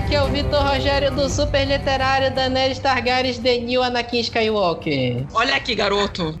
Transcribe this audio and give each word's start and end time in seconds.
aqui 0.00 0.14
é 0.14 0.22
o 0.22 0.28
Vitor 0.28 0.62
Rogério 0.66 1.10
do 1.10 1.28
Super 1.28 1.66
Literário 1.66 2.30
da 2.30 2.48
Nerd 2.48 2.80
Targaryen 2.80 3.34
The 3.34 3.58
New 3.58 3.82
Anakin 3.82 4.20
Skywalker. 4.20 5.26
Olha 5.34 5.54
aqui, 5.54 5.74
garoto. 5.74 6.40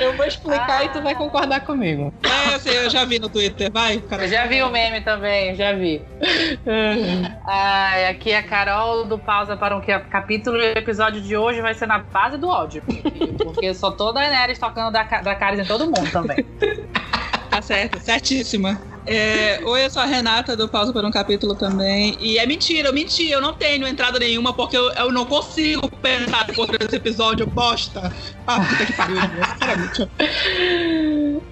eu 0.00 0.16
vou 0.16 0.24
explicar 0.24 0.82
ah. 0.82 0.84
e 0.84 0.88
tu 0.90 1.02
vai 1.02 1.16
concordar 1.16 1.62
comigo. 1.62 2.14
É, 2.22 2.54
eu, 2.54 2.60
sei, 2.60 2.78
eu 2.78 2.88
já 2.88 3.04
vi 3.04 3.18
no 3.18 3.28
Twitter, 3.28 3.72
vai. 3.72 3.98
Cara. 3.98 4.22
Eu 4.22 4.28
já 4.28 4.46
vi 4.46 4.62
o 4.62 4.70
meme 4.70 5.00
também, 5.00 5.56
já 5.56 5.72
vi. 5.72 6.00
Ai, 7.44 8.06
aqui 8.06 8.30
é 8.30 8.38
a 8.38 8.42
Carol 8.44 9.04
do 9.04 9.18
Pausa 9.18 9.56
para 9.56 9.76
um 9.76 9.80
capítulo 9.80 10.58
e 10.58 10.74
o 10.74 10.78
episódio 10.78 11.20
de 11.20 11.36
hoje 11.36 11.60
vai 11.60 11.74
ser 11.74 11.86
na 11.86 11.98
base 11.98 12.36
do 12.36 12.48
ódio. 12.48 12.82
Porque, 12.82 13.10
porque 13.44 13.66
eu 13.66 13.74
sou 13.74 13.90
toda 13.90 14.20
a 14.20 14.22
Daenerys 14.22 14.60
tocando 14.60 14.92
da, 14.92 15.02
da 15.02 15.34
Caris 15.34 15.58
em 15.58 15.64
todo 15.64 15.86
mundo 15.86 16.08
também. 16.12 16.46
Tá 17.60 17.62
certo, 17.62 18.00
certíssima. 18.00 18.80
É, 19.06 19.60
oi, 19.62 19.84
eu 19.84 19.90
sou 19.90 20.00
a 20.00 20.06
Renata 20.06 20.56
do 20.56 20.66
Pausa 20.66 20.94
por 20.94 21.04
um 21.04 21.10
Capítulo 21.10 21.54
também. 21.54 22.16
E 22.18 22.38
é 22.38 22.46
mentira, 22.46 22.88
eu 22.88 22.92
menti, 22.92 23.28
eu 23.28 23.38
não 23.38 23.52
tenho 23.52 23.86
entrada 23.86 24.18
nenhuma 24.18 24.54
porque 24.54 24.74
eu, 24.74 24.90
eu 24.92 25.12
não 25.12 25.26
consigo 25.26 25.86
pensar 25.98 26.46
por 26.54 26.70
esse 26.80 26.96
episódio 26.96 27.46
bosta. 27.46 28.10
Ah, 28.46 28.60
puta 28.60 28.86
que 28.86 28.92
pariu, 28.94 29.18
sinceramente. 29.52 30.08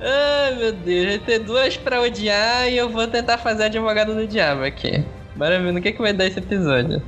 Ai, 0.01 0.55
meu 0.57 0.73
Deus, 0.73 1.07
vai 1.09 1.19
ter 1.19 1.41
duas 1.41 1.77
pra 1.77 2.01
odiar 2.01 2.71
e 2.71 2.79
eu 2.79 2.88
vou 2.88 3.07
tentar 3.07 3.37
fazer 3.37 3.65
advogado 3.65 4.15
do 4.15 4.27
diabo 4.27 4.65
aqui. 4.65 5.05
Bora 5.37 5.61
ver 5.61 5.73
no 5.75 5.83
que, 5.83 5.93
que 5.93 6.01
vai 6.01 6.15
dar 6.15 6.25
esse 6.25 6.38
episódio. 6.38 7.02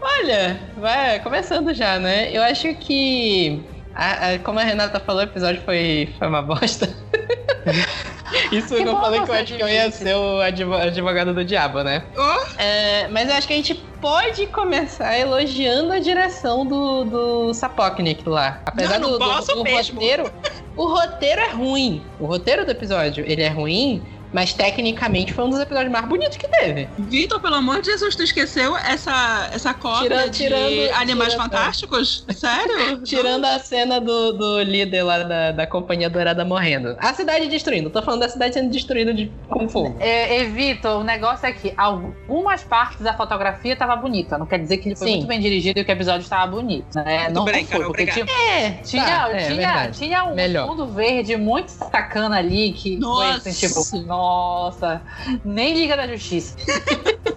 Olha, 0.00 0.60
vai 0.76 1.18
começando 1.18 1.74
já, 1.74 1.98
né? 1.98 2.30
Eu 2.32 2.40
acho 2.40 2.72
que 2.76 3.60
a, 3.94 4.32
a, 4.32 4.38
como 4.38 4.58
a 4.58 4.62
Renata 4.62 5.00
falou, 5.00 5.22
o 5.22 5.24
episódio 5.24 5.60
foi, 5.62 6.12
foi 6.18 6.28
uma 6.28 6.42
bosta. 6.42 6.88
Isso 8.50 8.74
que 8.74 8.82
eu 8.82 8.96
falei 8.98 9.20
que 9.20 9.30
eu 9.30 9.34
acho 9.34 9.54
que 9.56 9.62
eu 9.62 9.68
ia 9.68 9.90
ser 9.90 10.14
o 10.14 10.40
advogado 10.40 11.34
do 11.34 11.44
diabo, 11.44 11.82
né? 11.82 12.02
Oh. 12.16 12.60
É, 12.60 13.08
mas 13.08 13.28
eu 13.28 13.36
acho 13.36 13.46
que 13.46 13.52
a 13.52 13.56
gente 13.56 13.74
pode 14.00 14.46
começar 14.46 15.18
elogiando 15.18 15.92
a 15.92 15.98
direção 15.98 16.66
do, 16.66 17.04
do 17.04 17.54
Sapoknik 17.54 18.26
lá. 18.28 18.60
Apesar 18.64 18.98
não, 18.98 19.10
não 19.10 19.18
do, 19.18 19.46
do, 19.46 19.54
do 19.54 19.62
roteiro. 19.62 20.32
O 20.76 20.86
roteiro 20.86 21.40
é 21.40 21.50
ruim. 21.50 22.02
O 22.18 22.26
roteiro 22.26 22.64
do 22.64 22.70
episódio, 22.70 23.24
ele 23.26 23.42
é 23.42 23.48
ruim, 23.48 24.02
mas 24.32 24.52
tecnicamente 24.52 25.32
foi 25.32 25.44
um 25.44 25.50
dos 25.50 25.60
episódios 25.60 25.92
mais 25.92 26.06
bonitos 26.06 26.36
que 26.36 26.48
teve. 26.48 26.88
Vitor, 26.98 27.40
pelo 27.40 27.56
amor 27.56 27.80
de 27.80 27.90
Jesus, 27.90 28.16
tu 28.16 28.22
esqueceu 28.22 28.76
essa, 28.76 29.50
essa 29.52 29.74
cópia 29.74 30.08
Tira, 30.08 30.30
de 30.30 30.38
tirando, 30.38 30.94
Animais 30.94 31.32
tirando, 31.32 31.50
Fantásticos? 31.50 32.24
Sério? 32.30 33.02
tirando 33.04 33.44
a 33.44 33.58
cena 33.58 34.00
do, 34.00 34.32
do 34.32 34.62
líder 34.62 35.02
lá 35.02 35.18
da, 35.22 35.52
da 35.52 35.66
Companhia 35.66 36.08
Dourada 36.08 36.44
morrendo. 36.44 36.96
A 36.98 37.12
cidade 37.12 37.46
destruindo. 37.48 37.90
Tô 37.90 38.02
falando 38.02 38.20
da 38.20 38.28
cidade 38.28 38.54
sendo 38.54 38.70
destruída 38.70 39.12
de, 39.12 39.30
com 39.48 39.68
fogo. 39.68 39.96
É, 40.00 40.38
é, 40.38 40.44
Vitor, 40.44 41.00
o 41.00 41.04
negócio 41.04 41.46
é 41.46 41.52
que 41.52 41.72
algumas 41.76 42.62
partes 42.64 43.00
da 43.00 43.14
fotografia 43.14 43.76
tava 43.76 43.96
bonita. 43.96 44.38
Não 44.38 44.46
quer 44.46 44.58
dizer 44.58 44.78
que 44.78 44.88
ele 44.88 44.96
foi 44.96 45.08
Sim. 45.08 45.16
muito 45.16 45.28
bem 45.28 45.40
dirigido 45.40 45.80
e 45.80 45.84
que 45.84 45.90
o 45.90 45.94
episódio 45.94 46.22
estava 46.22 46.50
bonito. 46.50 46.94
Né? 46.94 47.28
Não, 47.30 47.44
bem, 47.44 47.64
foi, 47.66 47.84
porque 47.84 48.06
tinha, 48.06 48.24
é, 48.24 48.70
tinha, 48.82 49.04
tá, 49.04 49.30
é, 49.30 49.46
tinha, 49.48 49.90
tinha 49.90 50.24
um 50.24 50.34
Melhor. 50.34 50.68
fundo 50.68 50.86
verde 50.86 51.36
muito 51.36 51.68
sacana 51.68 52.38
ali 52.38 52.72
que 52.72 52.96
Nossa. 52.96 53.40
foi 53.40 53.50
assim, 53.50 53.66
tipo, 53.66 53.80
nossa, 54.22 55.02
nem 55.44 55.74
Liga 55.74 55.96
da 55.96 56.06
Justiça. 56.06 56.56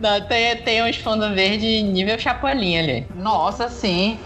Não, 0.00 0.20
tem, 0.26 0.56
tem 0.58 0.82
uns 0.82 0.96
fundos 0.96 1.28
verdes 1.34 1.82
nível 1.82 2.18
Chapolin 2.18 2.78
ali. 2.78 3.06
Nossa, 3.14 3.68
sim. 3.68 4.18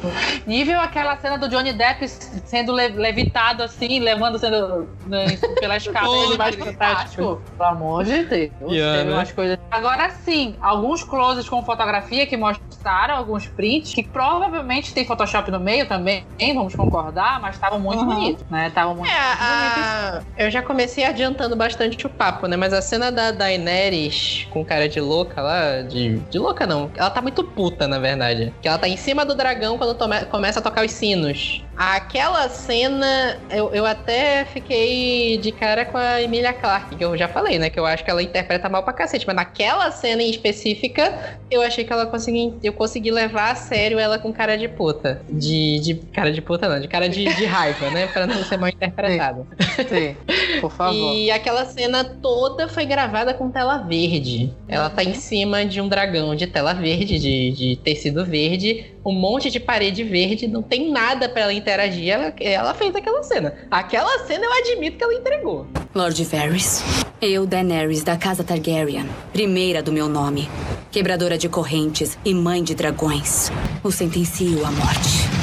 Nível 0.46 0.80
aquela 0.80 1.16
cena 1.16 1.38
do 1.38 1.48
Johnny 1.48 1.72
Depp 1.72 2.06
sendo 2.08 2.72
levitado 2.72 3.62
assim, 3.62 3.98
levando 4.00 4.38
sendo 4.38 4.88
né, 5.06 5.36
pela 5.58 5.76
escada 5.76 6.08
oh, 6.08 6.24
ele 6.24 6.36
vai 6.36 6.52
fantástico. 6.52 7.42
Pelo 7.56 7.68
amor 7.68 8.04
de 8.04 8.24
Deus. 8.24 8.52
Yeah, 8.62 8.98
teve 8.98 9.10
né? 9.10 9.16
umas 9.16 9.32
coisas. 9.32 9.58
Agora 9.70 10.10
sim, 10.10 10.54
alguns 10.60 11.02
closes 11.02 11.48
com 11.48 11.62
fotografia 11.64 12.26
que 12.26 12.36
mostraram 12.36 13.16
alguns 13.16 13.46
prints 13.46 13.94
que 13.94 14.02
provavelmente 14.02 14.92
tem 14.92 15.04
Photoshop 15.04 15.50
no 15.50 15.60
meio 15.60 15.86
também, 15.86 16.24
vamos 16.54 16.74
concordar, 16.74 17.40
mas 17.40 17.54
estavam 17.54 17.78
muito 17.78 18.00
uhum. 18.00 18.06
bonitos, 18.06 18.44
né? 18.50 18.68
Estavam 18.68 18.94
muito, 18.94 19.10
é, 19.10 19.14
bonitos. 19.14 19.82
A... 19.82 20.22
Eu 20.36 20.50
já 20.50 20.62
comecei 20.62 21.04
adiantando 21.04 21.56
bastante 21.56 21.96
o 22.06 22.10
papo 22.10 22.46
né? 22.46 22.56
Mas 22.56 22.72
a 22.72 22.82
cena 22.82 23.10
da 23.10 23.30
Daenerys 23.30 24.46
com 24.50 24.64
cara 24.64 24.88
de 24.88 25.00
louca 25.00 25.40
lá, 25.40 25.82
de, 25.82 26.18
de 26.18 26.38
louca 26.38 26.66
não, 26.66 26.90
ela 26.96 27.10
tá 27.10 27.20
muito 27.20 27.44
puta, 27.44 27.86
na 27.86 27.98
verdade. 27.98 28.52
Que 28.60 28.68
ela 28.68 28.78
tá 28.78 28.88
em 28.88 28.96
cima 28.96 29.24
do 29.24 29.34
dragão 29.34 29.78
quando 29.78 29.94
tome, 29.94 30.24
começa 30.26 30.60
a 30.60 30.62
tocar 30.62 30.84
os 30.84 30.92
sinos. 30.92 31.64
Aquela 31.76 32.48
cena, 32.48 33.38
eu, 33.50 33.72
eu 33.72 33.86
até 33.86 34.44
fiquei 34.44 35.38
de 35.38 35.50
cara 35.52 35.84
com 35.84 35.96
a 35.96 36.20
Emilia 36.20 36.52
Clarke, 36.52 36.96
que 36.96 37.04
eu 37.04 37.16
já 37.16 37.26
falei, 37.28 37.58
né? 37.58 37.70
Que 37.70 37.80
eu 37.80 37.86
acho 37.86 38.04
que 38.04 38.10
ela 38.10 38.22
interpreta 38.22 38.68
mal 38.68 38.82
pra 38.82 38.92
cacete. 38.92 39.26
Mas 39.26 39.36
naquela 39.36 39.90
cena 39.90 40.22
em 40.22 40.30
específica, 40.30 41.38
eu 41.50 41.62
achei 41.62 41.84
que 41.84 41.92
ela 41.92 42.06
consegui, 42.06 42.54
eu 42.62 42.72
consegui 42.72 43.10
levar 43.10 43.52
a 43.52 43.54
sério 43.54 43.98
ela 43.98 44.18
com 44.18 44.32
cara 44.32 44.56
de 44.56 44.68
puta. 44.68 45.22
De, 45.28 45.80
de 45.80 45.94
cara 46.12 46.30
de 46.30 46.42
puta, 46.42 46.68
não, 46.68 46.80
de 46.80 46.88
cara 46.88 47.08
de, 47.08 47.24
de 47.24 47.44
raiva, 47.44 47.90
né? 47.90 48.06
Pra 48.06 48.26
não 48.26 48.42
ser 48.44 48.58
mal 48.58 48.68
interpretada. 48.68 49.46
Sim, 49.76 49.86
Sim. 49.88 50.60
por 50.60 50.70
favor. 50.70 51.14
E 51.14 51.30
aquela 51.30 51.64
cena 51.64 52.04
toda 52.04 52.68
foi 52.68 52.84
gravada 52.84 53.32
com 53.32 53.50
tela 53.50 53.78
verde. 53.78 54.52
Ela 54.68 54.90
tá 54.90 55.02
em 55.02 55.14
cima 55.14 55.64
de 55.64 55.80
um 55.80 55.88
dragão 55.88 56.34
de 56.34 56.46
tela 56.46 56.74
verde, 56.74 57.18
de, 57.18 57.50
de 57.52 57.76
tecido 57.76 58.24
verde, 58.24 58.92
um 59.04 59.12
monte 59.12 59.50
de 59.50 59.58
parede 59.58 60.04
verde, 60.04 60.46
não 60.46 60.62
tem 60.62 60.90
nada 60.90 61.28
para 61.28 61.42
ela 61.42 61.52
interagir. 61.62 62.10
Ela, 62.10 62.34
ela 62.40 62.74
fez 62.74 62.94
aquela 62.94 63.22
cena. 63.22 63.54
Aquela 63.70 64.18
cena 64.26 64.44
eu 64.44 64.52
admito 64.52 64.98
que 64.98 65.04
ela 65.04 65.14
entregou. 65.14 65.66
Lord 65.94 66.22
Varys, 66.24 66.82
eu, 67.20 67.46
Daenerys, 67.46 68.02
da 68.02 68.16
Casa 68.16 68.44
Targaryen, 68.44 69.08
primeira 69.32 69.82
do 69.82 69.92
meu 69.92 70.08
nome, 70.08 70.48
quebradora 70.90 71.38
de 71.38 71.48
correntes 71.48 72.18
e 72.24 72.34
mãe 72.34 72.62
de 72.62 72.74
dragões, 72.74 73.50
o 73.82 73.90
sentencio 73.90 74.64
à 74.64 74.70
morte. 74.70 75.42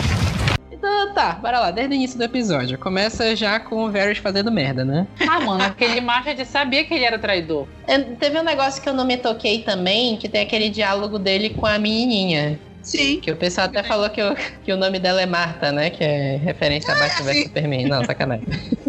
Então 0.71 1.13
tá, 1.13 1.33
bora 1.33 1.59
lá, 1.59 1.71
desde 1.71 1.93
o 1.93 1.95
início 1.95 2.17
do 2.17 2.23
episódio. 2.23 2.77
Começa 2.77 3.35
já 3.35 3.59
com 3.59 3.85
o 3.85 3.91
Varys 3.91 4.17
fazendo 4.17 4.51
merda, 4.51 4.83
né? 4.85 5.07
Ah, 5.27 5.39
mano, 5.39 5.63
aquele 5.63 6.01
macho 6.01 6.33
de 6.33 6.45
sabia 6.45 6.83
que 6.83 6.93
ele 6.93 7.03
era 7.03 7.19
traidor. 7.19 7.67
É, 7.87 7.97
teve 7.99 8.39
um 8.39 8.43
negócio 8.43 8.81
que 8.81 8.87
eu 8.87 8.93
não 8.93 9.05
me 9.05 9.17
toquei 9.17 9.61
também, 9.61 10.17
que 10.17 10.29
tem 10.29 10.41
aquele 10.41 10.69
diálogo 10.69 11.19
dele 11.19 11.49
com 11.51 11.65
a 11.65 11.77
menininha. 11.77 12.59
Sim. 12.81 13.19
Que 13.19 13.31
o 13.31 13.35
pessoal 13.35 13.67
até 13.67 13.83
falou 13.83 14.09
que 14.09 14.21
o, 14.21 14.35
que 14.63 14.71
o 14.71 14.77
nome 14.77 14.99
dela 14.99 15.21
é 15.21 15.25
Marta, 15.25 15.71
né? 15.71 15.89
Que 15.89 16.03
é 16.03 16.37
referência 16.37 16.93
a 16.93 16.97
Batman 16.97 17.25
vs 17.25 17.43
Superman. 17.43 17.87
Não, 17.87 18.03
sacanagem. 18.03 18.45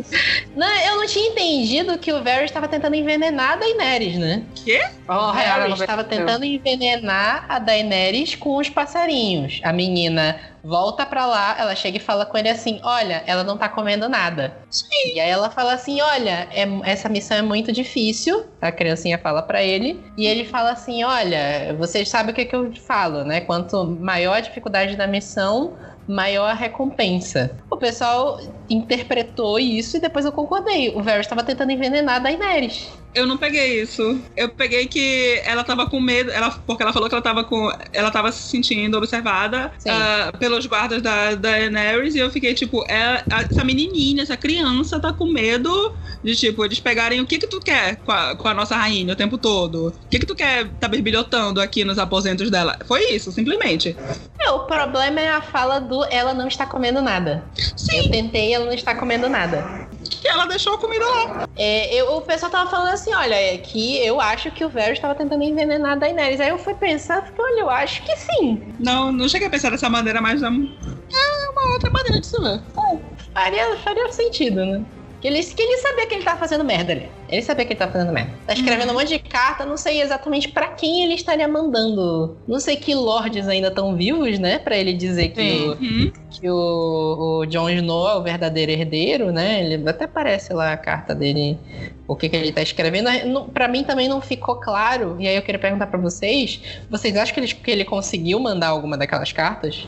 não, 0.56 0.66
eu 0.86 0.96
não 0.96 1.06
tinha 1.06 1.28
entendido 1.28 1.98
que 1.98 2.12
o 2.12 2.22
Varys 2.22 2.50
estava 2.50 2.68
tentando 2.68 2.94
envenenar 2.94 3.52
a 3.52 3.56
Daenerys, 3.56 4.16
né? 4.16 4.42
Quê? 4.64 4.80
O 5.08 5.32
Varys 5.32 5.80
estava 5.80 6.04
tentando 6.04 6.44
envenenar 6.44 7.44
a 7.48 7.58
Daenerys 7.58 8.34
com 8.34 8.56
os 8.56 8.68
passarinhos. 8.68 9.60
A 9.62 9.72
menina 9.72 10.38
volta 10.62 11.04
pra 11.06 11.26
lá, 11.26 11.56
ela 11.58 11.74
chega 11.74 11.96
e 11.96 12.00
fala 12.00 12.26
com 12.26 12.36
ele 12.36 12.48
assim: 12.48 12.80
Olha, 12.82 13.22
ela 13.26 13.44
não 13.44 13.56
tá 13.56 13.68
comendo 13.68 14.08
nada. 14.08 14.56
Sim. 14.70 15.14
E 15.14 15.20
aí 15.20 15.30
ela 15.30 15.50
fala 15.50 15.74
assim: 15.74 16.00
Olha, 16.00 16.48
é, 16.52 16.66
essa 16.84 17.08
missão 17.08 17.36
é 17.36 17.42
muito 17.42 17.72
difícil. 17.72 18.46
A 18.60 18.70
criancinha 18.70 19.18
fala 19.18 19.42
para 19.42 19.62
ele. 19.62 20.02
E 20.16 20.26
ele 20.26 20.44
fala 20.44 20.70
assim: 20.72 21.04
Olha, 21.04 21.74
vocês 21.78 22.08
sabem 22.08 22.32
o 22.32 22.34
que, 22.34 22.44
que 22.44 22.56
eu 22.56 22.72
falo, 22.74 23.24
né? 23.24 23.40
Quanto 23.40 23.84
maior 23.84 24.36
a 24.36 24.40
dificuldade 24.40 24.96
da 24.96 25.06
missão, 25.06 25.76
maior 26.06 26.50
a 26.50 26.54
recompensa. 26.54 27.56
O 27.70 27.76
pessoal 27.76 28.38
interpretou 28.68 29.58
isso 29.58 29.96
e 29.96 30.00
depois 30.00 30.24
eu 30.24 30.32
concordei. 30.32 30.90
O 30.90 31.02
Varys 31.02 31.26
estava 31.26 31.44
tentando 31.44 31.72
envenenar 31.72 32.16
a 32.16 32.18
Daenerys. 32.18 32.90
Eu 33.14 33.26
não 33.26 33.36
peguei 33.36 33.82
isso. 33.82 34.20
Eu 34.36 34.48
peguei 34.48 34.86
que 34.86 35.40
ela 35.44 35.64
tava 35.64 35.86
com 35.86 36.00
medo, 36.00 36.30
ela, 36.30 36.50
porque 36.50 36.82
ela 36.82 36.92
falou 36.92 37.08
que 37.08 37.14
ela 37.14 37.22
tava 37.22 37.44
com. 37.44 37.70
Ela 37.92 38.10
tava 38.10 38.30
se 38.32 38.48
sentindo 38.48 38.96
observada 38.96 39.72
uh, 39.80 40.38
pelos 40.38 40.66
guardas 40.66 41.02
da, 41.02 41.34
da 41.34 41.50
Daenerys, 41.50 42.14
e 42.14 42.18
eu 42.18 42.30
fiquei, 42.30 42.54
tipo, 42.54 42.84
é, 42.88 43.24
essa 43.48 43.64
menininha, 43.64 44.22
essa 44.22 44.36
criança 44.36 45.00
tá 45.00 45.12
com 45.12 45.26
medo 45.26 45.94
de, 46.22 46.36
tipo, 46.36 46.64
eles 46.64 46.80
pegarem 46.80 47.20
o 47.20 47.26
que 47.26 47.38
que 47.38 47.46
tu 47.46 47.60
quer 47.60 47.96
com 47.96 48.12
a, 48.12 48.36
com 48.36 48.48
a 48.48 48.54
nossa 48.54 48.76
rainha 48.76 49.12
o 49.12 49.16
tempo 49.16 49.36
todo. 49.36 49.88
O 49.88 50.08
que 50.08 50.18
que 50.18 50.26
tu 50.26 50.34
quer 50.34 50.68
tá 50.78 50.86
berbilhotando 50.86 51.60
aqui 51.60 51.84
nos 51.84 51.98
aposentos 51.98 52.50
dela? 52.50 52.78
Foi 52.86 53.12
isso, 53.12 53.32
simplesmente. 53.32 53.96
É, 54.40 54.50
o 54.50 54.60
problema 54.60 55.20
é 55.20 55.30
a 55.30 55.42
fala 55.42 55.80
do 55.80 56.04
ela 56.04 56.32
não 56.32 56.48
está 56.48 56.66
comendo 56.66 57.02
nada. 57.02 57.44
Sim. 57.76 57.98
Eu 57.98 58.10
tentei, 58.10 58.54
ela 58.54 58.66
não 58.66 58.72
está 58.72 58.94
comendo 58.94 59.28
nada. 59.28 59.89
Que 60.10 60.28
ela 60.28 60.46
deixou 60.46 60.74
a 60.74 60.78
comida 60.78 61.04
lá. 61.04 61.48
É, 61.56 61.94
eu, 61.94 62.16
o 62.16 62.22
pessoal 62.22 62.50
tava 62.50 62.68
falando 62.68 62.92
assim, 62.92 63.14
olha, 63.14 63.34
é 63.34 63.58
que 63.58 64.04
eu 64.04 64.20
acho 64.20 64.50
que 64.50 64.64
o 64.64 64.68
Varys 64.68 64.98
estava 64.98 65.14
tentando 65.14 65.42
envenenar 65.42 65.92
a 65.92 65.96
Daenerys. 65.96 66.40
Aí 66.40 66.48
eu 66.48 66.58
fui 66.58 66.74
pensar, 66.74 67.22
porque, 67.22 67.40
olha, 67.40 67.60
eu 67.60 67.70
acho 67.70 68.02
que 68.02 68.16
sim. 68.16 68.74
Não, 68.78 69.12
não 69.12 69.28
cheguei 69.28 69.46
a 69.46 69.50
pensar 69.50 69.70
dessa 69.70 69.88
maneira, 69.88 70.20
mas 70.20 70.42
é 70.42 70.48
uma 70.48 71.72
outra 71.72 71.90
maneira 71.90 72.20
de 72.20 72.26
se 72.26 72.38
ver. 72.40 72.60
É, 72.60 73.00
faria, 73.32 73.76
faria 73.78 74.12
sentido, 74.12 74.64
né? 74.64 74.84
Que 75.20 75.28
ele, 75.28 75.42
que 75.42 75.62
ele 75.62 75.76
sabia 75.78 76.06
que 76.06 76.14
ele 76.14 76.24
tava 76.24 76.38
fazendo 76.38 76.64
merda 76.64 76.92
ali. 76.92 77.08
Ele 77.28 77.42
sabia 77.42 77.66
que 77.66 77.72
ele 77.74 77.78
tava 77.78 77.92
fazendo 77.92 78.12
merda. 78.12 78.32
Tá 78.46 78.54
escrevendo 78.54 78.88
uhum. 78.88 78.96
um 78.96 78.98
monte 79.00 79.08
de 79.08 79.18
carta, 79.18 79.66
não 79.66 79.76
sei 79.76 80.00
exatamente 80.00 80.48
para 80.48 80.68
quem 80.68 81.04
ele 81.04 81.14
estaria 81.14 81.46
mandando. 81.46 82.38
Não 82.48 82.58
sei 82.58 82.76
que 82.76 82.94
lords 82.94 83.46
ainda 83.46 83.68
estão 83.68 83.94
vivos, 83.94 84.38
né? 84.38 84.58
para 84.58 84.76
ele 84.76 84.92
dizer 84.92 85.30
que, 85.30 85.40
o, 85.40 85.72
uhum. 85.72 86.12
que 86.30 86.48
o, 86.48 87.40
o 87.40 87.46
Jon 87.46 87.68
Snow 87.70 88.08
é 88.08 88.14
o 88.16 88.22
verdadeiro 88.22 88.72
herdeiro, 88.72 89.32
né? 89.32 89.64
Ele 89.64 89.88
até 89.88 90.04
aparece 90.04 90.52
lá 90.52 90.72
a 90.72 90.76
carta 90.76 91.14
dele, 91.14 91.58
o 92.06 92.14
que, 92.14 92.28
que 92.28 92.36
ele 92.36 92.52
tá 92.52 92.62
escrevendo. 92.62 93.10
para 93.52 93.68
mim 93.68 93.84
também 93.84 94.08
não 94.08 94.20
ficou 94.20 94.56
claro, 94.56 95.16
e 95.18 95.26
aí 95.26 95.36
eu 95.36 95.42
queria 95.42 95.58
perguntar 95.58 95.86
para 95.88 95.98
vocês: 95.98 96.60
vocês 96.88 97.16
acham 97.16 97.34
que 97.34 97.40
ele, 97.40 97.54
que 97.54 97.70
ele 97.70 97.84
conseguiu 97.84 98.38
mandar 98.38 98.68
alguma 98.68 98.96
daquelas 98.96 99.32
cartas? 99.32 99.86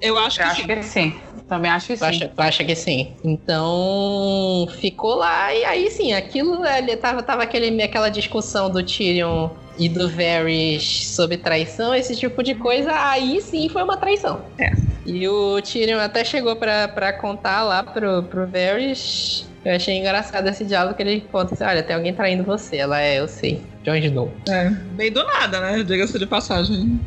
Eu 0.00 0.18
acho 0.18 0.40
eu 0.40 0.44
que 0.44 0.50
acho 0.50 0.60
sim. 0.60 0.66
Que 0.66 0.82
sim. 0.82 1.14
Também 1.48 1.70
acho 1.70 1.88
que 1.88 1.94
tu 1.94 1.98
sim. 1.98 2.04
Acha, 2.04 2.28
tu 2.28 2.40
acha 2.40 2.64
que 2.64 2.74
sim? 2.74 3.12
Então, 3.22 4.66
ficou 4.80 5.16
lá 5.16 5.54
e 5.54 5.64
aí 5.64 5.90
sim, 5.90 6.12
aquilo 6.12 6.64
ele 6.64 6.96
tava, 6.96 7.22
tava 7.22 7.42
aquele, 7.42 7.82
aquela 7.82 8.08
discussão 8.08 8.70
do 8.70 8.82
Tyrion 8.82 9.50
e 9.78 9.88
do 9.88 10.08
Varys 10.08 11.08
sobre 11.08 11.36
traição, 11.36 11.94
esse 11.94 12.16
tipo 12.16 12.42
de 12.42 12.54
coisa, 12.54 12.92
aí 12.92 13.40
sim 13.40 13.68
foi 13.68 13.82
uma 13.82 13.96
traição. 13.96 14.40
É. 14.58 14.72
E 15.04 15.28
o 15.28 15.60
Tyrion 15.60 15.98
até 15.98 16.24
chegou 16.24 16.56
para 16.56 17.12
contar 17.12 17.62
lá 17.62 17.82
pro, 17.82 18.22
pro 18.22 18.46
Varys. 18.46 19.46
Eu 19.64 19.76
achei 19.76 19.98
engraçado 19.98 20.46
esse 20.48 20.64
diálogo 20.64 20.94
que 20.94 21.02
ele 21.02 21.20
conta 21.32 21.54
assim: 21.54 21.64
olha, 21.64 21.82
tem 21.82 21.96
alguém 21.96 22.14
traindo 22.14 22.42
você. 22.42 22.76
Ela 22.76 23.00
é, 23.00 23.18
eu 23.18 23.28
sei. 23.28 23.62
Jon 23.82 23.94
Snow. 23.96 24.32
É, 24.48 24.70
bem 24.70 25.10
do 25.10 25.22
nada, 25.24 25.60
né? 25.60 25.82
Diga-se 25.82 26.18
de 26.18 26.26
passagem. 26.26 27.00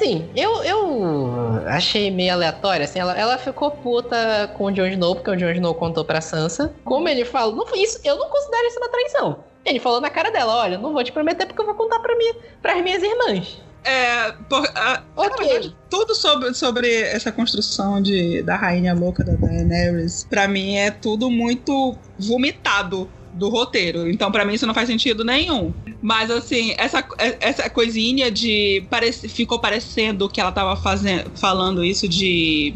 Assim, 0.00 0.30
eu, 0.34 0.64
eu 0.64 1.62
achei 1.66 2.10
meio 2.10 2.32
aleatório, 2.32 2.84
assim, 2.84 2.98
ela, 2.98 3.14
ela 3.18 3.36
ficou 3.36 3.70
puta 3.70 4.50
com 4.56 4.64
o 4.64 4.70
Jon 4.72 4.86
Snow, 4.86 5.14
porque 5.14 5.30
o 5.30 5.36
Jon 5.36 5.50
Snow 5.50 5.74
contou 5.74 6.06
pra 6.06 6.22
Sansa. 6.22 6.72
Como 6.84 7.06
ele 7.06 7.22
falou, 7.22 7.54
não 7.54 7.76
isso, 7.76 8.00
eu 8.02 8.16
não 8.16 8.30
considero 8.30 8.66
isso 8.66 8.78
uma 8.78 8.88
traição. 8.88 9.44
Ele 9.62 9.78
falou 9.78 10.00
na 10.00 10.08
cara 10.08 10.30
dela, 10.30 10.56
olha, 10.56 10.78
não 10.78 10.94
vou 10.94 11.04
te 11.04 11.12
prometer 11.12 11.44
porque 11.44 11.60
eu 11.60 11.66
vou 11.66 11.74
contar 11.74 11.98
pra 11.98 12.16
mim, 12.16 12.32
pras 12.62 12.82
minhas 12.82 13.02
irmãs. 13.02 13.62
É, 13.84 14.32
por, 14.48 14.66
a, 14.74 15.02
okay. 15.14 15.48
verdade, 15.48 15.76
tudo 15.90 16.14
sobre, 16.14 16.54
sobre 16.54 17.02
essa 17.02 17.30
construção 17.30 18.00
de, 18.00 18.42
da 18.42 18.56
rainha 18.56 18.94
louca 18.94 19.22
da 19.22 19.34
Daenerys, 19.34 20.24
pra 20.24 20.48
mim 20.48 20.76
é 20.76 20.90
tudo 20.90 21.30
muito 21.30 21.94
vomitado 22.18 23.10
do 23.40 23.48
roteiro. 23.48 24.08
Então, 24.08 24.30
para 24.30 24.44
mim, 24.44 24.52
isso 24.52 24.66
não 24.66 24.74
faz 24.74 24.86
sentido 24.86 25.24
nenhum. 25.24 25.72
Mas, 26.02 26.30
assim, 26.30 26.74
essa, 26.76 27.02
essa 27.40 27.68
coisinha 27.70 28.30
de. 28.30 28.86
Parece, 28.90 29.28
ficou 29.28 29.58
parecendo 29.58 30.28
que 30.28 30.40
ela 30.40 30.52
tava 30.52 30.76
fazendo, 30.76 31.30
falando 31.36 31.82
isso 31.82 32.06
de. 32.06 32.74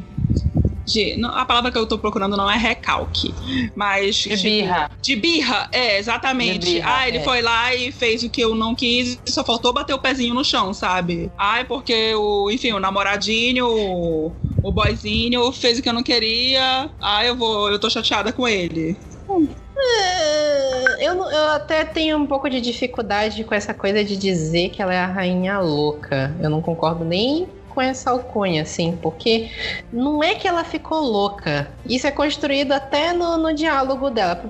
De, 0.87 1.17
não, 1.17 1.31
a 1.31 1.47
palavra 1.47 1.73
que 1.73 1.79
eu 1.79 1.87
tô 1.87 1.99
procurando 1.99 2.37
não 2.37 2.51
é 2.51 2.57
recalque, 2.57 3.33
mas. 3.77 4.17
De 4.17 4.31
tipo, 4.31 4.43
birra. 4.43 4.91
De 5.03 5.17
birra, 5.17 5.69
é, 5.73 5.99
exatamente. 5.99 6.67
Birra, 6.67 6.97
ah, 6.99 7.09
ele 7.09 7.19
é. 7.19 7.25
foi 7.25 7.41
lá 7.41 7.75
e 7.75 7.93
fez 7.93 8.23
o 8.23 8.31
que 8.31 8.41
eu 8.41 8.55
não 8.55 8.75
quis 8.75 9.19
e 9.27 9.31
só 9.31 9.45
faltou 9.45 9.73
bater 9.73 9.95
o 9.95 9.99
pezinho 9.99 10.35
no 10.35 10.45
chão, 10.45 10.75
sabe? 10.75 11.31
Ai, 11.39 11.65
porque 11.65 12.15
o, 12.15 12.51
enfim, 12.51 12.73
o 12.73 12.81
namoradinho, 12.81 13.67
o, 13.67 14.33
o 14.63 14.73
boyzinho 14.73 15.51
fez 15.53 15.79
o 15.79 15.83
que 15.83 15.89
eu 15.89 15.95
não 15.95 16.03
queria. 16.03 16.91
Ah, 17.01 17.25
eu 17.25 17.35
vou, 17.35 17.71
eu 17.71 17.79
tô 17.79 17.89
chateada 17.89 18.31
com 18.31 18.47
ele. 18.47 18.97
Hum. 19.29 19.49
É, 19.77 21.07
eu, 21.07 21.15
eu 21.15 21.49
até 21.51 21.85
tenho 21.85 22.17
um 22.17 22.27
pouco 22.27 22.49
de 22.49 22.61
dificuldade 22.61 23.43
com 23.45 23.55
essa 23.55 23.75
coisa 23.75 24.05
de 24.05 24.17
dizer 24.17 24.71
que 24.71 24.81
ela 24.81 24.95
é 24.95 24.99
a 24.99 25.07
rainha 25.07 25.59
louca. 25.59 26.35
Eu 26.41 26.49
não 26.49 26.63
concordo 26.63 27.05
nem 27.05 27.49
com 27.75 27.83
essa 27.83 28.11
alcunha, 28.11 28.63
assim, 28.63 28.97
porque 29.03 29.51
não 29.93 30.23
é 30.23 30.37
que 30.37 30.47
ela 30.47 30.63
ficou 30.63 31.01
louca. 31.01 31.69
Isso 31.85 32.07
é 32.07 32.11
construído 32.11 32.73
até 32.73 33.13
no, 33.13 33.37
no 33.37 33.53
diálogo 33.53 34.11
dela. 34.11 34.41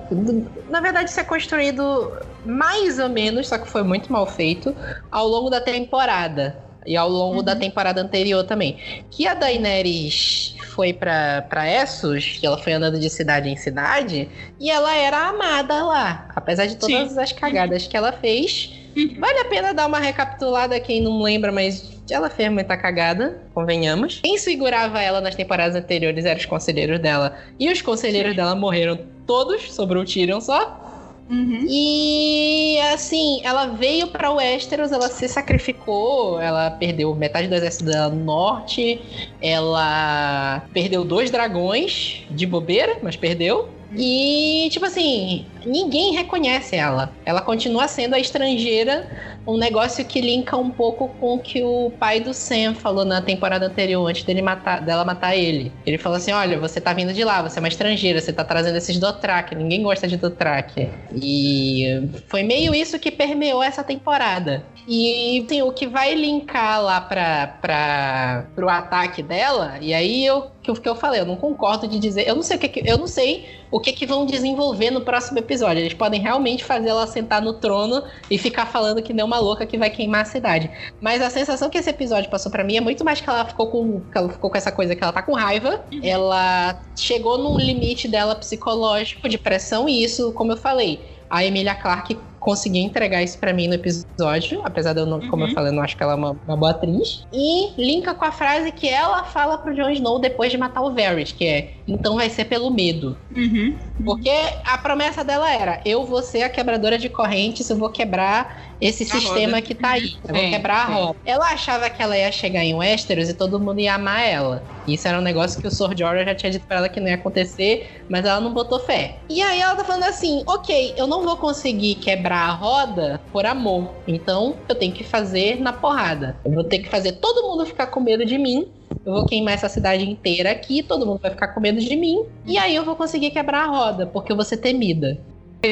Na 0.69 0.79
verdade, 0.79 1.09
isso 1.09 1.19
é 1.19 1.23
construído 1.23 2.13
mais 2.45 2.99
ou 2.99 3.09
menos, 3.09 3.47
só 3.47 3.57
que 3.57 3.67
foi 3.67 3.81
muito 3.81 4.11
mal 4.11 4.27
feito, 4.27 4.75
ao 5.11 5.27
longo 5.27 5.49
da 5.49 5.59
temporada. 5.59 6.64
E 6.85 6.95
ao 6.95 7.09
longo 7.09 7.37
uhum. 7.37 7.43
da 7.43 7.55
temporada 7.55 8.01
anterior 8.01 8.43
também. 8.43 8.77
Que 9.09 9.27
a 9.27 9.33
Daenerys 9.33 10.55
foi 10.75 10.93
para 10.93 11.69
Essos, 11.69 12.37
que 12.37 12.45
ela 12.45 12.57
foi 12.57 12.73
andando 12.73 12.99
de 12.99 13.09
cidade 13.09 13.49
em 13.49 13.55
cidade, 13.55 14.29
e 14.59 14.69
ela 14.69 14.93
era 14.95 15.29
amada 15.29 15.83
lá. 15.83 16.27
Apesar 16.35 16.65
de 16.65 16.75
todas 16.75 17.13
Sim. 17.13 17.19
as 17.19 17.31
cagadas 17.31 17.87
que 17.87 17.95
ela 17.95 18.11
fez. 18.11 18.73
Uhum. 18.95 19.15
Vale 19.19 19.39
a 19.39 19.45
pena 19.45 19.73
dar 19.73 19.87
uma 19.87 19.99
recapitulada, 19.99 20.79
quem 20.79 21.01
não 21.01 21.21
lembra, 21.21 21.51
mas 21.51 21.95
ela 22.09 22.29
fez 22.29 22.51
muita 22.51 22.77
cagada, 22.77 23.41
convenhamos. 23.53 24.19
Quem 24.23 24.37
segurava 24.37 25.01
ela 25.01 25.19
nas 25.19 25.35
temporadas 25.35 25.75
anteriores 25.75 26.23
eram 26.23 26.39
os 26.39 26.45
conselheiros 26.45 26.99
dela. 26.99 27.37
E 27.59 27.69
os 27.69 27.81
conselheiros 27.81 28.31
Sim. 28.31 28.37
dela 28.37 28.55
morreram 28.55 28.99
todos, 29.25 29.73
sobrou 29.73 30.03
o 30.03 30.05
Tyrion 30.05 30.39
só. 30.39 30.84
Uhum. 31.29 31.65
E 31.67 32.79
assim, 32.93 33.41
ela 33.43 33.67
veio 33.67 34.07
para 34.07 34.31
Westeros, 34.31 34.91
ela 34.91 35.09
se 35.09 35.27
sacrificou, 35.27 36.39
ela 36.39 36.69
perdeu 36.71 37.15
metade 37.15 37.47
do 37.47 37.55
exército 37.55 37.85
dela 37.85 38.09
no 38.09 38.23
norte, 38.23 39.01
ela 39.41 40.63
perdeu 40.71 41.03
dois 41.03 41.31
dragões 41.31 42.23
de 42.29 42.45
bobeira, 42.45 42.97
mas 43.01 43.15
perdeu. 43.15 43.69
E, 43.97 44.67
tipo 44.71 44.85
assim, 44.85 45.45
ninguém 45.65 46.13
reconhece 46.13 46.75
ela. 46.75 47.13
Ela 47.25 47.41
continua 47.41 47.87
sendo 47.87 48.13
a 48.13 48.19
estrangeira, 48.19 49.34
um 49.47 49.57
negócio 49.57 50.03
que 50.03 50.19
linka 50.21 50.57
um 50.57 50.69
pouco 50.69 51.07
com 51.19 51.35
o 51.35 51.39
que 51.39 51.63
o 51.63 51.91
pai 51.99 52.19
do 52.19 52.33
Sam 52.33 52.73
falou 52.73 53.05
na 53.05 53.21
temporada 53.21 53.67
anterior, 53.67 54.05
antes 54.07 54.23
dele 54.23 54.41
matar, 54.41 54.81
dela 54.81 55.05
matar 55.05 55.35
ele. 55.35 55.71
Ele 55.85 55.97
falou 55.97 56.17
assim: 56.17 56.31
Olha, 56.31 56.59
você 56.59 56.81
tá 56.81 56.93
vindo 56.93 57.13
de 57.13 57.23
lá, 57.23 57.41
você 57.41 57.59
é 57.59 57.61
uma 57.61 57.67
estrangeira, 57.67 58.19
você 58.19 58.33
tá 58.33 58.43
trazendo 58.43 58.77
esses 58.77 58.97
Dothraki, 58.97 59.55
ninguém 59.55 59.83
gosta 59.83 60.07
de 60.07 60.17
Dothraki. 60.17 60.89
E 61.13 62.09
foi 62.27 62.43
meio 62.43 62.73
isso 62.73 62.97
que 62.99 63.11
permeou 63.11 63.61
essa 63.61 63.83
temporada. 63.83 64.63
E 64.87 65.43
assim, 65.45 65.61
o 65.61 65.71
que 65.71 65.87
vai 65.87 66.13
linkar 66.13 66.81
lá 66.81 67.01
pra, 67.01 67.47
pra, 67.61 68.45
pro 68.53 68.69
ataque 68.69 69.23
dela, 69.23 69.77
e 69.81 69.93
aí 69.93 70.25
eu 70.25 70.55
que, 70.73 70.81
que 70.81 70.89
eu 70.89 70.95
falei, 70.95 71.21
eu 71.21 71.25
não 71.25 71.35
concordo 71.35 71.87
de 71.87 71.99
dizer. 71.99 72.27
Eu 72.27 72.35
não 72.35 72.41
sei 72.41 72.57
o 72.57 72.59
que, 72.59 72.67
que 72.69 72.89
eu 72.89 72.97
não 72.97 73.07
sei 73.07 73.45
o 73.69 73.79
que, 73.79 73.91
que 73.91 74.05
vão 74.05 74.25
desenvolver 74.25 74.89
no 74.89 75.01
próximo 75.01 75.37
episódio. 75.37 75.81
Eles 75.81 75.93
podem 75.93 76.19
realmente 76.19 76.63
fazer 76.63 76.89
ela 76.89 77.05
sentar 77.05 77.41
no 77.41 77.53
trono 77.53 78.03
e 78.29 78.37
ficar 78.37 78.65
falando 78.65 79.01
que 79.01 79.13
nem 79.13 79.23
uma 79.35 79.39
louca 79.39 79.65
que 79.65 79.77
vai 79.77 79.89
queimar 79.89 80.21
a 80.21 80.25
cidade. 80.25 80.69
Mas 81.01 81.21
a 81.21 81.29
sensação 81.29 81.69
que 81.69 81.77
esse 81.77 81.89
episódio 81.89 82.29
passou 82.29 82.51
para 82.51 82.63
mim 82.63 82.77
é 82.77 82.81
muito 82.81 83.03
mais 83.03 83.19
que 83.21 83.29
ela 83.29 83.45
ficou 83.45 83.67
com. 83.67 84.01
Ela 84.13 84.29
ficou 84.29 84.49
com 84.49 84.57
essa 84.57 84.71
coisa 84.71 84.95
que 84.95 85.03
ela 85.03 85.13
tá 85.13 85.21
com 85.21 85.33
raiva. 85.33 85.83
Uhum. 85.91 85.99
Ela 86.03 86.79
chegou 86.95 87.37
num 87.37 87.57
limite 87.57 88.07
dela 88.07 88.35
psicológico 88.35 89.27
de 89.27 89.37
pressão, 89.37 89.87
e 89.89 90.03
isso, 90.03 90.31
como 90.33 90.53
eu 90.53 90.57
falei, 90.57 90.99
a 91.29 91.43
Emilia 91.43 91.75
Clarke 91.75 92.17
conseguiu 92.39 92.83
entregar 92.83 93.23
isso 93.23 93.39
para 93.39 93.51
mim 93.51 93.67
no 93.67 93.73
episódio, 93.73 94.61
apesar 94.63 94.93
de 94.93 94.99
eu 94.99 95.05
não, 95.07 95.17
uhum. 95.17 95.29
como 95.29 95.43
eu 95.43 95.47
uhum. 95.47 95.53
falei, 95.55 95.71
eu 95.71 95.75
não 95.75 95.81
acho 95.81 95.97
que 95.97 96.03
ela 96.03 96.13
é 96.13 96.15
uma, 96.15 96.37
uma, 96.47 96.55
boa 96.55 96.71
atriz. 96.71 97.25
E 97.33 97.71
linka 97.75 98.13
com 98.13 98.23
a 98.23 98.31
frase 98.31 98.71
que 98.71 98.87
ela 98.87 99.23
fala 99.23 99.57
pro 99.57 99.73
Jon 99.73 99.89
Snow 99.89 100.19
depois 100.19 100.51
de 100.51 100.57
matar 100.57 100.81
o 100.81 100.93
Varys, 100.93 101.31
que 101.31 101.45
é: 101.47 101.73
então 101.87 102.15
vai 102.15 102.29
ser 102.29 102.45
pelo 102.45 102.71
medo. 102.71 103.17
Uhum. 103.35 103.75
Porque 104.03 104.31
a 104.65 104.77
promessa 104.77 105.23
dela 105.23 105.51
era: 105.51 105.81
eu 105.85 106.05
vou 106.05 106.21
ser 106.21 106.43
a 106.43 106.49
quebradora 106.49 106.97
de 106.97 107.09
correntes, 107.09 107.69
eu 107.69 107.77
vou 107.77 107.89
quebrar 107.89 108.75
esse 108.81 109.03
a 109.03 109.05
sistema 109.07 109.57
roda. 109.57 109.61
que 109.61 109.75
tá 109.75 109.91
aí. 109.91 110.15
Eu 110.27 110.35
sim, 110.35 110.41
vou 110.41 110.49
quebrar 110.49 110.75
a 110.75 110.85
roda. 110.85 111.19
Ela 111.25 111.45
achava 111.51 111.89
que 111.89 112.01
ela 112.01 112.17
ia 112.17 112.31
chegar 112.31 112.63
em 112.63 112.73
Westeros 112.73 113.29
e 113.29 113.33
todo 113.33 113.59
mundo 113.59 113.79
ia 113.79 113.95
amar 113.95 114.27
ela. 114.27 114.63
Isso 114.87 115.07
era 115.07 115.17
um 115.17 115.21
negócio 115.21 115.59
que 115.59 115.67
o 115.67 115.71
Sor 115.71 115.97
Jorah 115.97 116.25
já 116.25 116.35
tinha 116.35 116.51
dito 116.51 116.65
pra 116.67 116.77
ela 116.77 116.89
que 116.89 116.99
não 116.99 117.07
ia 117.07 117.15
acontecer, 117.15 118.03
mas 118.09 118.25
ela 118.25 118.41
não 118.41 118.53
botou 118.53 118.79
fé. 118.79 119.19
E 119.29 119.41
aí 119.41 119.59
ela 119.59 119.75
tá 119.75 119.83
falando 119.83 120.03
assim: 120.03 120.43
ok, 120.47 120.93
eu 120.97 121.07
não 121.07 121.23
vou 121.23 121.37
conseguir 121.37 121.95
quebrar 121.95 122.49
a 122.49 122.53
roda 122.53 123.21
por 123.31 123.45
amor. 123.45 123.95
Então 124.07 124.57
eu 124.67 124.75
tenho 124.75 124.93
que 124.93 125.03
fazer 125.03 125.59
na 125.59 125.71
porrada. 125.71 126.37
Eu 126.43 126.51
vou 126.51 126.63
ter 126.63 126.79
que 126.79 126.89
fazer 126.89 127.13
todo 127.13 127.47
mundo 127.47 127.65
ficar 127.65 127.87
com 127.87 127.99
medo 127.99 128.25
de 128.25 128.37
mim. 128.37 128.67
Eu 129.05 129.13
vou 129.13 129.25
queimar 129.25 129.53
essa 129.53 129.69
cidade 129.69 130.09
inteira 130.09 130.51
aqui, 130.51 130.81
todo 130.81 131.05
mundo 131.05 131.19
vai 131.21 131.31
ficar 131.31 131.49
com 131.49 131.59
medo 131.59 131.79
de 131.79 131.95
mim. 131.95 132.25
E 132.45 132.57
aí 132.57 132.75
eu 132.75 132.83
vou 132.83 132.95
conseguir 132.95 133.29
quebrar 133.29 133.65
a 133.65 133.67
roda, 133.67 134.07
porque 134.07 134.31
eu 134.31 134.35
vou 134.35 134.43
ser 134.43 134.57
temida. 134.57 135.19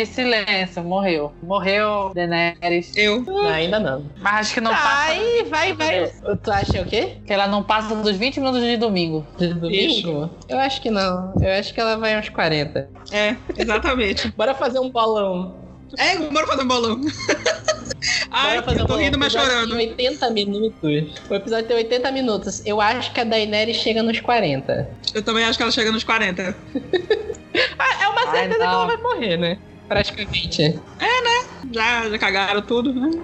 Silêncio, 0.08 0.84
morreu. 0.84 1.32
Morreu, 1.44 2.12
Daenerys. 2.16 2.96
Eu? 2.98 3.22
Não, 3.22 3.48
ainda 3.48 3.80
não. 3.80 4.06
Mas 4.20 4.34
acho 4.34 4.54
que 4.56 4.62
não 4.62 4.72
passa. 4.72 5.14
Vai, 5.14 5.44
vai, 5.44 5.74
vai. 5.74 6.12
Tu 6.38 6.52
acha 6.52 6.82
o 6.82 6.86
quê? 6.86 7.18
Que 7.26 7.32
ela 7.32 7.48
não 7.48 7.62
passa 7.62 7.96
dos 7.96 8.18
20 8.18 8.40
minutos 8.40 8.62
de 8.62 8.76
domingo. 8.76 9.26
De 9.38 9.54
domingo? 9.54 10.32
Eu 10.50 10.58
acho 10.58 10.82
que 10.82 10.90
não. 10.90 11.34
Eu 11.40 11.52
acho 11.60 11.72
que 11.74 11.80
ela 11.80 11.96
vai 11.96 12.18
uns 12.20 12.30
40. 12.30 12.90
É, 13.12 13.36
exatamente. 13.56 14.30
Bora 14.36 14.56
fazer 14.56 14.80
um 14.80 14.90
bolão. 14.90 15.63
É, 15.98 16.18
bora 16.18 16.48
fazer 16.48 16.64
um 16.64 16.68
bolão. 16.68 17.02
Ai, 18.32 18.62
fazer 18.64 18.82
eu 18.82 18.86
tô 18.86 18.96
um 18.96 18.98
rindo, 18.98 19.18
mas 19.18 19.32
chorando. 19.32 19.78
Tem 19.78 19.90
80 19.90 20.30
minutos. 20.32 21.22
O 21.30 21.34
episódio 21.34 21.68
tem 21.68 21.78
80 21.78 22.12
minutos. 22.12 22.66
Eu 22.66 22.82
acho 22.82 23.14
que 23.14 23.20
a 23.20 23.24
Daenerys 23.24 23.78
chega 23.78 24.04
nos 24.04 24.20
40. 24.20 24.90
Eu 25.14 25.24
também 25.24 25.46
acho 25.46 25.58
que 25.58 25.64
ela 25.64 25.72
chega 25.72 25.92
nos 25.92 26.04
40. 26.04 26.56
Ah, 27.78 28.04
é 28.04 28.08
uma 28.08 28.32
certeza 28.32 28.64
Ai, 28.64 28.70
que 28.70 28.76
ela 28.76 28.86
vai 28.88 28.98
morrer, 28.98 29.38
né? 29.38 29.60
Praticamente. 29.94 30.62
É, 31.00 31.22
né? 31.22 31.48
Já, 31.72 32.10
já 32.10 32.18
cagaram 32.18 32.62
tudo, 32.62 32.94
né? 32.94 33.24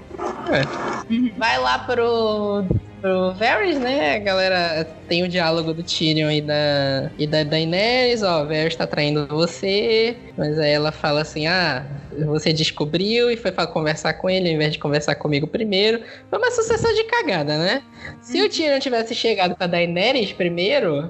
É. 0.52 1.38
Vai 1.38 1.60
lá 1.60 1.80
pro 1.80 2.66
pro 3.02 3.34
Varys, 3.34 3.80
né? 3.80 4.16
A 4.16 4.20
galera 4.20 4.84
tem 5.08 5.24
o 5.24 5.28
diálogo 5.28 5.74
do 5.74 5.84
Tyrion 5.84 6.30
e 6.30 6.42
da, 6.42 7.12
e 7.18 7.26
da 7.26 7.44
Daenerys, 7.44 8.24
ó, 8.24 8.44
o 8.44 8.48
Varys 8.48 8.76
tá 8.76 8.86
traindo 8.86 9.28
você, 9.28 10.16
mas 10.38 10.60
aí 10.60 10.72
ela 10.72 10.92
fala 10.92 11.22
assim, 11.22 11.48
ah, 11.48 11.86
você 12.26 12.52
descobriu 12.52 13.32
e 13.32 13.38
foi 13.38 13.52
para 13.52 13.68
conversar 13.68 14.14
com 14.14 14.30
ele 14.30 14.50
ao 14.50 14.56
invés 14.56 14.74
de 14.74 14.80
conversar 14.80 15.16
comigo 15.16 15.48
primeiro. 15.48 16.02
Foi 16.30 16.40
uma 16.40 16.52
sucessão 16.52 16.94
de 16.94 17.04
cagada, 17.06 17.58
né? 17.58 17.82
Se 18.22 18.42
o 18.42 18.50
Tyrion 18.50 18.80
tivesse 18.80 19.16
chegado 19.16 19.56
com 19.56 19.64
a 19.64 19.68
Daenerys 19.68 20.32
primeiro, 20.34 21.10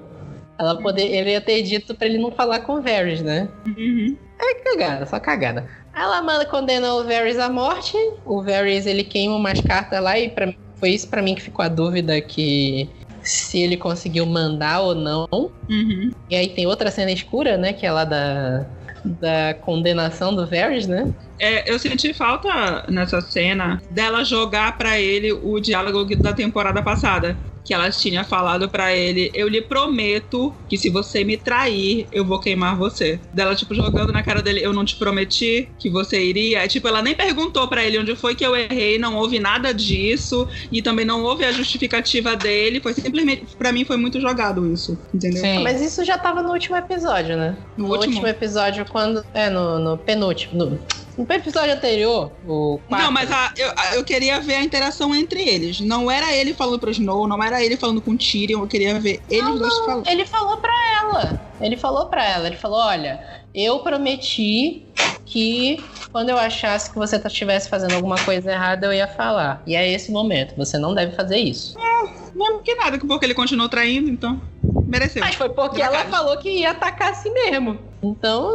ela 0.58 0.80
poder, 0.82 1.04
ele 1.04 1.32
ia 1.32 1.42
ter 1.42 1.62
dito 1.64 1.96
para 1.96 2.08
ele 2.08 2.18
não 2.18 2.32
falar 2.32 2.60
com 2.60 2.74
o 2.76 2.82
Varys, 2.82 3.22
né? 3.22 3.48
Uhum. 3.66 4.16
É 4.40 4.54
cagada, 4.56 5.06
só 5.06 5.20
cagada. 5.20 5.68
Ela 5.94 6.22
manda 6.22 6.46
condena 6.46 6.94
o 6.94 7.04
Varys 7.04 7.38
à 7.38 7.50
morte. 7.50 7.98
O 8.26 8.42
Varys 8.42 8.86
ele 8.86 9.04
queima 9.04 9.36
umas 9.36 9.60
cartas 9.60 10.02
lá 10.02 10.18
e 10.18 10.30
pra, 10.30 10.54
foi 10.78 10.92
isso 10.92 11.10
para 11.10 11.22
mim 11.22 11.36
que 11.36 11.42
ficou 11.42 11.64
a 11.64 11.68
dúvida 11.68 12.20
que 12.22 12.90
se 13.22 13.60
ele 13.60 13.76
conseguiu 13.76 14.26
mandar 14.26 14.80
ou 14.80 14.96
não. 14.96 15.28
Uhum. 15.32 16.12
E 16.30 16.36
aí 16.36 16.48
tem 16.50 16.66
outra 16.66 16.90
cena 16.90 17.12
escura, 17.12 17.58
né? 17.58 17.74
Que 17.74 17.86
é 17.86 17.92
lá 17.92 18.06
da, 18.06 18.66
da 19.04 19.54
condenação 19.62 20.34
do 20.34 20.48
Varys, 20.48 20.88
né? 20.88 21.14
É, 21.38 21.70
eu 21.70 21.78
senti 21.78 22.14
falta 22.14 22.86
nessa 22.90 23.22
cena 23.22 23.82
dela 23.92 24.24
jogar 24.24 24.78
para 24.78 25.00
ele 25.00 25.32
o 25.34 25.60
diálogo 25.60 26.06
da 26.16 26.34
temporada 26.34 26.82
passada 26.82 27.38
que 27.70 27.74
ela 27.76 27.92
tinha 27.92 28.24
falado 28.24 28.68
para 28.68 28.96
ele: 28.96 29.30
Eu 29.32 29.48
lhe 29.48 29.62
prometo 29.62 30.56
que 30.68 30.76
se 30.76 30.90
você 30.90 31.24
me 31.24 31.38
trair, 31.38 32.08
eu 32.12 32.26
vou 32.26 32.40
queimar 32.40 32.76
você. 32.76 33.20
Dela, 33.32 33.54
tipo, 33.54 33.76
jogando 33.76 34.12
na 34.12 34.24
cara 34.24 34.42
dele: 34.42 34.60
Eu 34.60 34.74
não 34.74 34.84
te 34.84 34.96
prometi 34.96 35.70
que 35.78 35.88
você 35.88 36.20
iria. 36.20 36.68
tipo, 36.68 36.88
ela 36.88 37.04
nem 37.04 37.14
perguntou 37.14 37.68
para 37.68 37.86
ele 37.86 38.00
onde 38.00 38.16
foi 38.16 38.34
que 38.34 38.44
eu 38.44 38.56
errei, 38.56 38.98
não 38.98 39.16
houve 39.16 39.38
nada 39.38 39.72
disso. 39.72 40.48
E 40.72 40.82
também 40.82 41.06
não 41.06 41.22
houve 41.22 41.46
a 41.46 41.52
justificativa 41.52 42.36
dele. 42.36 42.82
Foi 42.82 42.92
simplesmente. 42.92 43.56
para 43.56 43.72
mim 43.72 43.86
foi 43.86 43.98
muito 43.98 44.20
jogado 44.20 44.66
isso. 44.74 45.00
Entendeu? 45.14 45.40
Sim. 45.40 45.62
Mas 45.62 45.80
isso 45.80 46.04
já 46.04 46.18
tava 46.18 46.42
no 46.42 46.52
último 46.52 46.76
episódio, 46.76 47.38
né? 47.38 47.56
No, 47.78 47.84
no 47.84 47.92
último? 47.92 48.16
último? 48.16 48.28
episódio, 48.28 48.84
quando. 48.90 49.24
É, 49.32 49.48
no, 49.48 49.78
no 49.78 49.96
penúltimo. 49.96 50.58
No 50.58 50.80
no 51.28 51.36
episódio 51.36 51.74
anterior, 51.74 52.32
o 52.48 52.80
Não, 52.90 53.12
mas 53.12 53.30
a, 53.30 53.52
eu, 53.58 53.72
eu 53.96 54.04
queria 54.06 54.40
ver 54.40 54.56
a 54.56 54.64
interação 54.64 55.14
entre 55.14 55.42
eles. 55.42 55.82
Não 55.82 56.10
era 56.10 56.34
ele 56.34 56.54
falando 56.54 56.80
pro 56.80 56.92
Snow, 56.92 57.28
não 57.28 57.44
era 57.44 57.64
ele 57.64 57.76
falando 57.76 58.02
com 58.02 58.12
o 58.12 58.18
Tyrion, 58.18 58.62
eu 58.62 58.68
queria 58.68 58.98
ver 59.00 59.22
eles 59.30 59.44
não, 59.44 59.58
dois 59.58 59.78
falando. 59.80 60.08
Ele 60.08 60.26
falou 60.26 60.58
pra 60.58 60.74
ela. 61.02 61.42
Ele 61.60 61.76
falou 61.76 62.06
pra 62.06 62.26
ela, 62.26 62.48
ele 62.48 62.56
falou, 62.56 62.80
olha, 62.80 63.22
eu 63.54 63.80
prometi 63.80 64.86
que 65.26 65.84
quando 66.12 66.30
eu 66.30 66.38
achasse 66.38 66.90
que 66.90 66.98
você 66.98 67.18
estivesse 67.18 67.70
fazendo 67.70 67.94
alguma 67.94 68.18
coisa 68.24 68.52
errada, 68.52 68.88
eu 68.88 68.94
ia 68.94 69.08
falar. 69.08 69.62
E 69.68 69.76
é 69.76 69.92
esse 69.92 70.12
momento, 70.12 70.56
você 70.56 70.78
não 70.78 70.96
deve 70.96 71.16
fazer 71.16 71.38
isso. 71.38 71.78
É, 71.78 72.14
não 72.34 72.64
que 72.64 72.74
nada, 72.76 72.98
porque 72.98 73.26
ele 73.26 73.34
continuou 73.34 73.68
traindo, 73.68 74.10
então 74.10 74.42
mereceu. 74.88 75.22
Mas 75.22 75.36
foi 75.36 75.50
porque 75.50 75.82
ela 75.82 76.06
falou 76.06 76.38
que 76.38 76.50
ia 76.50 76.72
atacar 76.72 77.12
assim 77.12 77.32
mesmo. 77.32 77.78
Então, 78.02 78.50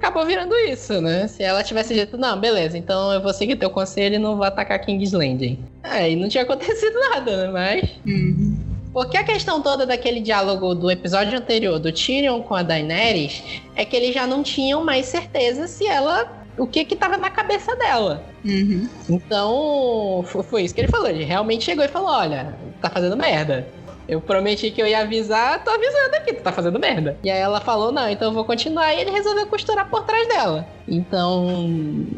acabou 0.00 0.24
virando 0.24 0.54
isso, 0.56 1.00
né? 1.00 1.28
Se 1.28 1.42
ela 1.42 1.62
tivesse 1.62 1.92
dito, 1.92 2.16
não, 2.16 2.40
beleza, 2.40 2.76
então 2.76 3.12
eu 3.12 3.20
vou 3.20 3.34
seguir 3.34 3.56
teu 3.56 3.68
conselho 3.68 4.14
e 4.14 4.18
não 4.18 4.34
vou 4.34 4.44
atacar 4.44 4.80
King's 4.80 5.12
Landing. 5.12 5.58
Aí 5.82 6.16
não 6.16 6.28
tinha 6.28 6.42
acontecido 6.44 6.98
nada, 7.10 7.36
né? 7.36 7.48
Mas. 7.52 7.90
Uhum. 8.06 8.56
Porque 8.92 9.16
a 9.16 9.22
questão 9.22 9.62
toda 9.62 9.86
daquele 9.86 10.20
diálogo 10.20 10.74
do 10.74 10.90
episódio 10.90 11.38
anterior 11.38 11.78
do 11.78 11.92
Tyrion 11.92 12.42
com 12.42 12.56
a 12.56 12.62
Daenerys 12.62 13.40
é 13.76 13.84
que 13.84 13.94
eles 13.94 14.12
já 14.12 14.26
não 14.26 14.42
tinham 14.42 14.82
mais 14.82 15.06
certeza 15.06 15.68
se 15.68 15.86
ela. 15.86 16.28
o 16.58 16.66
que 16.66 16.84
que 16.84 16.96
tava 16.96 17.16
na 17.16 17.30
cabeça 17.30 17.76
dela. 17.76 18.24
Uhum. 18.44 18.88
Então, 19.08 20.24
foi 20.24 20.64
isso 20.64 20.74
que 20.74 20.80
ele 20.80 20.88
falou. 20.88 21.08
Ele 21.08 21.22
realmente 21.24 21.64
chegou 21.64 21.84
e 21.84 21.88
falou: 21.88 22.08
olha, 22.08 22.52
tá 22.80 22.90
fazendo 22.90 23.16
merda. 23.16 23.66
Eu 24.10 24.20
prometi 24.20 24.72
que 24.72 24.82
eu 24.82 24.88
ia 24.88 25.02
avisar, 25.02 25.62
tô 25.62 25.70
avisando 25.70 26.16
aqui, 26.16 26.32
tu 26.32 26.42
tá 26.42 26.50
fazendo 26.50 26.80
merda. 26.80 27.16
E 27.22 27.30
aí 27.30 27.38
ela 27.38 27.60
falou, 27.60 27.92
não, 27.92 28.10
então 28.10 28.30
eu 28.30 28.34
vou 28.34 28.44
continuar. 28.44 28.92
E 28.92 29.02
ele 29.02 29.10
resolveu 29.12 29.46
costurar 29.46 29.88
por 29.88 30.02
trás 30.02 30.26
dela. 30.26 30.66
Então, 30.88 31.46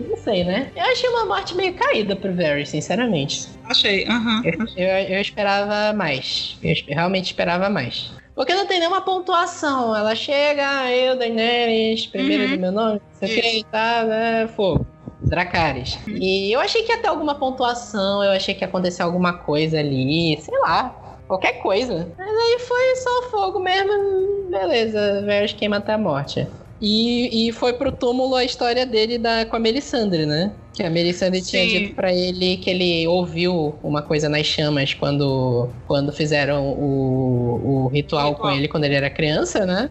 não 0.09 0.17
sei, 0.17 0.43
né? 0.43 0.73
Eu 0.75 0.85
achei 0.85 1.07
uma 1.11 1.27
morte 1.27 1.55
meio 1.55 1.75
caída 1.75 2.17
pro 2.17 2.35
Varys, 2.35 2.71
sinceramente. 2.71 3.47
Achei, 3.65 4.07
aham. 4.07 4.43
Uhum. 4.43 4.67
Eu, 4.75 4.87
eu, 4.87 5.09
eu, 5.17 5.21
esperava 5.21 5.93
mais. 5.93 6.57
Eu 6.63 6.75
realmente 6.89 7.27
esperava 7.27 7.69
mais. 7.69 8.11
Porque 8.35 8.55
não 8.55 8.67
tem 8.67 8.79
nenhuma 8.79 9.03
pontuação. 9.03 9.95
Ela 9.95 10.15
chega, 10.15 10.63
ah, 10.67 10.91
eu, 10.91 11.19
Daenerys, 11.19 12.07
primeiro 12.07 12.45
uhum. 12.45 12.51
do 12.53 12.59
meu 12.59 12.73
nome, 12.73 13.03
não 13.21 13.29
sei 13.29 13.39
o 13.39 13.43
que, 13.43 13.65
tá, 13.71 14.03
né, 14.05 14.49
fogo. 14.57 14.87
Dracarys. 15.21 15.99
Uhum. 16.07 16.17
E 16.17 16.53
eu 16.53 16.59
achei 16.59 16.85
que 16.85 16.91
ia 16.91 17.03
ter 17.03 17.09
alguma 17.09 17.35
pontuação, 17.35 18.25
eu 18.25 18.31
achei 18.31 18.55
que 18.55 18.65
ia 18.65 18.67
acontecer 18.67 19.03
alguma 19.03 19.35
coisa 19.35 19.79
ali, 19.79 20.41
sei 20.41 20.59
lá 20.61 21.03
qualquer 21.27 21.61
coisa. 21.63 22.09
Mas 22.17 22.29
aí 22.29 22.59
foi 22.61 22.97
só 22.97 23.23
fogo 23.31 23.59
mesmo, 23.61 24.49
beleza, 24.51 25.23
Varys 25.27 25.53
queima 25.53 25.77
até 25.79 25.95
a 25.95 25.99
morte. 25.99 26.47
E, 26.81 27.49
e 27.49 27.53
foi 27.53 27.73
pro 27.75 27.93
túmulo 27.93 28.35
a 28.35 28.45
história 28.45 28.85
dele 28.85 29.17
da, 29.17 29.47
com 29.47 29.55
a 29.55 29.59
Melisandre, 29.59 30.27
né? 30.27 30.51
Que 30.75 30.83
a 30.83 30.91
Melisandre 30.91 31.41
Sim. 31.41 31.51
tinha 31.51 31.67
dito 31.67 31.95
para 31.95 32.13
ele 32.13 32.57
que 32.57 32.69
ele 32.69 33.07
ouviu 33.07 33.79
uma 33.85 34.03
coisa 34.03 34.29
nas 34.29 34.47
chamas 34.47 34.93
quando, 34.93 35.69
quando 35.87 36.13
fizeram 36.13 36.73
o, 36.73 37.85
o 37.85 37.89
ritual, 37.89 38.31
ritual 38.31 38.35
com 38.35 38.51
ele 38.51 38.67
quando 38.67 38.83
ele 38.83 38.97
era 38.97 39.09
criança, 39.09 39.65
né? 39.65 39.91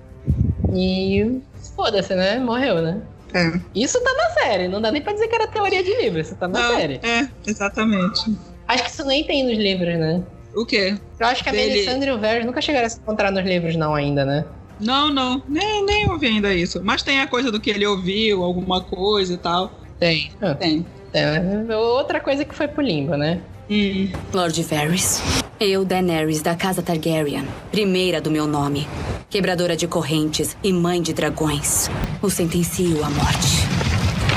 E 0.74 1.40
foda-se, 1.76 2.14
né? 2.14 2.40
Morreu, 2.40 2.82
né? 2.82 3.02
É. 3.34 3.60
Isso 3.74 3.98
tá 4.04 4.14
na 4.14 4.30
série, 4.42 4.68
não 4.68 4.82
dá 4.82 4.92
nem 4.92 5.02
pra 5.02 5.14
dizer 5.14 5.30
que 5.30 5.36
era 5.36 5.48
teoria 5.48 5.82
de 5.82 5.96
livro, 5.96 6.20
isso 6.20 6.36
tá 6.36 6.48
na 6.48 6.60
não, 6.60 6.76
série. 6.76 7.00
É, 7.02 7.28
exatamente. 7.48 8.36
Acho 8.68 8.84
que 8.84 8.90
isso 8.90 9.06
nem 9.06 9.24
tem 9.24 9.44
nos 9.44 9.58
livros, 9.58 9.98
né? 9.98 10.22
O 10.56 10.66
quê? 10.66 10.98
Eu 11.20 11.28
acho 11.28 11.44
que 11.44 11.50
a 11.50 11.52
Dele... 11.52 11.74
Melisandre 11.74 12.10
e 12.10 12.14
o 12.14 12.20
Varys 12.20 12.46
nunca 12.46 12.62
chegaram 12.62 12.88
a 12.88 12.90
se 12.90 13.00
encontrar 13.00 13.32
nos 13.32 13.44
livros, 13.44 13.76
não, 13.76 13.96
ainda, 13.96 14.26
né? 14.26 14.46
Não, 14.80 15.14
não. 15.14 15.42
Nem, 15.48 15.86
nem 15.86 16.10
ouvi 16.10 16.28
ainda 16.28 16.54
isso. 16.54 16.82
Mas 16.84 17.04
tem 17.04 17.22
a 17.22 17.28
coisa 17.28 17.52
do 17.52 17.60
que 17.60 17.70
ele 17.70 17.86
ouviu, 17.86 18.44
alguma 18.44 18.82
coisa 18.82 19.34
e 19.34 19.38
tal. 19.38 19.72
Tem. 20.00 20.32
Ah. 20.42 20.56
Tem. 20.56 20.86
É, 21.14 21.76
outra 21.76 22.20
coisa 22.20 22.44
que 22.44 22.56
foi 22.56 22.68
pro 22.68 22.82
limbo, 22.82 23.16
né? 23.16 23.42
Hum. 23.70 24.10
Lord 24.34 24.62
Varys. 24.64 25.22
Eu, 25.60 25.86
Daenerys, 25.86 26.42
da 26.42 26.56
Casa 26.56 26.82
Targaryen. 26.82 27.48
Primeira 27.72 28.20
do 28.20 28.32
meu 28.32 28.48
nome. 28.48 28.88
Quebradora 29.30 29.76
de 29.76 29.88
correntes 29.88 30.58
e 30.64 30.74
mãe 30.74 31.02
de 31.02 31.14
dragões. 31.14 31.90
O 32.22 32.30
sentencio 32.30 33.04
à 33.04 33.10
morte. 33.10 33.68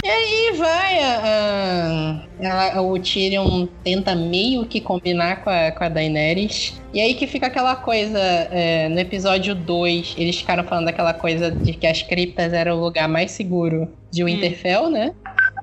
E 0.05 0.09
aí 0.09 0.53
vai 0.57 1.03
a, 1.03 2.24
a, 2.43 2.81
o 2.81 2.99
Tyrion 2.99 3.67
tenta 3.83 4.15
meio 4.15 4.65
que 4.67 4.81
combinar 4.81 5.43
com 5.45 5.51
a, 5.51 5.71
com 5.71 5.85
a 5.85 5.89
Daenerys. 5.89 6.81
E 6.93 7.01
aí 7.01 7.15
que 7.15 7.27
fica 7.27 7.47
aquela 7.47 7.77
coisa, 7.77 8.19
é, 8.19 8.89
no 8.89 8.99
episódio 8.99 9.55
2, 9.55 10.15
eles 10.19 10.39
ficaram 10.39 10.65
falando 10.65 10.87
daquela 10.87 11.15
coisa 11.15 11.51
de 11.51 11.73
que 11.73 11.87
as 11.87 12.03
criptas 12.03 12.53
eram 12.53 12.77
o 12.77 12.81
lugar 12.81 13.09
mais 13.09 13.31
seguro 13.31 13.89
de 14.11 14.25
Winterfell, 14.25 14.85
hum. 14.85 14.91
né? 14.91 15.15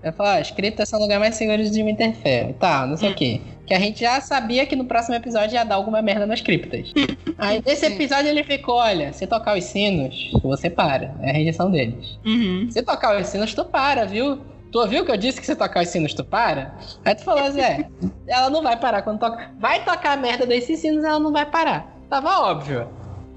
Eu 0.04 0.12
falo, 0.14 0.30
ah, 0.30 0.38
as 0.38 0.50
criptas 0.50 0.90
são 0.90 1.00
o 1.00 1.02
lugar 1.04 1.20
mais 1.20 1.36
seguro 1.36 1.64
de 1.64 1.84
Winterfell. 1.84 2.54
Tá, 2.60 2.86
não 2.88 2.98
sei 2.98 3.10
hum. 3.10 3.12
o 3.12 3.16
quê. 3.16 3.42
Que 3.66 3.74
a 3.74 3.80
gente 3.80 4.02
já 4.02 4.20
sabia 4.20 4.66
que 4.66 4.76
no 4.76 4.86
próximo 4.86 5.16
episódio 5.16 5.54
ia 5.54 5.64
dar 5.64 5.76
alguma 5.76 6.02
merda 6.02 6.26
nas 6.26 6.42
criptas. 6.42 6.92
Aí 7.38 7.62
nesse 7.66 7.86
episódio 7.86 8.30
ele 8.30 8.44
ficou, 8.44 8.76
olha, 8.76 9.14
se 9.14 9.28
tocar 9.28 9.58
os 9.58 9.64
sinos, 9.64 10.32
você 10.44 10.70
para. 10.70 11.16
É 11.22 11.30
a 11.30 11.34
rejeição 11.34 11.72
deles. 11.72 12.20
Uhum. 12.26 12.68
Se 12.70 12.82
tocar 12.82 13.20
os 13.20 13.28
sinos, 13.28 13.54
tu 13.54 13.64
para, 13.64 14.06
viu? 14.06 14.40
Tu 14.72 14.80
ouviu 14.80 15.04
que 15.04 15.12
eu 15.12 15.18
disse 15.18 15.40
que 15.40 15.46
se 15.46 15.56
tocar 15.56 15.84
os 15.84 15.90
sinos, 15.90 16.14
tu 16.14 16.24
para? 16.24 16.74
Aí 17.04 17.14
tu 17.14 17.24
falou, 17.24 17.52
Zé, 17.52 17.90
ela 18.26 18.50
não 18.50 18.64
vai 18.64 18.78
parar 18.80 19.02
quando 19.02 19.20
toca. 19.20 19.52
Vai 19.60 19.84
tocar 19.84 20.14
a 20.14 20.18
merda 20.18 20.46
desses 20.46 20.80
sinos, 20.80 21.04
ela 21.04 21.20
não 21.20 21.32
vai 21.32 21.46
parar. 21.46 21.94
Tava 22.10 22.40
óbvio. 22.40 22.88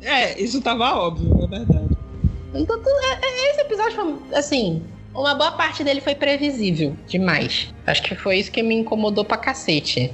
É, 0.01 0.41
isso 0.41 0.61
tava 0.61 0.95
óbvio, 0.95 1.45
é 1.45 1.47
verdade. 1.47 1.97
Então, 2.55 2.81
tu, 2.81 2.89
é, 2.89 3.19
é, 3.23 3.51
esse 3.51 3.61
episódio 3.63 3.95
foi, 3.95 4.39
assim, 4.39 4.83
uma 5.15 5.35
boa 5.35 5.53
parte 5.53 5.83
dele 5.83 6.01
foi 6.01 6.15
previsível 6.15 6.97
demais. 7.07 7.75
Acho 7.87 8.03
que 8.03 8.15
foi 8.15 8.39
isso 8.39 8.53
que 8.53 8.63
me 8.63 8.75
incomodou 8.75 9.25
pra 9.25 9.37
cacete. 9.37 10.13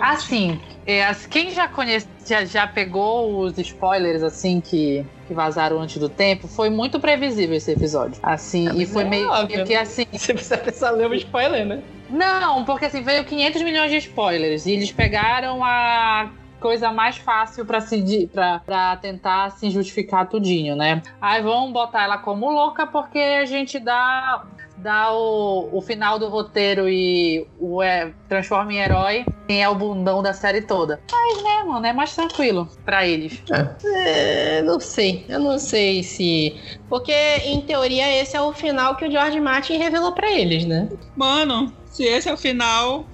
Assim, 0.00 0.60
é, 0.86 1.12
quem 1.28 1.50
já 1.50 1.66
conhece, 1.66 2.06
já, 2.26 2.44
já 2.44 2.66
pegou 2.66 3.40
os 3.40 3.58
spoilers 3.58 4.22
assim 4.22 4.60
que, 4.60 5.04
que 5.30 5.34
vazaram 5.34 5.80
antes 5.80 5.96
do 5.98 6.08
tempo, 6.08 6.48
foi 6.48 6.68
muito 6.68 6.98
previsível 6.98 7.56
esse 7.56 7.70
episódio. 7.70 8.18
Assim, 8.20 8.68
é, 8.68 8.82
e 8.82 8.84
foi 8.84 9.04
é 9.04 9.08
meio 9.08 9.30
óbvio. 9.30 9.64
que 9.64 9.76
assim. 9.76 10.04
Você 10.12 10.34
precisa 10.34 10.58
pensar 10.58 10.90
ler 10.90 11.08
o 11.08 11.14
spoiler, 11.14 11.64
né? 11.64 11.80
Não, 12.10 12.64
porque 12.64 12.86
assim, 12.86 13.00
veio 13.00 13.24
500 13.24 13.62
milhões 13.62 13.90
de 13.92 13.98
spoilers 13.98 14.66
e 14.66 14.72
eles 14.72 14.90
pegaram 14.90 15.64
a 15.64 16.30
coisa 16.58 16.90
mais 16.90 17.16
fácil 17.16 17.64
para 17.64 17.80
se 17.80 18.28
para 18.64 18.96
tentar 18.96 19.52
se 19.52 19.70
justificar 19.70 20.28
tudinho, 20.28 20.74
né? 20.74 21.00
Aí 21.20 21.40
vamos 21.40 21.72
botar 21.72 22.02
ela 22.02 22.18
como 22.18 22.50
louca 22.50 22.88
porque 22.88 23.18
a 23.18 23.44
gente 23.44 23.78
dá 23.78 24.44
dá 24.82 25.12
o, 25.12 25.68
o 25.72 25.80
final 25.82 26.18
do 26.18 26.28
roteiro 26.28 26.88
e 26.88 27.46
o 27.58 27.82
é, 27.82 28.12
transforma 28.28 28.72
em 28.72 28.78
herói, 28.78 29.24
quem 29.46 29.62
é 29.62 29.68
o 29.68 29.74
bundão 29.74 30.22
da 30.22 30.32
série 30.32 30.62
toda. 30.62 31.00
Mas, 31.10 31.42
né, 31.42 31.64
mano, 31.64 31.86
é 31.86 31.92
mais 31.92 32.14
tranquilo 32.14 32.68
para 32.84 33.06
eles. 33.06 33.42
É. 33.50 34.58
é, 34.58 34.62
não 34.62 34.80
sei. 34.80 35.24
Eu 35.28 35.40
não 35.40 35.58
sei 35.58 36.02
se. 36.02 36.56
Porque, 36.88 37.12
em 37.44 37.60
teoria, 37.62 38.20
esse 38.20 38.36
é 38.36 38.40
o 38.40 38.52
final 38.52 38.96
que 38.96 39.06
o 39.06 39.10
George 39.10 39.40
Martin 39.40 39.76
revelou 39.76 40.12
para 40.12 40.30
eles, 40.30 40.64
né? 40.64 40.88
Mano, 41.16 41.72
se 41.86 42.04
esse 42.04 42.28
é 42.28 42.32
o 42.32 42.36
final, 42.36 43.06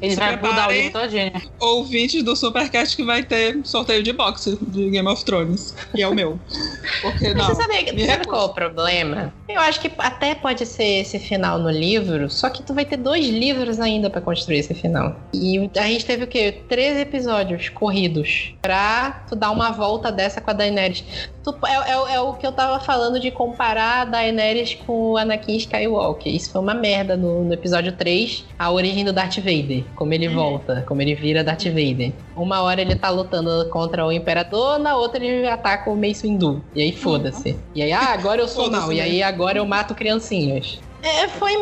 Ele 0.00 0.14
vai 0.14 0.36
mudar 0.36 0.68
o 0.68 0.72
livro 0.72 1.00
todinho. 1.00 1.32
Ouvintes 1.58 2.22
do 2.22 2.36
Supercast 2.36 2.96
que 2.96 3.04
vai 3.04 3.22
ter 3.22 3.58
sorteio 3.64 4.02
de 4.02 4.12
boxe 4.12 4.56
de 4.60 4.90
Game 4.90 5.08
of 5.08 5.24
Thrones. 5.24 5.74
E 5.94 6.02
é 6.02 6.08
o 6.08 6.14
meu. 6.14 6.38
Porque 7.02 7.34
não. 7.34 7.48
Mas 7.48 7.56
você 7.56 7.62
sabe, 7.62 8.06
sabe 8.06 8.26
qual 8.26 8.42
é 8.42 8.44
o 8.44 8.48
problema? 8.50 9.32
Eu 9.48 9.60
acho 9.60 9.80
que 9.80 9.90
até 9.98 10.34
pode 10.34 10.64
ser 10.66 11.00
esse 11.00 11.18
final 11.18 11.58
no 11.58 11.70
livro, 11.70 12.30
só 12.30 12.48
que 12.50 12.62
tu 12.62 12.74
vai 12.74 12.84
ter 12.84 12.96
dois 12.96 13.26
livros 13.26 13.80
ainda 13.80 14.08
para 14.10 14.20
construir 14.20 14.58
esse 14.58 14.74
final. 14.74 15.16
E 15.32 15.70
a 15.76 15.86
gente 15.86 16.04
teve 16.04 16.24
o 16.24 16.26
quê? 16.26 16.62
Três 16.68 16.98
episódios 16.98 17.68
corridos 17.68 18.54
pra 18.60 19.24
tu 19.28 19.34
dar 19.34 19.50
uma 19.50 19.70
volta 19.70 20.12
dessa 20.12 20.40
com 20.40 20.50
a 20.50 20.52
Daenerys. 20.52 21.04
Tu, 21.42 21.54
é, 21.66 21.92
é, 21.92 22.14
é, 22.14 22.20
o 22.20 22.34
que 22.34 22.46
eu 22.46 22.52
tava 22.52 22.78
falando 22.80 23.18
de 23.18 23.30
comparar 23.30 24.02
a 24.02 24.04
Daenerys 24.04 24.74
com 24.74 25.12
o 25.12 25.16
Anakin 25.16 25.56
Skywalker. 25.56 26.34
Isso 26.34 26.50
foi 26.50 26.60
uma 26.60 26.74
merda 26.74 27.16
no, 27.16 27.44
no 27.44 27.52
episódio 27.52 27.92
3, 27.92 28.44
a 28.58 28.70
origem 28.70 29.04
do 29.04 29.12
Darth 29.12 29.36
Vader. 29.36 29.84
Como 29.94 30.14
ele 30.14 30.28
volta, 30.28 30.84
como 30.86 31.02
ele 31.02 31.14
vira 31.14 31.42
Darth 31.42 31.64
Vader. 31.64 32.12
Uma 32.36 32.62
hora 32.62 32.80
ele 32.80 32.94
tá 32.94 33.10
lutando 33.10 33.68
contra 33.70 34.06
o 34.06 34.12
Imperador, 34.12 34.78
na 34.78 34.96
outra 34.96 35.24
ele 35.24 35.46
ataca 35.46 35.90
o 35.90 35.96
Mace 35.96 36.22
Windu. 36.22 36.62
E 36.74 36.82
aí 36.82 36.92
foda-se. 36.92 37.56
E 37.74 37.82
aí, 37.82 37.92
ah, 37.92 38.12
agora 38.12 38.40
eu 38.40 38.48
sou 38.48 38.70
mal. 38.70 38.92
E 38.92 39.00
aí 39.00 39.22
agora 39.22 39.58
eu 39.58 39.66
mato 39.66 39.94
criancinhas. 39.94 40.78
É, 41.02 41.28
foi, 41.28 41.52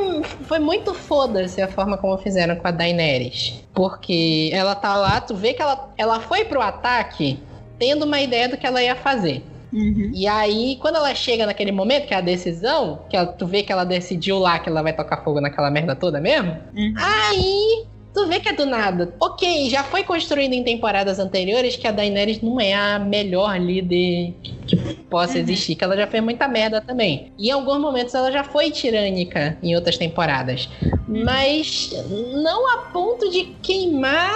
foi 0.43 0.59
muito 0.59 0.95
foda-se 0.95 1.61
a 1.61 1.69
forma 1.69 1.99
como 1.99 2.17
fizeram 2.19 2.57
com 2.57 2.67
a 2.67 2.71
Daenerys. 2.71 3.63
Porque 3.75 4.51
ela 4.53 4.75
tá 4.75 4.97
lá, 4.97 5.21
tu 5.21 5.35
vê 5.35 5.53
que 5.53 5.61
ela, 5.61 5.93
ela 5.99 6.21
foi 6.21 6.45
pro 6.45 6.63
ataque 6.63 7.39
tendo 7.79 8.05
uma 8.05 8.21
ideia 8.21 8.49
do 8.49 8.57
que 8.57 8.67
ela 8.67 8.83
ia 8.83 8.97
fazer. 8.97 9.45
Uhum. 9.73 10.11
E 10.15 10.27
aí, 10.27 10.79
quando 10.81 10.97
ela 10.97 11.15
chega 11.15 11.45
naquele 11.45 11.73
momento, 11.73 12.07
que 12.07 12.15
é 12.15 12.17
a 12.17 12.23
decisão, 12.23 13.01
que 13.11 13.17
ela, 13.17 13.27
tu 13.27 13.47
vê 13.47 13.63
que 13.63 13.71
ela 13.71 13.85
decidiu 13.85 14.39
lá 14.39 14.59
que 14.59 14.69
ela 14.69 14.83
vai 14.83 14.93
tocar 14.93 15.23
fogo 15.23 15.41
naquela 15.41 15.71
merda 15.71 15.95
toda 15.95 16.21
mesmo, 16.21 16.57
uhum. 16.75 16.95
aí 16.97 17.85
tu 18.17 18.27
vê 18.27 18.41
que 18.41 18.49
é 18.49 18.53
do 18.55 18.65
nada. 18.65 19.15
Ok, 19.21 19.69
já 19.69 19.85
foi 19.85 20.03
construído 20.03 20.55
em 20.55 20.65
temporadas 20.65 21.19
anteriores 21.19 21.77
que 21.77 21.87
a 21.87 21.93
Daenerys 21.93 22.41
não 22.41 22.59
é 22.59 22.73
a 22.73 22.99
melhor 22.99 23.61
líder 23.61 24.33
que 24.67 24.75
possa 25.11 25.35
uhum. 25.35 25.41
existir, 25.41 25.75
que 25.75 25.85
ela 25.85 25.95
já 25.95 26.07
fez 26.07 26.25
muita 26.25 26.49
merda 26.49 26.81
também. 26.81 27.31
E 27.39 27.49
em 27.49 27.51
alguns 27.51 27.79
momentos 27.79 28.15
ela 28.15 28.33
já 28.33 28.43
foi 28.43 28.71
tirânica 28.71 29.59
em 29.63 29.77
outras 29.77 29.99
temporadas. 29.99 30.67
Uhum. 31.07 31.25
Mas 31.25 31.91
não 32.33 32.73
a 32.73 32.79
ponto 32.91 33.31
de 33.31 33.55
queimar 33.63 34.33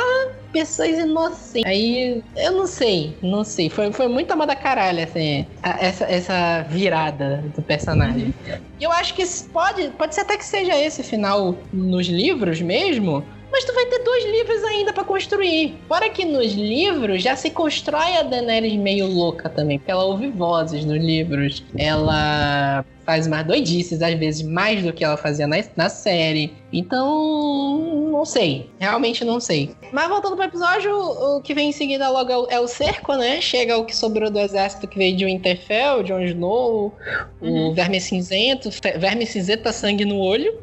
pessoas 0.53 0.99
inocentes. 0.99 1.65
Aí, 1.65 2.23
eu 2.37 2.53
não 2.53 2.67
sei, 2.67 3.17
não 3.23 3.45
sei. 3.45 3.71
Foi, 3.71 3.91
foi 3.93 4.09
muito 4.09 4.31
amada 4.31 4.55
caralho, 4.55 5.03
assim, 5.03 5.47
a, 5.63 5.83
essa, 5.83 6.05
essa 6.05 6.63
virada 6.69 7.43
do 7.57 7.63
personagem. 7.63 8.35
Uhum. 8.47 8.59
Eu 8.79 8.93
acho 8.93 9.15
que 9.15 9.25
pode, 9.51 9.89
pode 9.97 10.15
ser 10.15 10.21
até 10.21 10.37
que 10.37 10.45
seja 10.45 10.77
esse 10.77 11.03
final 11.03 11.57
nos 11.73 12.09
livros 12.09 12.61
mesmo, 12.61 13.25
mas 13.51 13.65
tu 13.65 13.75
vai 13.75 13.87
ter 13.87 13.99
dois 14.01 14.25
livros 14.25 14.63
ainda 14.65 14.93
para 14.93 15.05
construir. 15.05 15.75
Fora 15.89 16.09
que 16.09 16.25
nos 16.25 16.53
livros 16.53 17.23
já 17.23 17.37
se 17.37 17.51
constrói 17.51 18.17
a 18.17 18.23
Daenerys 18.23 18.75
meio 18.77 19.07
louca 19.07 19.49
também, 19.49 19.79
porque 19.79 19.91
ela 19.91 20.05
ouve 20.05 20.29
vozes 20.29 20.85
nos 20.85 20.99
livros. 20.99 21.65
Ela 21.77 22.85
faz 23.05 23.27
mais 23.27 23.45
doidices, 23.45 24.03
às 24.03 24.15
vezes 24.15 24.43
mais 24.43 24.85
do 24.85 24.93
que 24.93 25.05
ela 25.05 25.17
fazia 25.17 25.47
na, 25.47 25.57
na 25.75 25.89
série. 25.89 26.53
Então, 26.73 28.09
não 28.13 28.25
sei. 28.25 28.71
Realmente 28.79 29.25
não 29.25 29.41
sei. 29.41 29.75
Mas 29.93 30.09
voltando 30.09 30.37
pro 30.37 30.45
episódio, 30.45 30.95
o 30.95 31.41
que 31.43 31.53
vem 31.53 31.71
em 31.71 31.73
seguida 31.73 32.09
logo 32.09 32.31
é 32.31 32.37
o, 32.37 32.47
é 32.51 32.61
o 32.61 32.69
cerco, 32.69 33.15
né? 33.17 33.41
Chega 33.41 33.77
o 33.77 33.85
que 33.85 33.97
sobrou 33.97 34.31
do 34.31 34.39
exército 34.39 34.87
que 34.87 34.97
veio 34.97 35.17
de 35.17 35.25
Winterfell, 35.25 36.05
Jon 36.05 36.21
Snow, 36.21 36.95
uhum. 37.43 37.71
o 37.71 37.75
Verme 37.75 38.01
Cinzento. 38.01 38.71
Verme 38.99 39.27
Cinzento 39.27 39.73
sangue 39.73 40.05
no 40.05 40.19
olho. 40.19 40.55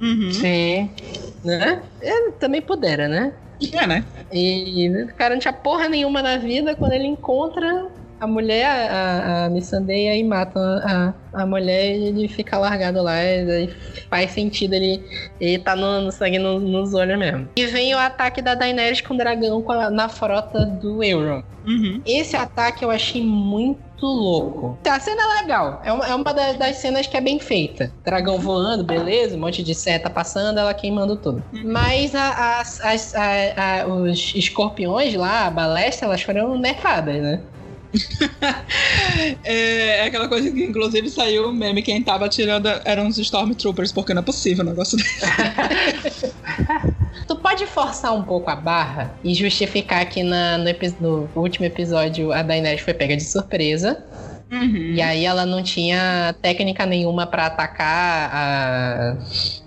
Uhum. 0.00 0.30
Sim. 0.32 0.90
Né? 1.44 1.82
Ele 2.00 2.32
também 2.32 2.60
pudera, 2.60 3.08
né? 3.08 3.32
É, 3.72 3.86
né? 3.86 4.04
E 4.32 4.88
o 4.90 5.14
cara 5.14 5.34
não 5.34 5.40
tinha 5.40 5.52
porra 5.52 5.88
nenhuma 5.88 6.20
na 6.22 6.36
vida 6.36 6.74
quando 6.74 6.92
ele 6.92 7.06
encontra 7.06 7.88
a 8.18 8.26
mulher, 8.26 8.90
a, 8.90 9.44
a 9.44 9.50
Missandei, 9.50 10.08
aí 10.08 10.24
mata 10.24 10.58
a, 11.32 11.42
a 11.42 11.46
mulher 11.46 11.94
e 11.94 12.04
ele 12.06 12.28
fica 12.28 12.58
largado 12.58 13.02
lá. 13.02 13.22
E 13.22 13.68
faz 14.08 14.30
sentido 14.30 14.74
ele, 14.74 15.04
ele 15.40 15.58
tá 15.58 15.76
no, 15.76 16.02
no 16.02 16.12
sangue 16.12 16.38
no, 16.38 16.58
nos 16.58 16.94
olhos 16.94 17.18
mesmo. 17.18 17.48
E 17.56 17.66
vem 17.66 17.94
o 17.94 17.98
ataque 17.98 18.40
da 18.40 18.54
Daenerys 18.54 19.00
com 19.00 19.14
o 19.14 19.18
dragão 19.18 19.60
com 19.62 19.72
a, 19.72 19.90
na 19.90 20.08
frota 20.08 20.64
do 20.64 21.02
Euron. 21.02 21.42
Uhum. 21.66 22.00
Esse 22.06 22.36
ataque 22.36 22.84
eu 22.84 22.90
achei 22.90 23.22
muito 23.22 23.85
louco. 24.04 24.78
A 24.86 25.00
cena 25.00 25.22
é 25.22 25.40
legal. 25.42 25.80
É 25.84 25.92
uma, 25.92 26.06
é 26.06 26.14
uma 26.14 26.34
das, 26.34 26.56
das, 26.56 26.76
cenas 26.76 27.06
que 27.06 27.16
é 27.16 27.20
bem 27.20 27.38
feita. 27.38 27.90
Dragão 28.04 28.38
voando, 28.38 28.84
beleza, 28.84 29.36
um 29.36 29.40
monte 29.40 29.62
de 29.62 29.74
seta 29.74 30.10
passando, 30.10 30.58
ela 30.58 30.74
queimando 30.74 31.16
tudo. 31.16 31.42
Uhum. 31.52 31.62
Mas 31.72 32.14
a, 32.14 32.60
a, 32.60 33.82
a, 33.82 33.86
os 33.86 34.34
escorpiões 34.34 35.14
lá, 35.14 35.46
a 35.46 35.50
balestra, 35.50 36.06
elas 36.06 36.22
foram 36.22 36.58
nerfadas, 36.58 37.22
né? 37.22 37.40
É, 39.44 40.00
é, 40.00 40.06
aquela 40.06 40.28
coisa 40.28 40.50
que 40.50 40.62
inclusive 40.62 41.08
saiu 41.08 41.48
o 41.48 41.52
meme, 41.52 41.80
quem 41.82 42.02
tava 42.02 42.28
tirando 42.28 42.66
eram 42.84 43.06
os 43.08 43.16
Stormtroopers, 43.18 43.90
porque 43.90 44.12
não 44.12 44.20
é 44.20 44.24
possível 44.24 44.64
um 44.64 44.68
negócio 44.68 44.98
desse. 44.98 46.32
tu 47.26 47.36
pode 47.36 47.66
forçar 47.66 48.14
um 48.14 48.22
pouco 48.22 48.50
a 48.50 48.56
barra 48.56 49.14
e 49.24 49.34
justificar 49.34 50.06
que 50.06 50.22
na, 50.22 50.58
no, 50.58 50.66
no 51.00 51.30
último 51.34 51.64
episódio 51.64 52.32
a 52.32 52.42
Daenerys 52.42 52.82
foi 52.82 52.92
pega 52.92 53.16
de 53.16 53.24
surpresa. 53.24 54.04
Uhum. 54.50 54.94
E 54.94 55.02
aí 55.02 55.24
ela 55.24 55.44
não 55.44 55.60
tinha 55.62 56.34
técnica 56.40 56.86
nenhuma 56.86 57.26
para 57.26 57.46
atacar 57.46 58.30
a, 58.32 59.16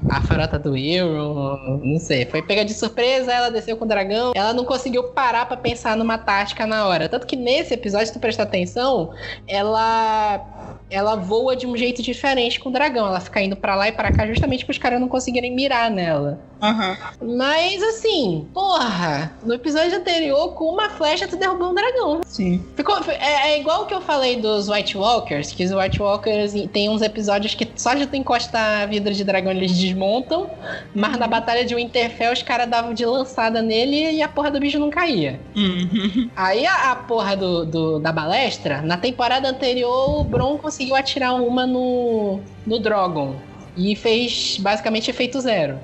a 0.07 0.21
frota 0.21 0.57
do 0.57 0.75
Hero, 0.75 1.79
não 1.83 1.99
sei. 1.99 2.25
Foi 2.25 2.41
pega 2.41 2.63
de 2.63 2.73
surpresa, 2.73 3.31
ela 3.31 3.49
desceu 3.49 3.75
com 3.75 3.83
o 3.83 3.87
dragão, 3.87 4.31
ela 4.33 4.53
não 4.53 4.63
conseguiu 4.63 5.03
parar 5.09 5.45
para 5.47 5.57
pensar 5.57 5.97
numa 5.97 6.17
tática 6.17 6.65
na 6.65 6.87
hora. 6.87 7.09
Tanto 7.09 7.27
que 7.27 7.35
nesse 7.35 7.73
episódio, 7.73 8.07
se 8.07 8.13
tu 8.13 8.19
prestar 8.19 8.43
atenção, 8.43 9.11
ela 9.47 10.79
ela 10.89 11.15
voa 11.15 11.55
de 11.55 11.67
um 11.67 11.77
jeito 11.77 12.01
diferente 12.01 12.59
com 12.59 12.69
o 12.69 12.71
dragão. 12.71 13.07
Ela 13.07 13.19
fica 13.19 13.41
indo 13.41 13.55
para 13.55 13.75
lá 13.75 13.89
e 13.89 13.91
para 13.91 14.11
cá 14.11 14.25
justamente 14.25 14.65
para 14.65 14.71
os 14.71 14.77
caras 14.77 14.99
não 14.99 15.07
conseguirem 15.07 15.53
mirar 15.53 15.91
nela. 15.91 16.48
Uhum. 16.62 17.36
Mas 17.38 17.82
assim, 17.82 18.48
porra, 18.54 19.32
no 19.43 19.54
episódio 19.54 19.98
anterior, 19.98 20.54
com 20.54 20.65
uma 20.65 20.89
flecha, 20.89 21.28
tu 21.28 21.38
derrubou 21.38 21.72
um 21.72 21.74
dragão. 21.74 22.22
Sim. 22.26 22.63
Ficou, 22.76 22.98
é, 23.08 23.52
é 23.52 23.60
igual 23.60 23.84
o 23.84 23.86
que 23.86 23.93
eu 23.93 24.02
falei 24.02 24.41
dos 24.41 24.69
White 24.69 24.98
Walkers, 24.98 25.52
que 25.52 25.63
os 25.63 25.72
White 25.72 26.02
Walkers 26.02 26.54
tem 26.72 26.89
uns 26.89 27.02
episódios 27.02 27.56
que 27.56 27.67
só 27.76 27.93
de 27.93 28.06
tu 28.06 28.15
encostar 28.15 28.84
a 28.84 28.86
vidro 28.86 29.13
de 29.13 29.24
dragão 29.24 29.52
eles 29.52 29.78
desmontam, 29.78 30.50
mas 30.93 31.17
na 31.17 31.28
batalha 31.28 31.65
de 31.65 31.76
Winterfell 31.76 32.34
os 32.34 32.43
caras 32.43 32.69
davam 32.69 32.93
de 32.93 33.06
lançada 33.06 33.62
nele 33.62 34.12
e 34.12 34.22
a 34.22 34.28
porra 34.28 34.52
do 34.52 34.60
bicho 34.60 34.80
não 34.80 34.89
caía. 34.89 35.39
Uhum. 35.56 36.30
Aí 36.36 36.65
a, 36.65 36.91
a 36.91 36.95
porra 36.95 37.36
do, 37.36 37.65
do, 37.65 38.00
da 38.00 38.12
balestra, 38.12 38.82
na 38.82 38.98
temporada 38.98 39.48
anterior 39.48 40.19
o 40.19 40.24
Bron 40.24 40.58
conseguiu 40.58 40.95
atirar 40.95 41.36
uma 41.36 41.65
no, 41.65 42.39
no 42.65 42.80
Drogon. 42.80 43.36
E 43.78 43.95
fez 43.95 44.58
basicamente 44.60 45.10
efeito 45.10 45.39
zero. 45.39 45.80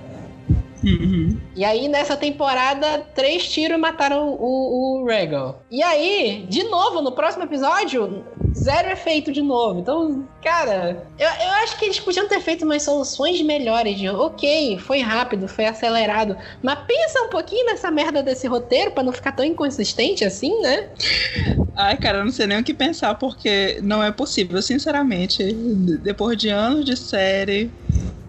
Uhum. 0.86 1.38
E 1.56 1.66
aí, 1.66 1.88
nessa 1.88 2.16
temporada, 2.16 3.00
três 3.16 3.50
tiros 3.50 3.80
mataram 3.80 4.38
o, 4.40 5.02
o 5.02 5.06
Regal. 5.06 5.64
E 5.72 5.82
aí, 5.82 6.46
de 6.48 6.64
novo, 6.64 7.02
no 7.02 7.12
próximo 7.12 7.44
episódio, 7.44 8.24
zero 8.56 8.92
efeito 8.92 9.32
de 9.32 9.42
novo. 9.42 9.80
Então, 9.80 10.28
cara, 10.44 11.06
eu, 11.18 11.28
eu 11.28 11.52
acho 11.64 11.78
que 11.80 11.86
eles 11.86 12.00
podiam 12.00 12.28
ter 12.28 12.40
feito 12.40 12.64
umas 12.66 12.84
soluções 12.84 13.42
melhores. 13.42 13.98
De, 13.98 14.08
ok, 14.08 14.78
foi 14.80 15.00
rápido, 15.00 15.48
foi 15.48 15.66
acelerado. 15.66 16.38
Mas 16.62 16.80
pensa 16.86 17.22
um 17.24 17.30
pouquinho 17.30 17.66
nessa 17.66 17.90
merda 17.90 18.22
desse 18.22 18.48
roteiro 18.48 18.92
para 18.92 19.04
não 19.04 19.12
ficar 19.12 19.32
tão 19.32 19.44
inconsistente 19.44 20.24
assim, 20.24 20.62
né? 20.62 20.90
Ai, 21.76 21.98
cara, 21.98 22.20
eu 22.20 22.26
não 22.26 22.32
sei 22.32 22.48
nem 22.48 22.60
o 22.60 22.64
que 22.64 22.74
pensar, 22.74 23.16
porque 23.16 23.80
não 23.82 24.02
é 24.02 24.12
possível, 24.12 24.62
sinceramente. 24.62 25.54
Depois 26.02 26.38
de 26.38 26.50
anos 26.50 26.86
de 26.86 26.96
série, 26.96 27.72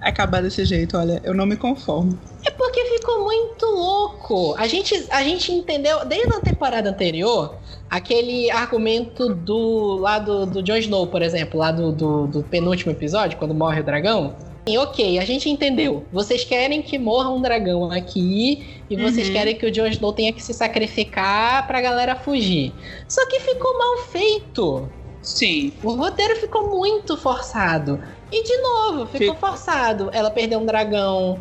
acabar 0.09 0.42
desse 0.42 0.64
jeito, 0.64 0.97
olha, 0.97 1.21
eu 1.25 1.35
não 1.35 1.47
me 1.47 1.57
conformo. 1.57 2.19
É 2.45 2.51
porque 2.51 2.85
ficou 2.85 3.25
muito 3.25 3.66
louco. 3.66 4.55
A 4.59 4.66
gente, 4.66 5.07
a 5.11 5.23
gente 5.23 5.53
entendeu, 5.53 6.05
desde 6.05 6.35
a 6.35 6.40
temporada 6.40 6.90
anterior, 6.90 7.57
aquele 7.90 8.51
argumento 8.51 9.35
do 9.35 9.97
lado 9.97 10.47
do 10.47 10.62
Jon 10.62 10.77
Snow, 10.77 11.07
por 11.07 11.23
exemplo, 11.23 11.59
lá 11.59 11.71
do, 11.71 11.92
do, 11.92 12.27
do 12.27 12.42
penúltimo 12.42 12.92
episódio, 12.92 13.38
quando 13.38 13.55
morre 13.55 13.81
o 13.81 13.85
dragão. 13.85 14.35
E, 14.69 14.77
ok, 14.79 15.19
a 15.21 15.25
gente 15.25 15.49
entendeu. 15.49 16.05
Vocês 16.12 16.42
querem 16.42 16.83
que 16.83 16.99
morra 16.99 17.31
um 17.31 17.40
dragão 17.40 17.90
aqui 17.92 18.83
e 18.90 18.97
vocês 18.97 19.29
uhum. 19.29 19.33
querem 19.33 19.55
que 19.55 19.64
o 19.64 19.71
Jon 19.71 19.87
Snow 19.87 20.12
tenha 20.12 20.33
que 20.33 20.42
se 20.42 20.53
sacrificar 20.53 21.66
pra 21.69 21.81
galera 21.81 22.16
fugir. 22.16 22.73
Só 23.09 23.25
que 23.29 23.38
ficou 23.38 23.79
mal 23.79 23.99
feito. 24.09 24.88
Sim. 25.27 25.73
O 25.83 25.93
roteiro 25.93 26.37
ficou 26.37 26.71
muito 26.71 27.17
forçado. 27.17 28.01
E 28.31 28.43
de 28.45 28.57
novo, 28.59 29.07
ficou 29.07 29.35
Fico. 29.35 29.37
forçado. 29.37 30.09
Ela 30.12 30.31
perdeu 30.31 30.61
um 30.61 30.65
dragão 30.65 31.39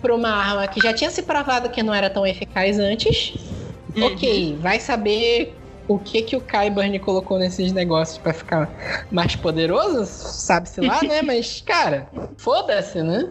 pra 0.00 0.14
uma 0.14 0.30
arma 0.30 0.68
que 0.68 0.80
já 0.80 0.92
tinha 0.92 1.10
se 1.10 1.22
provado 1.22 1.70
que 1.70 1.82
não 1.82 1.94
era 1.94 2.10
tão 2.10 2.26
eficaz 2.26 2.78
antes. 2.78 3.34
Uhum. 3.96 4.04
Ok, 4.06 4.58
vai 4.60 4.78
saber 4.78 5.56
o 5.88 5.98
que 5.98 6.22
que 6.22 6.36
o 6.36 6.40
Kyburn 6.40 6.98
colocou 6.98 7.38
nesses 7.38 7.72
negócios 7.72 8.18
para 8.18 8.32
ficar 8.32 8.70
mais 9.10 9.34
poderoso, 9.34 10.06
sabe-se 10.06 10.80
lá, 10.80 11.02
né? 11.02 11.20
Mas, 11.24 11.62
cara, 11.64 12.08
foda-se, 12.36 13.02
né? 13.02 13.30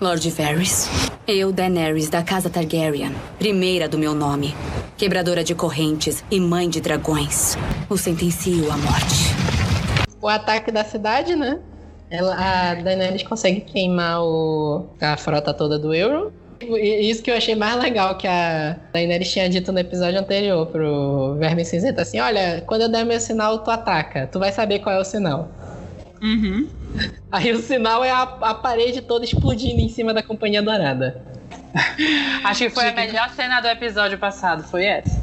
Lord 0.00 0.28
Varys, 0.30 0.88
Eu, 1.26 1.52
Daenerys 1.52 2.08
da 2.10 2.22
Casa 2.22 2.50
Targaryen, 2.50 3.14
primeira 3.38 3.88
do 3.88 3.96
meu 3.96 4.14
nome, 4.14 4.54
quebradora 4.98 5.44
de 5.44 5.54
correntes 5.54 6.24
e 6.28 6.40
mãe 6.40 6.68
de 6.68 6.80
dragões, 6.80 7.56
o 7.88 7.96
sentencio 7.96 8.70
à 8.70 8.76
morte. 8.76 9.32
O 10.20 10.26
ataque 10.26 10.72
da 10.72 10.82
cidade, 10.82 11.36
né? 11.36 11.60
Ela, 12.10 12.34
a 12.34 12.74
Daenerys 12.74 13.22
consegue 13.22 13.60
queimar 13.60 14.20
o, 14.20 14.86
a 15.00 15.16
frota 15.16 15.54
toda 15.54 15.78
do 15.78 15.94
Euron. 15.94 16.32
Isso 16.60 17.22
que 17.22 17.30
eu 17.30 17.36
achei 17.36 17.54
mais 17.54 17.80
legal 17.80 18.18
que 18.18 18.26
a 18.26 18.76
Daenerys 18.92 19.30
tinha 19.30 19.48
dito 19.48 19.70
no 19.70 19.78
episódio 19.78 20.18
anterior 20.18 20.66
pro 20.66 21.36
Verme 21.38 21.64
Cinzento, 21.64 22.00
assim, 22.00 22.18
olha, 22.18 22.64
quando 22.66 22.82
eu 22.82 22.88
der 22.88 23.04
meu 23.04 23.20
sinal, 23.20 23.60
tu 23.60 23.70
ataca. 23.70 24.26
Tu 24.26 24.40
vai 24.40 24.50
saber 24.50 24.80
qual 24.80 24.96
é 24.96 24.98
o 24.98 25.04
sinal. 25.04 25.48
Uhum. 26.22 26.68
Aí 27.30 27.52
o 27.52 27.60
sinal 27.60 28.04
é 28.04 28.10
a, 28.10 28.22
a 28.22 28.54
parede 28.54 29.02
toda 29.02 29.24
explodindo 29.24 29.80
em 29.80 29.88
cima 29.88 30.12
da 30.12 30.22
Companhia 30.22 30.62
Dourada. 30.62 31.22
Acho 32.44 32.64
que 32.64 32.70
foi 32.70 32.88
a 32.88 32.94
melhor 32.94 33.30
cena 33.30 33.60
do 33.60 33.68
episódio 33.68 34.18
passado, 34.18 34.64
foi 34.64 34.84
essa. 34.84 35.20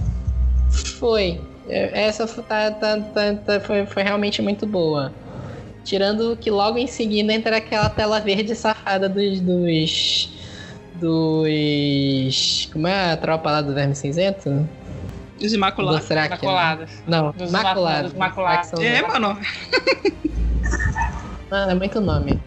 Foi. 0.99 1.41
Essa 1.67 2.27
foi, 2.27 2.43
tá, 2.43 2.71
tá, 2.71 2.99
tá, 2.99 3.33
tá, 3.33 3.59
foi, 3.59 3.85
foi 3.85 4.03
realmente 4.03 4.41
muito 4.41 4.67
boa. 4.67 5.11
Tirando 5.83 6.37
que 6.37 6.49
logo 6.49 6.77
em 6.77 6.87
seguida 6.87 7.33
entra 7.33 7.57
aquela 7.57 7.89
tela 7.89 8.19
verde 8.19 8.55
safada 8.55 9.09
dos. 9.09 9.39
dos. 9.39 10.29
dos. 10.95 12.69
Como 12.71 12.87
é 12.87 13.13
a 13.13 13.17
tropa 13.17 13.51
lá 13.51 13.61
do 13.61 13.73
Verme 13.73 13.95
Cinzento? 13.95 14.67
Os 15.41 15.53
Imaculados. 15.53 16.01
Do 16.01 16.07
Thrak, 16.07 16.29
né? 16.29 16.35
Maculadas. 16.35 16.89
Não, 17.07 17.31
Dos 17.31 17.51
Maculados. 17.51 18.13
Maculados. 18.13 18.67
São- 18.69 18.81
É, 18.83 19.01
mano. 19.01 19.37
Mano, 21.51 21.71
é 21.71 21.75
muito 21.75 21.99
nome. 22.01 22.39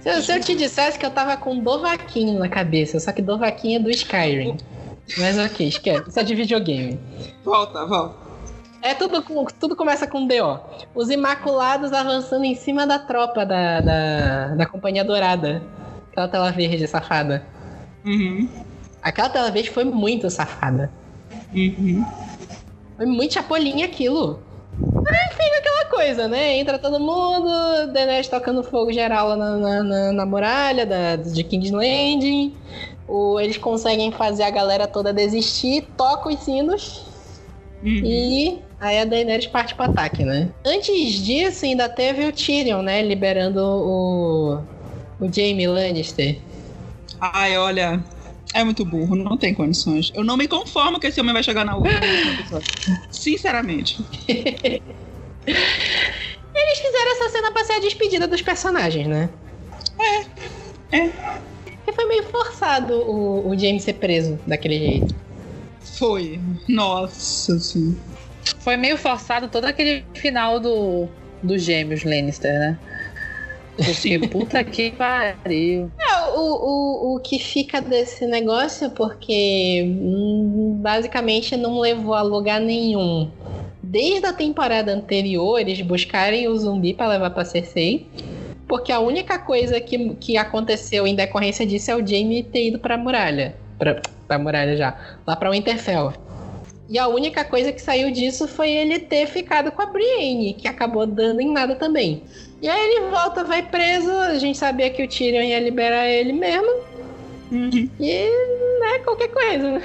Se 0.00 0.08
eu, 0.10 0.22
se 0.22 0.32
eu 0.32 0.40
te 0.40 0.54
dissesse 0.54 0.98
que 0.98 1.04
eu 1.04 1.10
tava 1.10 1.36
com 1.36 1.58
Dovaquinho 1.58 2.38
na 2.38 2.48
cabeça, 2.48 3.00
só 3.00 3.10
que 3.12 3.20
Dovaquinho 3.20 3.80
é 3.80 3.82
do 3.82 3.90
Skyrim. 3.90 4.56
Mas 5.18 5.38
ok, 5.38 5.66
esquece. 5.66 6.08
Isso 6.08 6.20
é 6.20 6.22
de 6.22 6.34
videogame. 6.34 7.00
Volta, 7.44 7.84
volta. 7.86 8.28
É 8.80 8.94
tudo, 8.94 9.20
com- 9.22 9.44
tudo 9.58 9.74
começa 9.74 10.06
com 10.06 10.24
DO. 10.26 10.60
Os 10.94 11.10
Imaculados 11.10 11.92
avançando 11.92 12.44
em 12.44 12.54
cima 12.54 12.86
da 12.86 12.98
tropa 12.98 13.44
da, 13.44 13.80
da, 13.80 14.48
da 14.54 14.66
Companhia 14.66 15.04
Dourada. 15.04 15.60
Aquela 16.12 16.28
tela 16.28 16.52
verde 16.52 16.86
safada. 16.86 17.44
Uhum. 18.04 18.48
Aquela 19.02 19.28
tela 19.28 19.50
verde 19.50 19.70
foi 19.70 19.84
muito 19.84 20.30
safada. 20.30 20.90
Uhum. 21.52 22.04
Foi 22.98 23.06
muito 23.06 23.34
chapolinha 23.34 23.86
aquilo. 23.86 24.46
Aí 25.06 25.32
fica 25.36 25.58
aquela 25.58 25.86
coisa, 25.90 26.28
né? 26.28 26.58
Entra 26.58 26.78
todo 26.78 27.00
mundo, 27.00 27.92
Daenerys 27.92 28.28
tocando 28.28 28.62
fogo 28.64 28.92
geral 28.92 29.28
lá 29.30 29.36
na, 29.36 29.56
na, 29.58 29.84
na- 29.84 30.12
na 30.12 30.26
muralha 30.26 30.86
da, 30.86 31.16
de 31.16 31.44
King's 31.44 31.70
Landing. 31.72 32.62
O, 33.08 33.40
eles 33.40 33.58
conseguem 33.58 34.12
fazer 34.12 34.44
a 34.44 34.50
galera 34.50 34.88
toda 34.88 35.12
desistir, 35.14 35.94
toca 35.96 36.28
os 36.30 36.40
sinos 36.40 37.06
Uhum. 37.82 38.02
e 38.04 38.64
aí 38.80 39.00
a 39.00 39.04
Daenerys 39.06 39.46
parte 39.48 39.74
pro 39.74 39.84
ataque, 39.86 40.24
né? 40.24 40.54
Antes 40.64 41.12
disso, 41.14 41.64
ainda 41.64 41.88
teve 41.88 42.26
o 42.26 42.32
Tyrion, 42.32 42.82
né? 42.82 43.02
Liberando 43.02 43.60
o, 43.62 44.64
o 45.20 45.32
Jaime 45.32 45.66
Lannister. 45.66 46.46
Ai, 47.20 47.56
olha. 47.58 48.04
É 48.54 48.64
muito 48.64 48.84
burro, 48.84 49.14
não 49.14 49.36
tem 49.36 49.52
condições. 49.54 50.10
Eu 50.14 50.24
não 50.24 50.36
me 50.36 50.48
conformo 50.48 50.98
que 50.98 51.06
esse 51.06 51.20
homem 51.20 51.32
vai 51.32 51.42
chegar 51.42 51.64
na 51.64 51.76
última 51.76 51.98
episódio. 52.40 52.68
Sinceramente. 53.10 53.98
Eles 55.48 56.78
fizeram 56.78 57.12
essa 57.12 57.28
cena 57.30 57.52
pra 57.52 57.64
ser 57.64 57.74
a 57.74 57.80
despedida 57.80 58.26
dos 58.26 58.42
personagens, 58.42 59.06
né? 59.06 59.28
É. 59.98 60.96
É. 60.96 61.10
Porque 61.64 61.92
foi 61.92 62.04
meio 62.06 62.24
forçado 62.24 62.94
o, 62.94 63.48
o 63.48 63.58
Jaime 63.58 63.80
ser 63.80 63.94
preso 63.94 64.38
daquele 64.46 64.78
jeito. 64.78 65.14
Foi. 65.98 66.40
Nossa, 66.68 67.58
sim. 67.58 67.96
Foi 68.60 68.76
meio 68.76 68.96
forçado 68.96 69.48
todo 69.48 69.64
aquele 69.64 70.04
final 70.14 70.58
do, 70.58 71.08
dos 71.42 71.62
gêmeos 71.62 72.04
Lannister, 72.04 72.52
né? 72.52 72.78
Puta 74.30 74.64
que 74.64 74.90
pariu. 74.90 75.90
É, 75.98 76.30
o, 76.34 76.40
o, 76.40 77.16
o 77.16 77.20
que 77.20 77.38
fica 77.38 77.80
desse 77.80 78.26
negócio, 78.26 78.90
porque 78.90 79.82
hum, 79.84 80.78
basicamente 80.80 81.56
não 81.56 81.78
levou 81.78 82.14
a 82.14 82.22
lugar 82.22 82.60
nenhum. 82.60 83.30
Desde 83.82 84.26
a 84.26 84.32
temporada 84.32 84.92
anterior, 84.92 85.58
eles 85.58 85.80
buscarem 85.80 86.48
o 86.48 86.56
zumbi 86.56 86.92
pra 86.92 87.08
levar 87.08 87.30
pra 87.30 87.44
Cersei. 87.44 88.06
Porque 88.66 88.92
a 88.92 89.00
única 89.00 89.38
coisa 89.38 89.80
que, 89.80 90.14
que 90.16 90.36
aconteceu 90.36 91.06
em 91.06 91.14
decorrência 91.14 91.64
disso 91.64 91.90
é 91.90 91.96
o 91.96 92.06
Jaime 92.06 92.42
ter 92.42 92.68
ido 92.68 92.78
pra 92.78 92.98
muralha. 92.98 93.56
Pra, 93.78 94.02
pra 94.26 94.38
muralha 94.38 94.76
já. 94.76 95.18
Lá 95.26 95.34
pra 95.34 95.50
Winterfell. 95.50 96.12
E 96.88 96.98
a 96.98 97.06
única 97.06 97.44
coisa 97.44 97.72
que 97.72 97.80
saiu 97.80 98.10
disso 98.10 98.48
foi 98.48 98.70
ele 98.70 98.98
ter 98.98 99.26
ficado 99.26 99.70
com 99.70 99.82
a 99.82 99.86
Brienne, 99.86 100.54
que 100.54 100.66
acabou 100.66 101.06
dando 101.06 101.40
em 101.40 101.50
nada 101.50 101.74
também. 101.76 102.22
E 102.60 102.68
aí 102.68 102.90
ele 102.90 103.10
volta, 103.10 103.44
vai 103.44 103.62
preso. 103.62 104.10
A 104.10 104.38
gente 104.38 104.58
sabia 104.58 104.90
que 104.90 105.02
o 105.02 105.08
Tyrion 105.08 105.42
ia 105.42 105.60
liberar 105.60 106.08
ele 106.08 106.32
mesmo. 106.32 106.68
Uhum. 107.50 107.88
E, 107.98 108.28
né, 108.80 108.98
qualquer 109.04 109.28
coisa, 109.28 109.70
né? 109.70 109.82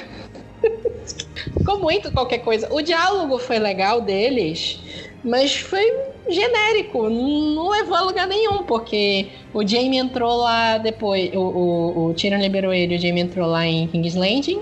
Ficou 1.58 1.80
muito 1.80 2.12
qualquer 2.12 2.40
coisa. 2.40 2.68
O 2.74 2.82
diálogo 2.82 3.38
foi 3.38 3.60
legal 3.60 4.02
deles, 4.02 4.80
mas 5.24 5.56
foi 5.56 5.94
genérico. 6.28 7.10
Não 7.10 7.70
levou 7.70 7.96
a 7.96 8.02
lugar 8.02 8.28
nenhum, 8.28 8.64
porque 8.64 9.28
o 9.54 9.66
Jaime 9.66 9.98
entrou 9.98 10.38
lá 10.38 10.78
depois. 10.78 11.34
O, 11.34 11.40
o, 11.40 12.06
o 12.08 12.14
Tyrion 12.14 12.40
liberou 12.40 12.74
ele, 12.74 12.96
o 12.96 13.00
Jaime 13.00 13.22
entrou 13.22 13.48
lá 13.48 13.66
em 13.66 13.88
King's 13.88 14.16
Landing. 14.16 14.62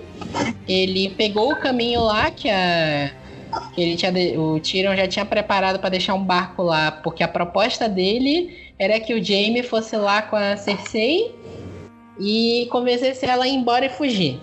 Ele 0.68 1.10
pegou 1.10 1.52
o 1.52 1.56
caminho 1.56 2.02
lá 2.02 2.30
que 2.30 2.50
a. 2.50 3.12
Ele 3.78 3.96
tinha, 3.96 4.12
o 4.40 4.60
Tyrion 4.60 4.96
já 4.96 5.08
tinha 5.08 5.26
preparado 5.26 5.80
para 5.80 5.90
deixar 5.90 6.14
um 6.14 6.24
barco 6.24 6.64
lá, 6.64 6.92
porque 6.92 7.24
a 7.24 7.28
proposta 7.28 7.88
dele 7.88 8.58
era 8.78 9.00
que 9.00 9.14
o 9.14 9.24
Jaime 9.24 9.64
fosse 9.64 9.96
lá 9.96 10.22
com 10.22 10.36
a 10.36 10.58
Cersei 10.58 11.36
e 12.20 12.68
convencesse 12.72 13.26
ela 13.26 13.46
a 13.46 13.48
ir 13.48 13.54
embora 13.54 13.86
e 13.86 13.90
fugir. 13.90 14.40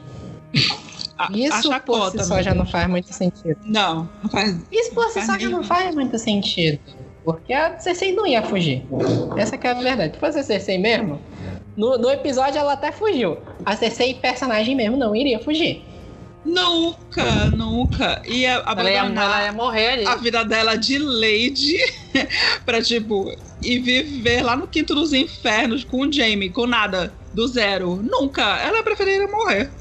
A, 1.16 1.32
a 1.32 1.36
Isso 1.36 1.62
por 1.62 1.72
chacota. 1.72 2.22
si 2.22 2.28
só 2.28 2.40
já 2.40 2.54
não 2.54 2.64
faz 2.64 2.88
muito 2.88 3.12
sentido. 3.12 3.58
Não, 3.64 4.08
não 4.22 4.30
faz. 4.30 4.56
Isso 4.70 4.92
por 4.94 5.08
si 5.10 5.22
só 5.22 5.38
já 5.38 5.48
não 5.48 5.62
faz 5.64 5.94
muito 5.94 6.16
sentido. 6.18 6.78
Porque 7.24 7.52
a 7.52 7.78
Cersei 7.78 8.14
não 8.14 8.26
ia 8.26 8.42
fugir. 8.42 8.86
Essa 9.36 9.58
que 9.58 9.66
é 9.66 9.70
a 9.70 9.74
verdade. 9.74 10.14
Se 10.14 10.20
fosse 10.20 10.38
a 10.38 10.42
Cersei 10.42 10.78
mesmo, 10.78 11.20
no, 11.76 11.98
no 11.98 12.10
episódio 12.10 12.58
ela 12.58 12.72
até 12.72 12.90
fugiu. 12.90 13.38
A 13.64 13.76
Cersei, 13.76 14.14
personagem 14.14 14.74
mesmo, 14.74 14.96
não 14.96 15.14
iria 15.14 15.38
fugir. 15.38 15.84
Nunca, 16.54 17.50
nunca. 17.50 18.22
Ia 18.26 18.50
Ela 18.76 18.90
ia, 18.90 19.02
abandonar 19.02 19.24
ela 19.24 19.44
ia 19.44 19.52
morrer 19.52 19.88
ali. 19.90 20.06
a 20.06 20.16
vida 20.16 20.44
dela 20.44 20.76
de 20.76 20.98
Lady 20.98 21.76
pra, 22.64 22.82
tipo, 22.82 23.30
ir 23.62 23.80
viver 23.80 24.42
lá 24.42 24.56
no 24.56 24.66
quinto 24.68 24.94
dos 24.94 25.12
infernos 25.12 25.84
com 25.84 26.06
o 26.06 26.12
Jamie, 26.12 26.50
com 26.50 26.66
nada, 26.66 27.14
do 27.32 27.46
zero. 27.48 27.96
Nunca. 28.02 28.42
Ela 28.60 28.82
preferiria 28.82 29.26
morrer. 29.28 29.72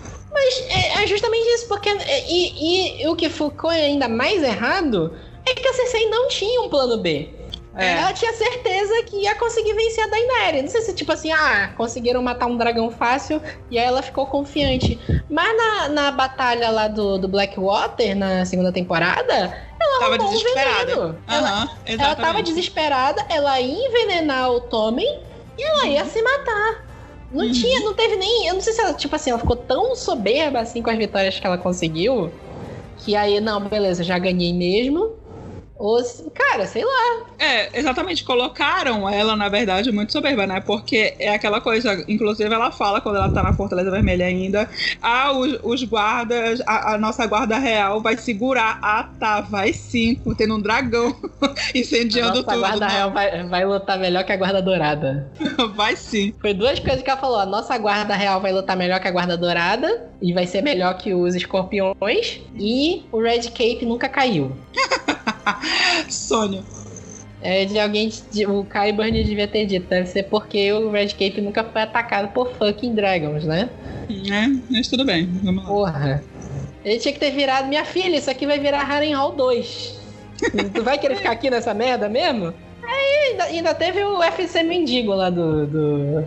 É, 0.69 1.03
é 1.03 1.07
justamente 1.07 1.45
isso, 1.55 1.67
porque. 1.67 1.89
é, 1.89 2.31
E, 2.31 3.01
e 3.03 3.07
o 3.07 3.15
que 3.15 3.29
ficou 3.29 3.69
ainda 3.69 4.07
mais 4.07 4.43
errado 4.43 5.15
é 5.47 5.53
que 5.53 5.67
a 5.67 5.73
Cersei 5.73 6.09
não 6.09 6.27
tinha 6.27 6.61
um 6.61 6.69
plano 6.69 6.97
B. 7.01 7.46
É. 7.77 7.97
Ela 7.99 8.13
tinha 8.13 8.33
certeza 8.33 9.03
que 9.07 9.17
ia 9.23 9.35
conseguir 9.35 9.73
vencer 9.73 10.03
a 10.03 10.07
Daenerys. 10.07 10.63
Não 10.63 10.69
sei 10.71 10.81
se, 10.81 10.95
tipo 10.95 11.11
assim, 11.11 11.31
ah, 11.31 11.73
conseguiram 11.77 12.21
matar 12.23 12.47
um 12.47 12.57
dragão 12.57 12.89
fácil 12.89 13.41
e 13.69 13.77
aí 13.77 13.85
ela 13.85 14.01
ficou 14.01 14.25
confiante. 14.27 14.99
Mas 15.29 15.55
na, 15.57 15.89
na 15.89 16.11
batalha 16.11 16.69
lá 16.71 16.87
do, 16.87 17.17
do 17.19 17.27
Blackwater, 17.27 18.15
na 18.15 18.45
segunda 18.45 18.71
temporada, 18.73 19.33
ela 19.79 19.99
Tava 19.99 20.15
arrumou 20.15 20.27
um 20.27 20.37
desesperada. 20.37 20.85
veneno. 20.95 21.23
Ela, 21.27 21.67
ela 21.85 22.15
tava 22.15 22.41
desesperada, 22.43 23.25
ela 23.29 23.59
ia 23.61 23.87
envenenar 23.87 24.51
o 24.51 24.61
Tommen 24.61 25.05
e 25.57 25.63
ela 25.63 25.87
ia 25.87 26.05
se 26.05 26.21
matar. 26.21 26.87
Não 27.29 27.45
Uhum. 27.45 27.51
tinha, 27.51 27.81
não 27.81 27.93
teve 27.93 28.15
nem. 28.15 28.47
Eu 28.47 28.53
não 28.55 28.61
sei 28.61 28.73
se 28.73 28.81
ela, 28.81 28.93
tipo 28.93 29.15
assim, 29.15 29.29
ela 29.31 29.39
ficou 29.39 29.55
tão 29.57 29.95
soberba 29.95 30.59
assim 30.59 30.81
com 30.81 30.89
as 30.89 30.97
vitórias 30.97 31.39
que 31.39 31.45
ela 31.45 31.57
conseguiu. 31.57 32.41
Que 32.95 33.15
aí, 33.15 33.39
não, 33.39 33.67
beleza, 33.67 34.03
já 34.03 34.17
ganhei 34.17 34.53
mesmo. 34.53 35.16
Ou, 35.79 36.03
se- 36.03 36.29
cara, 36.31 36.65
sei 36.65 36.83
lá. 36.83 37.25
É, 37.39 37.79
exatamente. 37.79 38.23
Colocaram 38.23 39.07
ela, 39.07 39.35
na 39.35 39.47
verdade, 39.49 39.91
muito 39.91 40.11
soberba, 40.11 40.47
né? 40.47 40.59
Porque 40.59 41.13
é 41.19 41.29
aquela 41.29 41.61
coisa. 41.61 42.03
Inclusive, 42.07 42.53
ela 42.53 42.71
fala 42.71 42.99
quando 43.01 43.17
ela 43.17 43.29
tá 43.29 43.43
na 43.43 43.53
Fortaleza 43.53 43.91
Vermelha 43.91 44.25
ainda. 44.25 44.69
Ah, 45.01 45.31
os, 45.33 45.59
os 45.63 45.83
guardas, 45.83 46.61
a, 46.65 46.93
a 46.93 46.97
nossa 46.97 47.25
guarda 47.27 47.57
real 47.57 48.01
vai 48.01 48.17
segurar. 48.17 48.79
Ah, 48.81 49.07
tá, 49.19 49.41
vai 49.41 49.71
sim, 49.73 50.19
tendo 50.37 50.55
um 50.55 50.61
dragão 50.61 51.15
incendiando 51.75 52.39
Nossa, 52.41 52.41
a 52.41 52.53
tudo. 52.53 52.59
guarda 52.59 52.87
real 52.87 53.11
vai, 53.11 53.43
vai 53.47 53.65
lutar 53.65 53.99
melhor 53.99 54.23
que 54.23 54.31
a 54.31 54.37
guarda 54.37 54.61
dourada. 54.61 55.31
Vai 55.75 55.95
sim. 55.95 56.33
Foi 56.41 56.53
duas 56.53 56.79
coisas 56.79 57.01
que 57.01 57.09
ela 57.09 57.19
falou. 57.19 57.39
A 57.39 57.45
nossa 57.45 57.77
guarda 57.77 58.15
real 58.15 58.39
vai 58.41 58.51
lutar 58.51 58.75
melhor 58.77 58.99
que 58.99 59.07
a 59.07 59.11
guarda 59.11 59.37
dourada. 59.37 60.09
E 60.21 60.33
vai 60.33 60.47
ser 60.47 60.61
melhor 60.63 60.97
que 60.97 61.13
os 61.13 61.35
escorpiões. 61.35 62.39
E 62.59 63.03
o 63.11 63.21
Red 63.21 63.43
Cape 63.51 63.85
nunca 63.85 64.07
caiu. 64.09 64.55
Sônia. 66.09 66.63
É 67.41 67.65
de 67.65 67.79
alguém. 67.79 68.11
O 68.47 68.65
Kyburn 68.65 69.23
devia 69.23 69.47
ter 69.47 69.65
dito. 69.65 69.87
Deve 69.87 70.07
ser 70.07 70.23
porque 70.23 70.71
o 70.73 70.89
Red 70.91 71.09
Cape 71.09 71.39
nunca 71.41 71.63
foi 71.63 71.81
atacado 71.83 72.29
por 72.29 72.51
fucking 72.53 72.95
dragons, 72.95 73.43
né? 73.43 73.69
É, 74.09 74.47
mas 74.69 74.87
tudo 74.87 75.05
bem. 75.05 75.29
Vamos 75.43 75.63
lá. 75.63 75.69
Porra. 75.69 76.23
Ele 76.83 76.99
tinha 76.99 77.13
que 77.13 77.19
ter 77.19 77.31
virado. 77.31 77.67
Minha 77.67 77.85
filha, 77.85 78.17
isso 78.17 78.29
aqui 78.29 78.47
vai 78.47 78.59
virar 78.59 78.83
Harrenhal 78.83 79.33
2. 79.33 79.99
tu 80.73 80.83
vai 80.83 80.97
querer 80.97 81.17
ficar 81.17 81.31
aqui 81.31 81.49
nessa 81.49 81.73
merda 81.73 82.09
mesmo? 82.09 82.53
Aí 82.83 83.31
ainda, 83.31 83.43
ainda 83.43 83.73
teve 83.73 84.03
o 84.03 84.23
FC 84.23 84.63
Mendigo 84.63 85.13
lá 85.13 85.29
do. 85.29 85.67
do, 85.67 86.21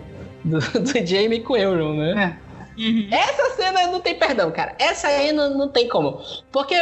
do, 0.45 0.59
do 0.59 1.07
Jamie 1.07 1.41
com 1.41 1.57
Euron, 1.57 1.95
né? 1.95 2.37
É. 2.47 2.51
Uhum. 2.81 3.09
Essa 3.11 3.57
cena 3.57 3.87
não 3.89 4.01
tem 4.01 4.15
perdão, 4.15 4.51
cara. 4.51 4.75
Essa 4.79 5.09
aí 5.09 5.33
não, 5.33 5.57
não 5.57 5.69
tem 5.69 5.89
como. 5.89 6.21
Porque, 6.51 6.75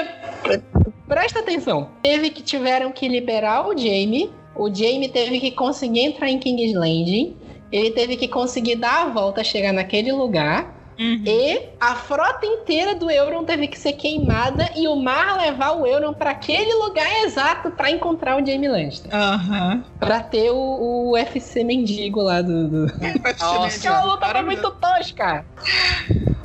presta 1.08 1.40
atenção, 1.40 1.90
teve 2.02 2.30
que 2.30 2.42
tiveram 2.42 2.92
que 2.92 3.08
liberar 3.08 3.66
o 3.66 3.76
Jamie. 3.76 4.30
O 4.54 4.68
Jamie 4.68 5.08
teve 5.08 5.40
que 5.40 5.50
conseguir 5.50 6.00
entrar 6.00 6.28
em 6.28 6.38
King's 6.38 6.74
Landing. 6.74 7.36
Ele 7.72 7.90
teve 7.90 8.16
que 8.16 8.28
conseguir 8.28 8.76
dar 8.76 9.02
a 9.02 9.08
volta, 9.08 9.42
chegar 9.42 9.72
naquele 9.72 10.12
lugar. 10.12 10.76
Uhum. 10.98 11.22
E 11.24 11.68
a 11.80 11.94
frota 11.94 12.44
inteira 12.44 12.92
do 12.92 13.08
Euron 13.08 13.44
teve 13.44 13.68
que 13.68 13.78
ser 13.78 13.92
queimada 13.92 14.68
e 14.74 14.88
o 14.88 14.96
mar 14.96 15.36
levar 15.38 15.72
o 15.72 15.86
Euron 15.86 16.12
para 16.12 16.30
aquele 16.30 16.74
lugar 16.74 17.22
exato 17.22 17.70
para 17.70 17.88
encontrar 17.88 18.42
o 18.42 18.44
Jamie 18.44 18.68
Lannister. 18.68 19.14
Aham. 19.14 19.84
Pra 20.00 20.20
ter 20.20 20.50
o, 20.50 20.56
o 20.56 21.12
UFC 21.12 21.62
mendigo 21.62 22.20
lá 22.20 22.42
do. 22.42 22.68
do... 22.68 22.86
Nossa. 23.38 23.78
Aquela 23.78 24.04
luta 24.12 24.26
foi 24.26 24.42
muito 24.42 24.70
tosca. 24.72 25.44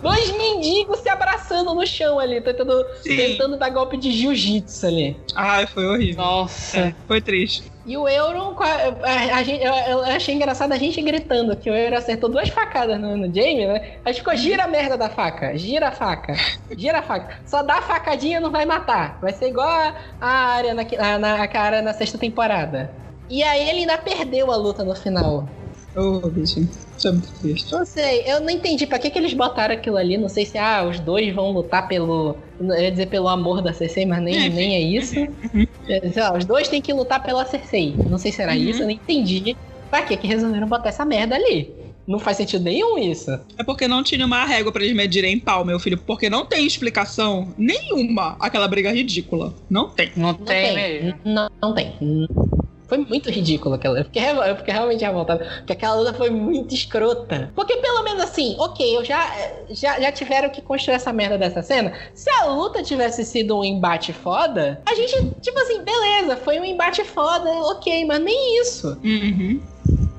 Dois 0.03 0.29
mendigos 0.37 0.99
se 0.99 1.09
abraçando 1.09 1.73
no 1.73 1.87
chão 1.87 2.19
ali, 2.19 2.39
tentando, 2.41 2.85
Sim. 3.01 3.15
tentando 3.15 3.57
dar 3.57 3.69
golpe 3.69 3.95
de 3.97 4.11
jiu-jitsu 4.11 4.85
ali. 4.85 5.17
Ai, 5.33 5.65
foi 5.65 5.85
horrível. 5.87 6.21
Nossa. 6.23 6.77
É, 6.77 6.95
foi 7.07 7.21
triste. 7.21 7.71
E 7.85 7.97
o 7.97 8.07
Euron, 8.07 8.55
a, 8.59 8.65
a- 8.65 9.35
a 9.37 9.43
gente- 9.43 9.63
eu, 9.63 9.73
eu 9.73 9.99
achei 10.05 10.33
engraçado 10.35 10.71
a 10.71 10.77
gente 10.77 11.01
gritando 11.01 11.55
que 11.55 11.69
o 11.69 11.73
Euron 11.75 11.97
acertou 11.97 12.29
duas 12.29 12.47
facadas 12.49 12.99
no, 12.99 13.17
no 13.17 13.25
Jamie, 13.33 13.65
né? 13.65 13.97
A 14.05 14.09
gente 14.11 14.19
ficou, 14.19 14.35
gira 14.35 14.63
a 14.65 14.67
merda 14.67 14.97
da 14.97 15.09
faca, 15.09 15.57
gira 15.57 15.87
a 15.87 15.91
faca, 15.91 16.33
gira 16.77 16.99
a 16.99 17.01
faca. 17.01 17.37
Só 17.45 17.61
dá 17.63 17.75
a 17.79 17.81
facadinha 17.81 18.39
não 18.39 18.51
vai 18.51 18.65
matar. 18.65 19.17
Vai 19.21 19.33
ser 19.33 19.47
igual 19.47 19.67
a, 19.67 19.93
a 20.21 20.27
área 20.29 20.73
na, 20.73 20.83
na, 21.19 21.43
a 21.43 21.47
cara 21.47 21.81
na 21.81 21.93
sexta 21.93 22.17
temporada. 22.17 22.89
E 23.29 23.41
aí 23.41 23.69
ele 23.69 23.79
ainda 23.79 23.97
perdeu 23.97 24.51
a 24.51 24.55
luta 24.55 24.83
no 24.83 24.95
final. 24.95 25.47
Ô, 25.95 26.27
bicho. 26.29 26.59
Isso 26.97 27.07
é 27.07 27.11
muito 27.11 27.31
triste. 27.39 27.71
Não 27.71 27.85
sei, 27.85 28.23
eu 28.25 28.39
não 28.41 28.49
entendi 28.49 28.87
pra 28.87 28.97
que, 28.99 29.09
que 29.09 29.17
eles 29.19 29.33
botaram 29.33 29.73
aquilo 29.75 29.97
ali. 29.97 30.17
Não 30.17 30.29
sei 30.29 30.45
se 30.45 30.57
ah, 30.57 30.85
os 30.87 30.99
dois 30.99 31.33
vão 31.33 31.51
lutar 31.51 31.87
pelo. 31.87 32.35
Eu 32.59 32.81
ia 32.81 32.91
dizer 32.91 33.07
pelo 33.07 33.27
amor 33.27 33.61
da 33.61 33.73
Cersei, 33.73 34.05
mas 34.05 34.21
nem, 34.21 34.49
nem 34.49 34.75
é 34.75 34.81
isso. 34.81 35.15
É, 35.87 36.09
Sei 36.11 36.21
lá, 36.21 36.37
os 36.37 36.45
dois 36.45 36.67
têm 36.67 36.81
que 36.81 36.93
lutar 36.93 37.21
pela 37.21 37.45
Cersei. 37.45 37.93
Não 38.09 38.17
sei 38.17 38.31
se 38.31 38.41
era 38.41 38.53
Uhum. 38.53 38.57
isso, 38.57 38.81
eu 38.81 38.85
não 38.85 38.91
entendi. 38.91 39.55
Pra 39.89 40.01
que 40.01 40.15
que 40.17 40.25
resolveram 40.27 40.67
botar 40.67 40.89
essa 40.89 41.05
merda 41.05 41.35
ali? 41.35 41.69
Não 42.07 42.19
faz 42.19 42.35
sentido 42.37 42.63
nenhum 42.63 42.97
isso. 42.97 43.31
É 43.57 43.63
porque 43.63 43.87
não 43.87 44.03
tinha 44.03 44.25
uma 44.25 44.43
régua 44.45 44.71
pra 44.73 44.83
eles 44.83 44.95
medirem 44.95 45.35
em 45.35 45.39
pau, 45.39 45.63
meu 45.63 45.79
filho. 45.79 45.97
Porque 45.97 46.29
não 46.29 46.45
tem 46.45 46.65
explicação 46.65 47.53
nenhuma 47.57 48.35
aquela 48.39 48.67
briga 48.67 48.91
ridícula. 48.91 49.53
Não 49.69 49.87
tem. 49.89 50.11
Não, 50.15 50.29
Não 50.33 50.35
tem, 50.35 50.75
mesmo. 50.75 51.19
Não, 51.23 51.49
não 51.61 51.73
tem. 51.73 51.93
Foi 52.87 52.97
muito 52.97 53.29
ridículo 53.29 53.75
aquela. 53.75 53.99
Eu 53.99 54.05
fiquei, 54.05 54.23
eu 54.29 54.55
fiquei 54.57 54.73
realmente 54.73 55.03
revoltado. 55.03 55.43
Porque 55.57 55.73
aquela 55.73 55.95
luta 55.95 56.13
foi 56.13 56.29
muito 56.29 56.73
escrota. 56.73 57.51
Porque 57.55 57.77
pelo 57.77 58.03
menos 58.03 58.23
assim, 58.23 58.55
ok, 58.59 58.97
eu 58.97 59.03
já, 59.03 59.31
já, 59.69 59.99
já 59.99 60.11
tiveram 60.11 60.49
que 60.49 60.61
construir 60.61 60.95
essa 60.95 61.11
merda 61.13 61.37
dessa 61.37 61.61
cena. 61.61 61.93
Se 62.13 62.29
a 62.29 62.45
luta 62.45 62.83
tivesse 62.83 63.23
sido 63.25 63.57
um 63.57 63.63
embate 63.63 64.11
foda, 64.13 64.81
a 64.85 64.93
gente, 64.95 65.15
tipo 65.41 65.59
assim, 65.59 65.81
beleza, 65.83 66.37
foi 66.37 66.59
um 66.59 66.65
embate 66.65 67.03
foda, 67.03 67.49
ok, 67.49 68.05
mas 68.05 68.19
nem 68.19 68.61
isso. 68.61 68.97
Uhum. 69.03 69.59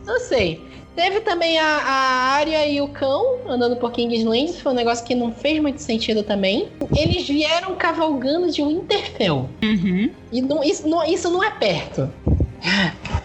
Não 0.06 0.18
sei. 0.20 0.60
Teve 0.94 1.20
também 1.22 1.58
a, 1.58 1.64
a 1.66 1.92
Arya 2.36 2.68
e 2.68 2.80
o 2.80 2.86
cão 2.86 3.38
andando 3.48 3.74
por 3.74 3.90
Kingsland. 3.90 4.52
Foi 4.62 4.70
um 4.70 4.76
negócio 4.76 5.04
que 5.04 5.12
não 5.12 5.32
fez 5.32 5.60
muito 5.60 5.82
sentido 5.82 6.22
também. 6.22 6.68
Eles 6.94 7.26
vieram 7.26 7.74
cavalgando 7.74 8.48
de 8.48 8.62
Winterfell. 8.62 9.48
Uhum. 9.60 10.10
E 10.30 10.40
não- 10.40 10.62
isso, 10.62 10.86
não, 10.88 11.04
isso 11.04 11.28
não 11.30 11.42
é 11.42 11.50
perto. 11.50 12.08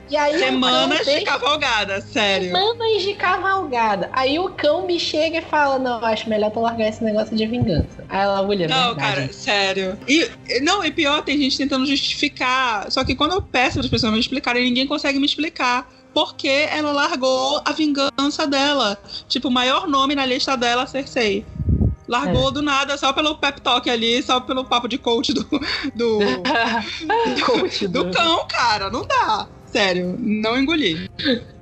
E 0.09 0.17
aí 0.17 0.39
Semanas 0.39 1.05
de 1.05 1.21
cavalgada, 1.21 2.01
sério. 2.01 2.47
Semanas 2.47 3.01
de 3.03 3.13
cavalgada. 3.13 4.09
Aí 4.11 4.39
o 4.39 4.49
cão 4.49 4.85
me 4.85 4.99
chega 4.99 5.37
e 5.37 5.41
fala: 5.41 5.77
Não, 5.77 6.03
acho 6.03 6.27
melhor 6.29 6.51
tu 6.51 6.59
largar 6.59 6.89
esse 6.89 7.03
negócio 7.03 7.35
de 7.35 7.45
vingança. 7.45 8.03
Aí 8.09 8.21
ela, 8.21 8.41
olha, 8.41 8.67
Não, 8.67 8.95
verdade. 8.95 8.99
cara, 8.99 9.33
sério. 9.33 9.97
E, 10.07 10.27
não, 10.61 10.83
e 10.83 10.91
pior, 10.91 11.21
tem 11.21 11.37
gente 11.37 11.57
tentando 11.57 11.85
justificar. 11.85 12.91
Só 12.91 13.03
que 13.03 13.15
quando 13.15 13.33
eu 13.33 13.41
peço 13.41 13.75
para 13.75 13.83
as 13.85 13.89
pessoas 13.89 14.11
me 14.11 14.19
explicarem, 14.19 14.63
ninguém 14.63 14.87
consegue 14.87 15.19
me 15.19 15.25
explicar. 15.25 15.87
Porque 16.11 16.67
ela 16.71 16.91
largou 16.91 17.61
a 17.63 17.71
vingança 17.71 18.47
dela. 18.47 18.97
Tipo, 19.27 19.47
o 19.47 19.51
maior 19.51 19.87
nome 19.87 20.15
na 20.15 20.25
lista 20.25 20.57
dela, 20.57 20.87
Cersei. 20.87 21.45
Largou 22.09 22.49
do 22.51 22.61
nada, 22.63 22.97
só 22.97 23.13
pelo 23.13 23.35
pep 23.37 23.61
talk 23.61 23.87
ali, 23.89 24.21
só 24.23 24.39
pelo 24.39 24.65
papo 24.65 24.87
de 24.87 24.97
coach 24.97 25.31
do, 25.31 25.43
do, 25.95 26.19
Coach, 27.45 27.87
do 27.87 28.05
do, 28.05 28.11
cão, 28.11 28.45
cara. 28.47 28.89
Não 28.89 29.05
dá. 29.05 29.47
Sério, 29.65 30.15
não 30.19 30.57
engoli. 30.57 31.07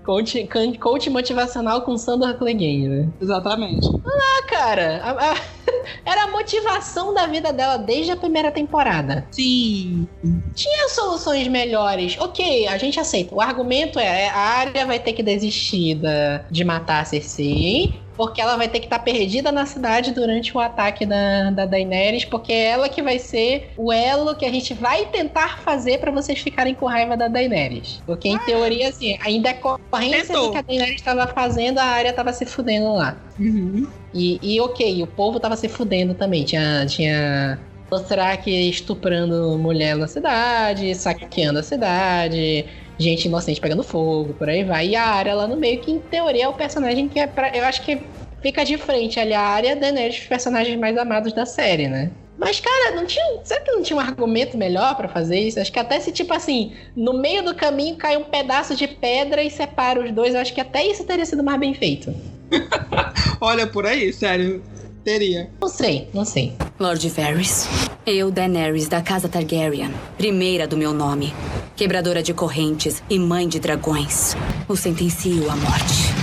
coach, 0.05 0.47
coach 0.79 1.09
motivacional 1.09 1.81
com 1.81 1.97
Sandor 1.97 2.37
Clegane, 2.37 2.87
né? 2.87 3.09
Exatamente. 3.19 3.89
Ah, 4.05 4.43
cara, 4.47 5.01
a- 5.03 5.31
a- 5.33 5.37
era 6.05 6.23
a 6.23 6.31
motivação 6.31 7.13
da 7.13 7.27
vida 7.27 7.51
dela 7.51 7.75
desde 7.77 8.11
a 8.13 8.15
primeira 8.15 8.49
temporada. 8.49 9.27
Sim. 9.31 10.07
Tinha 10.55 10.87
soluções 10.87 11.49
melhores. 11.49 12.15
Ok, 12.19 12.65
a 12.67 12.77
gente 12.77 12.97
aceita. 12.97 13.35
O 13.35 13.41
argumento 13.41 13.99
é: 13.99 14.29
a 14.29 14.37
Arya 14.39 14.85
vai 14.85 14.99
ter 14.99 15.11
que 15.11 15.21
desistir 15.21 15.95
da- 15.95 16.45
de 16.49 16.63
matar 16.63 17.01
a 17.01 17.05
Cersei. 17.05 17.99
Porque 18.17 18.41
ela 18.41 18.57
vai 18.57 18.67
ter 18.67 18.79
que 18.79 18.87
estar 18.87 18.99
perdida 18.99 19.51
na 19.51 19.65
cidade 19.65 20.11
durante 20.11 20.55
o 20.55 20.59
ataque 20.59 21.05
da, 21.05 21.51
da 21.51 21.65
Daenerys. 21.65 22.25
Porque 22.25 22.51
é 22.51 22.71
ela 22.71 22.89
que 22.89 23.01
vai 23.01 23.19
ser 23.19 23.71
o 23.77 23.93
elo 23.93 24.35
que 24.35 24.45
a 24.45 24.51
gente 24.51 24.73
vai 24.73 25.05
tentar 25.05 25.59
fazer 25.59 25.99
pra 25.99 26.11
vocês 26.11 26.39
ficarem 26.39 26.73
com 26.73 26.87
raiva 26.87 27.15
da 27.15 27.27
Daenerys. 27.27 28.01
Porque, 28.05 28.27
em 28.27 28.37
teoria, 28.39 28.89
assim, 28.89 29.17
decorrência 29.41 30.25
Tentou. 30.25 30.47
do 30.47 30.51
que 30.51 30.57
a 30.57 30.61
Daenerys 30.61 30.95
estava 30.95 31.27
fazendo, 31.27 31.77
a 31.77 31.83
Arya 31.83 32.09
estava 32.09 32.33
se 32.33 32.45
fudendo 32.45 32.93
lá. 32.93 33.15
Uhum. 33.39 33.87
E, 34.13 34.39
e 34.41 34.59
ok, 34.59 35.03
o 35.03 35.07
povo 35.07 35.39
tava 35.39 35.55
se 35.55 35.69
fudendo 35.69 36.15
também. 36.15 36.43
Tinha, 36.43 36.85
tinha 36.87 37.59
Dothraki 37.89 38.51
estuprando 38.69 39.57
mulher 39.57 39.95
na 39.95 40.07
cidade, 40.07 40.93
saqueando 40.95 41.59
a 41.59 41.63
cidade, 41.63 42.65
gente 42.97 43.25
inocente 43.25 43.61
pegando 43.61 43.83
fogo, 43.83 44.33
por 44.33 44.49
aí 44.49 44.63
vai. 44.63 44.87
E 44.87 44.95
a 44.95 45.05
área 45.05 45.35
lá 45.35 45.47
no 45.47 45.57
meio, 45.57 45.79
que 45.79 45.91
em 45.91 45.99
teoria 45.99 46.45
é 46.45 46.47
o 46.47 46.53
personagem 46.53 47.07
que 47.07 47.19
é 47.19 47.27
pra. 47.27 47.55
Eu 47.55 47.65
acho 47.65 47.81
que 47.83 47.99
fica 48.41 48.63
de 48.63 48.77
frente 48.77 49.19
ali 49.19 49.33
a 49.33 49.41
área 49.41 49.75
Daenerys, 49.75 50.19
os 50.19 50.27
personagens 50.27 50.77
mais 50.79 50.97
amados 50.97 51.33
da 51.33 51.45
série, 51.45 51.87
né? 51.87 52.11
Mas, 52.37 52.59
cara, 52.59 52.95
não 52.95 53.05
tinha. 53.05 53.39
Será 53.43 53.61
que 53.61 53.71
não 53.71 53.81
tinha 53.81 53.97
um 53.97 53.99
argumento 53.99 54.57
melhor 54.57 54.95
pra 54.95 55.07
fazer 55.07 55.39
isso? 55.39 55.59
Acho 55.59 55.71
que 55.71 55.79
até 55.79 55.99
se, 55.99 56.11
tipo 56.11 56.33
assim, 56.33 56.71
no 56.95 57.13
meio 57.13 57.43
do 57.43 57.55
caminho 57.55 57.95
cai 57.97 58.15
um 58.15 58.25
pedaço 58.25 58.75
de 58.75 58.87
pedra 58.87 59.41
e 59.43 59.49
separa 59.49 59.99
os 60.03 60.11
dois, 60.11 60.35
eu 60.35 60.41
acho 60.41 60.53
que 60.53 60.61
até 60.61 60.85
isso 60.85 61.03
teria 61.03 61.25
sido 61.25 61.43
mais 61.43 61.59
bem 61.59 61.73
feito. 61.73 62.13
Olha 63.41 63.65
por 63.65 63.87
aí, 63.87 64.13
sério. 64.13 64.61
Teria. 65.07 65.49
Não 65.61 65.69
sei, 65.69 66.09
não 66.13 66.25
sei. 66.25 66.53
Lord 66.77 67.07
Varys. 67.07 67.65
Eu, 68.05 68.29
Daenerys, 68.29 68.89
da 68.89 69.01
Casa 69.01 69.29
Targaryen. 69.29 69.89
Primeira 70.17 70.67
do 70.67 70.75
meu 70.75 70.93
nome. 70.93 71.33
Quebradora 71.77 72.21
de 72.21 72.33
correntes 72.33 73.01
e 73.09 73.17
mãe 73.17 73.47
de 73.47 73.57
dragões. 73.57 74.35
O 74.67 74.75
sentencio 74.75 75.49
à 75.49 75.55
morte. 75.55 76.13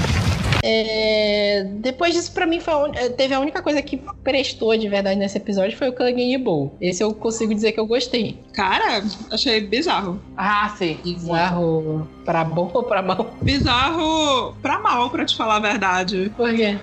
É, 0.62 1.66
depois 1.76 2.12
disso, 2.12 2.30
pra 2.32 2.46
mim, 2.46 2.60
foi 2.60 2.74
a 2.74 3.10
teve 3.10 3.32
a 3.32 3.40
única 3.40 3.62
coisa 3.62 3.80
que 3.80 4.02
prestou 4.22 4.76
de 4.76 4.86
verdade 4.86 5.18
nesse 5.18 5.38
episódio 5.38 5.78
foi 5.78 5.88
o 5.88 5.92
Clegane 5.94 6.36
Bowl. 6.36 6.76
Esse 6.78 7.02
eu 7.02 7.14
consigo 7.14 7.54
dizer 7.54 7.72
que 7.72 7.80
eu 7.80 7.86
gostei. 7.86 8.38
Cara, 8.52 9.02
achei 9.30 9.62
bizarro. 9.62 10.20
Ah, 10.36 10.74
sim. 10.76 10.98
Bizarro 11.02 12.06
pra 12.22 12.44
bom 12.44 12.70
ou 12.74 12.82
pra 12.82 13.00
mal? 13.00 13.34
Bizarro 13.40 14.54
pra 14.60 14.78
mal, 14.78 15.08
pra 15.08 15.24
te 15.24 15.34
falar 15.34 15.56
a 15.56 15.60
verdade. 15.60 16.30
Por 16.36 16.54
quê? 16.54 16.78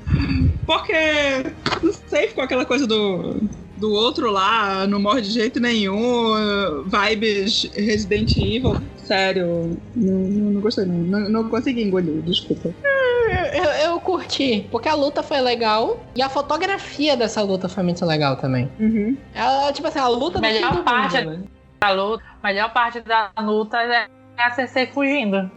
Porque, 0.72 0.94
não 1.84 1.92
sei, 2.08 2.30
ficou 2.30 2.46
aquela 2.46 2.66
coisa 2.66 2.88
do, 2.88 3.42
do 3.76 3.92
outro 3.92 4.32
lá, 4.32 4.88
não 4.88 5.02
morre 5.02 5.20
de 5.20 5.30
jeito 5.30 5.60
nenhum, 5.60 6.84
vibes 6.86 7.70
Resident 7.76 8.38
Evil. 8.38 8.82
Sério, 9.04 9.78
não, 9.94 10.14
não, 10.14 10.52
não 10.52 10.62
gostei, 10.62 10.86
não. 10.86 11.30
não. 11.30 11.50
consegui 11.50 11.84
engolir, 11.84 12.22
desculpa. 12.22 12.74
Eu, 13.54 13.92
eu 13.92 14.00
curti, 14.00 14.66
porque 14.72 14.88
a 14.88 14.96
luta 14.96 15.22
foi 15.22 15.42
legal 15.42 16.02
e 16.16 16.22
a 16.22 16.30
fotografia 16.30 17.18
dessa 17.18 17.42
luta 17.42 17.68
foi 17.68 17.84
muito 17.84 18.06
legal 18.06 18.38
também. 18.38 18.72
Ela, 19.34 19.74
tipo 19.74 19.90
assim, 19.90 20.00
a 20.00 20.08
luta 20.08 20.40
do 20.40 20.42
Melhor 20.42 20.72
fim 20.72 20.78
do 20.78 20.84
parte 20.84 21.18
mundo, 21.18 21.32
né? 21.32 21.44
A 21.82 21.92
luta, 21.92 22.24
a 22.42 22.48
melhor 22.48 22.72
parte 22.72 23.02
da 23.02 23.32
luta 23.42 23.78
é 23.82 24.08
a 24.42 24.52
Cersei 24.52 24.88
fugindo. 24.88 25.50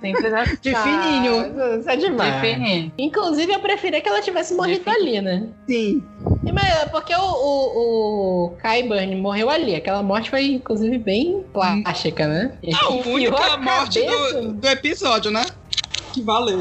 Simples 0.00 0.32
assim. 0.34 0.56
De 0.60 0.74
fininho. 0.74 1.78
Isso 1.80 1.90
é 1.90 1.96
demais. 1.96 2.34
De 2.34 2.40
fininho. 2.40 2.92
Inclusive, 2.98 3.52
eu 3.52 3.60
preferia 3.60 4.00
que 4.00 4.08
ela 4.08 4.20
tivesse 4.20 4.54
morrido 4.54 4.88
ali, 4.90 5.20
né? 5.20 5.48
Sim. 5.68 6.02
E, 6.44 6.52
Mas 6.52 6.84
porque 6.90 7.14
o, 7.14 7.20
o, 7.20 8.46
o 8.46 8.56
Kyburn 8.62 9.16
morreu 9.16 9.50
ali. 9.50 9.74
Aquela 9.74 10.02
morte 10.02 10.30
foi, 10.30 10.46
inclusive, 10.46 10.98
bem 10.98 11.44
plástica, 11.52 12.26
né? 12.26 12.52
Ele 12.62 12.74
A 12.74 12.88
única 12.90 13.54
a 13.54 13.56
morte 13.56 14.00
do, 14.04 14.52
do 14.52 14.68
episódio, 14.68 15.30
né? 15.30 15.44
Que 16.12 16.22
valeu. 16.22 16.60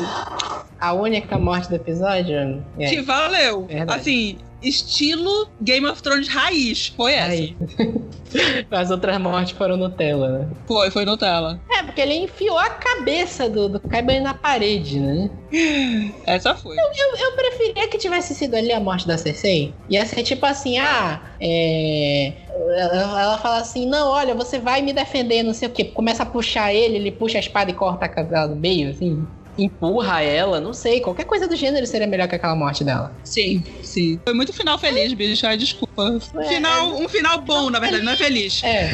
A 0.79 0.93
única 0.93 1.37
morte 1.37 1.69
do 1.69 1.75
episódio? 1.75 2.61
É. 2.77 2.89
Que 2.89 3.01
valeu. 3.01 3.65
Verdade. 3.65 3.99
Assim, 3.99 4.37
estilo 4.67 5.49
Game 5.61 5.85
of 5.85 6.01
Thrones 6.01 6.27
raiz. 6.27 6.93
Foi 6.95 7.13
essa. 7.13 7.31
Aí. 7.31 7.55
As 8.69 8.91
outras 8.91 9.17
mortes 9.19 9.55
foram 9.57 9.77
Nutella, 9.77 10.39
né? 10.39 10.47
Foi, 10.67 10.91
foi 10.91 11.05
Nutella. 11.05 11.59
É, 11.71 11.83
porque 11.83 12.01
ele 12.01 12.15
enfiou 12.15 12.57
a 12.57 12.69
cabeça 12.69 13.49
do, 13.49 13.69
do 13.69 13.79
Kyburn 13.79 14.19
na 14.21 14.33
parede, 14.33 14.99
né? 14.99 15.29
Essa 16.25 16.53
foi. 16.55 16.75
Eu, 16.77 17.17
eu 17.17 17.31
preferia 17.33 17.87
que 17.87 17.97
tivesse 17.97 18.35
sido 18.35 18.55
ali 18.55 18.71
a 18.71 18.79
morte 18.79 19.07
da 19.07 19.17
Cersei. 19.17 19.73
Ia 19.89 20.05
ser 20.05 20.23
tipo 20.23 20.45
assim, 20.45 20.77
ah, 20.77 21.21
é. 21.39 22.33
Ela, 22.49 23.21
ela 23.21 23.37
fala 23.37 23.57
assim, 23.57 23.85
não, 23.85 24.09
olha, 24.09 24.33
você 24.33 24.59
vai 24.59 24.81
me 24.81 24.91
defender, 24.91 25.43
não 25.43 25.53
sei 25.53 25.67
o 25.67 25.71
quê. 25.71 25.85
Começa 25.85 26.23
a 26.23 26.25
puxar 26.25 26.73
ele, 26.73 26.95
ele 26.95 27.11
puxa 27.11 27.37
a 27.37 27.41
espada 27.41 27.71
e 27.71 27.73
corta 27.73 28.05
a 28.05 28.09
cabela 28.09 28.47
no 28.47 28.55
meio, 28.55 28.89
assim. 28.89 29.25
Empurra 29.57 30.21
ela, 30.21 30.59
não 30.59 30.73
sei. 30.73 30.99
Qualquer 30.99 31.23
coisa 31.25 31.47
do 31.47 31.55
gênero 31.55 31.85
seria 31.87 32.07
melhor 32.07 32.27
que 32.27 32.35
aquela 32.35 32.55
morte 32.55 32.83
dela. 32.83 33.15
Sim, 33.23 33.63
sim. 33.81 34.19
Foi 34.25 34.33
muito 34.33 34.51
final 34.51 34.77
feliz, 34.77 35.13
bicho. 35.13 35.47
Ai, 35.47 35.57
desculpa. 35.57 36.17
É, 36.41 36.43
Final, 36.55 36.95
um 36.99 37.07
final 37.07 37.41
bom, 37.41 37.69
na 37.69 37.79
verdade, 37.79 38.03
não 38.03 38.11
é 38.11 38.15
feliz. 38.17 38.61
É. 38.63 38.89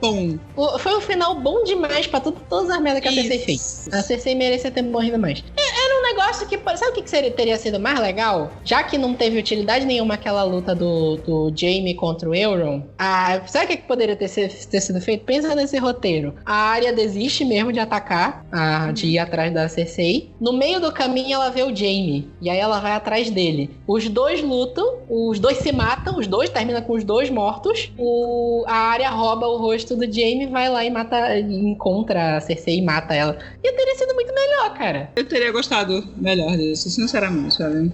Bom. 0.00 0.38
o- 0.56 0.78
Foi 0.78 0.96
um 0.96 1.00
final 1.00 1.40
bom 1.40 1.64
demais 1.64 2.06
pra 2.06 2.20
tudo, 2.20 2.40
todas 2.48 2.70
as 2.70 2.80
merdas 2.80 3.02
que 3.02 3.08
a 3.08 3.12
Cersei 3.12 3.38
fez. 3.40 3.88
A 3.92 4.02
Cersei 4.02 4.34
merecia 4.34 4.70
ter 4.70 4.82
morrido 4.82 5.18
mais. 5.18 5.42
É, 5.58 5.79
Era 5.90 5.98
um 5.98 6.02
negócio 6.14 6.46
que. 6.46 6.56
Sabe 6.76 6.98
o 7.00 7.02
que 7.02 7.10
seria, 7.10 7.30
teria 7.32 7.56
sido 7.58 7.80
mais 7.80 7.98
legal? 7.98 8.52
Já 8.64 8.82
que 8.82 8.96
não 8.96 9.12
teve 9.14 9.38
utilidade 9.38 9.84
nenhuma 9.84 10.14
aquela 10.14 10.44
luta 10.44 10.72
do, 10.74 11.16
do 11.16 11.52
Jaime 11.54 11.94
contra 11.94 12.28
o 12.28 12.34
Euron. 12.34 12.82
A, 12.96 13.40
sabe 13.46 13.64
o 13.64 13.68
que, 13.68 13.76
poderia 13.78 14.14
ter, 14.14 14.28
se- 14.28 14.68
ter 14.68 14.80
sido 14.80 15.00
feito? 15.00 15.24
Pensa 15.24 15.54
nesse 15.54 15.76
roteiro. 15.78 16.34
A 16.46 16.54
área 16.54 16.92
desiste 16.92 17.44
mesmo 17.44 17.72
de 17.72 17.80
atacar, 17.80 18.46
a, 18.52 18.92
de 18.92 19.08
ir 19.08 19.18
atrás 19.18 19.52
da 19.52 19.68
Cersei. 19.68 20.30
No 20.40 20.52
meio 20.52 20.80
do 20.80 20.92
caminho 20.92 21.34
ela 21.34 21.50
vê 21.50 21.62
o 21.64 21.74
Jaime. 21.74 22.30
E 22.40 22.48
aí 22.48 22.58
ela 22.58 22.78
vai 22.80 22.92
atrás 22.92 23.28
dele. 23.30 23.70
Os 23.86 24.08
dois 24.08 24.40
lutam, 24.42 24.98
os 25.08 25.40
dois 25.40 25.58
se 25.58 25.72
matam, 25.72 26.18
os 26.18 26.26
dois 26.28 26.48
terminam 26.50 26.82
com 26.82 26.92
os 26.92 27.02
dois 27.04 27.28
mortos. 27.30 27.90
O, 27.98 28.64
a 28.68 28.74
área 28.76 29.10
rouba 29.10 29.46
o 29.48 29.56
rosto 29.58 29.96
do 29.96 30.04
Jaime, 30.10 30.46
vai 30.46 30.68
lá 30.68 30.84
e 30.84 30.90
mata, 30.90 31.36
encontra 31.40 32.36
a 32.36 32.40
Cersei 32.40 32.78
e 32.78 32.82
mata 32.82 33.14
ela. 33.14 33.36
E 33.62 33.72
teria 33.72 33.94
sido 33.96 34.14
muito 34.14 34.32
melhor, 34.32 34.74
cara. 34.74 35.10
Eu 35.16 35.26
teria 35.26 35.50
gostado 35.52 35.79
melhor 36.16 36.56
disso, 36.56 36.88
sinceramente, 36.90 37.54
sabe? 37.56 37.92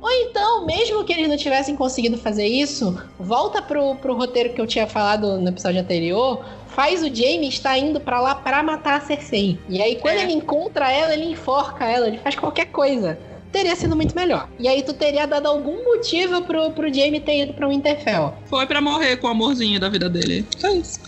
Ou 0.00 0.10
então, 0.10 0.64
mesmo 0.64 1.04
que 1.04 1.12
eles 1.12 1.28
não 1.28 1.36
tivessem 1.36 1.74
conseguido 1.74 2.16
fazer 2.16 2.46
isso, 2.46 2.96
volta 3.18 3.60
pro, 3.60 3.96
pro 3.96 4.14
roteiro 4.16 4.52
que 4.54 4.60
eu 4.60 4.66
tinha 4.66 4.86
falado 4.86 5.38
no 5.40 5.48
episódio 5.48 5.80
anterior. 5.80 6.44
Faz 6.68 7.02
o 7.02 7.12
Jaime 7.12 7.48
estar 7.48 7.76
indo 7.76 7.98
pra 7.98 8.20
lá 8.20 8.34
pra 8.36 8.62
matar 8.62 8.98
a 8.98 9.00
Cersei. 9.00 9.58
E 9.68 9.82
aí, 9.82 9.96
quando 9.96 10.18
É. 10.18 10.22
ele 10.22 10.32
encontra 10.34 10.92
ela, 10.92 11.12
ele 11.12 11.24
enforca 11.24 11.84
ela, 11.84 12.06
ele 12.06 12.18
faz 12.18 12.36
qualquer 12.36 12.66
coisa. 12.66 13.18
Teria 13.50 13.74
sido 13.74 13.96
muito 13.96 14.14
melhor. 14.14 14.48
E 14.60 14.68
aí, 14.68 14.82
tu 14.82 14.92
teria 14.92 15.26
dado 15.26 15.46
algum 15.46 15.82
motivo 15.84 16.42
pro, 16.42 16.70
pro 16.70 16.92
Jaime 16.94 17.18
ter 17.18 17.42
ido 17.42 17.54
pra 17.54 17.66
Winterfell. 17.66 18.34
Foi 18.46 18.66
pra 18.66 18.80
morrer 18.80 19.16
com 19.16 19.26
o 19.26 19.30
amorzinho 19.30 19.80
da 19.80 19.88
vida 19.88 20.08
dele. 20.08 20.46
Foi 20.60 20.74
isso. 20.76 21.00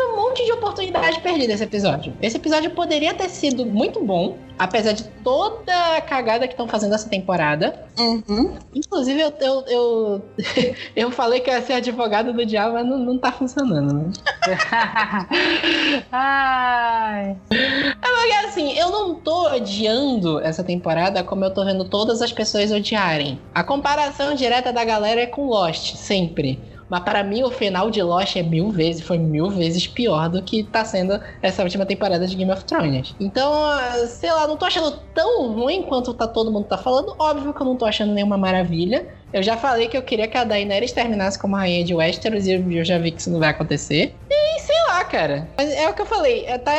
Um 0.00 0.16
monte 0.16 0.44
de 0.44 0.52
oportunidade 0.52 1.20
perdida 1.20 1.52
esse 1.52 1.64
episódio. 1.64 2.12
Esse 2.20 2.36
episódio 2.36 2.70
poderia 2.70 3.14
ter 3.14 3.28
sido 3.28 3.64
muito 3.64 4.02
bom, 4.02 4.36
apesar 4.58 4.92
de 4.92 5.04
toda 5.04 5.96
a 5.96 6.00
cagada 6.00 6.46
que 6.46 6.54
estão 6.54 6.68
fazendo 6.68 6.94
essa 6.94 7.08
temporada. 7.08 7.86
Uhum. 7.98 8.56
Inclusive, 8.74 9.20
eu, 9.20 9.32
eu, 9.40 9.64
eu, 9.68 10.22
eu 10.96 11.10
falei 11.10 11.40
que 11.40 11.50
ia 11.50 11.62
ser 11.62 11.74
advogado 11.74 12.32
do 12.32 12.46
diabo, 12.46 12.74
mas 12.74 12.86
não, 12.86 12.98
não 12.98 13.18
tá 13.18 13.32
funcionando, 13.32 13.92
né? 13.94 14.10
Ai. 16.12 17.36
Porque 17.48 18.18
assim, 18.58 18.72
eu 18.76 18.90
não 18.90 19.14
tô 19.14 19.54
odiando 19.54 20.40
essa 20.40 20.64
temporada 20.64 21.22
como 21.22 21.44
eu 21.44 21.52
tô 21.52 21.64
vendo 21.64 21.84
todas 21.84 22.20
as 22.20 22.32
pessoas 22.32 22.72
odiarem. 22.72 23.38
A 23.54 23.62
comparação 23.62 24.34
direta 24.34 24.72
da 24.72 24.84
galera 24.84 25.20
é 25.20 25.26
com 25.26 25.46
Lost, 25.46 25.94
sempre. 25.96 26.58
Mas 26.88 27.00
para 27.00 27.22
mim 27.22 27.42
o 27.42 27.50
final 27.50 27.90
de 27.90 28.02
Lost 28.02 28.36
é 28.36 28.42
mil 28.42 28.70
vezes, 28.70 29.02
foi 29.02 29.18
mil 29.18 29.50
vezes 29.50 29.86
pior 29.86 30.28
do 30.28 30.42
que 30.42 30.64
tá 30.64 30.84
sendo 30.84 31.20
essa 31.42 31.62
última 31.62 31.84
temporada 31.84 32.26
de 32.26 32.34
Game 32.34 32.50
of 32.50 32.64
Thrones. 32.64 33.14
Então, 33.20 33.52
ah, 33.52 34.06
sei 34.06 34.32
lá, 34.32 34.46
não 34.46 34.56
tô 34.56 34.64
achando 34.64 34.90
tão 35.14 35.52
ruim 35.52 35.82
quanto 35.82 36.14
tá 36.14 36.26
todo 36.26 36.50
mundo 36.50 36.66
tá 36.66 36.78
falando. 36.78 37.14
Óbvio 37.18 37.52
que 37.52 37.60
eu 37.60 37.66
não 37.66 37.76
tô 37.76 37.84
achando 37.84 38.12
nenhuma 38.12 38.38
maravilha. 38.38 39.06
Eu 39.32 39.42
já 39.42 39.56
falei 39.56 39.88
que 39.88 39.96
eu 39.96 40.02
queria 40.02 40.26
que 40.26 40.36
a 40.36 40.44
Daenerys 40.44 40.92
terminasse 40.92 41.38
como 41.38 41.56
rainha 41.56 41.84
de 41.84 41.94
Westeros 41.94 42.46
e 42.46 42.52
eu 42.52 42.84
já 42.84 42.98
vi 42.98 43.10
que 43.10 43.20
isso 43.20 43.30
não 43.30 43.38
vai 43.38 43.50
acontecer. 43.50 44.14
E 44.30 44.60
sei 44.60 44.76
lá, 44.88 45.04
cara. 45.04 45.48
Mas 45.56 45.70
é 45.70 45.88
o 45.88 45.94
que 45.94 46.00
eu 46.02 46.06
falei. 46.06 46.44
É, 46.46 46.56
tá, 46.56 46.72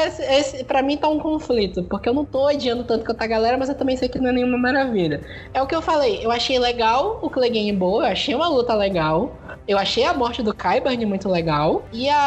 pra 0.67 0.81
mim 0.81 0.97
tá 0.97 1.07
um 1.07 1.19
conflito. 1.19 1.83
Porque 1.83 2.09
eu 2.09 2.13
não 2.13 2.25
tô 2.25 2.47
odiando 2.47 2.83
tanto 2.83 3.05
quanto 3.05 3.21
a 3.21 3.27
galera, 3.27 3.57
mas 3.57 3.69
eu 3.69 3.75
também 3.75 3.95
sei 3.95 4.09
que 4.09 4.19
não 4.19 4.29
é 4.29 4.33
nenhuma 4.33 4.57
maravilha. 4.57 5.21
É 5.53 5.61
o 5.61 5.67
que 5.67 5.75
eu 5.75 5.81
falei. 5.81 6.25
Eu 6.25 6.31
achei 6.31 6.57
legal 6.57 7.19
o 7.21 7.29
Clegane 7.29 7.71
boa. 7.71 8.03
Eu 8.03 8.11
achei 8.11 8.33
uma 8.33 8.47
luta 8.47 8.73
legal. 8.73 9.37
Eu 9.67 9.77
achei 9.77 10.03
a 10.03 10.13
morte 10.13 10.41
do 10.41 10.53
Kyburn 10.53 11.05
muito 11.05 11.29
legal. 11.29 11.85
E 11.93 12.09
a, 12.09 12.17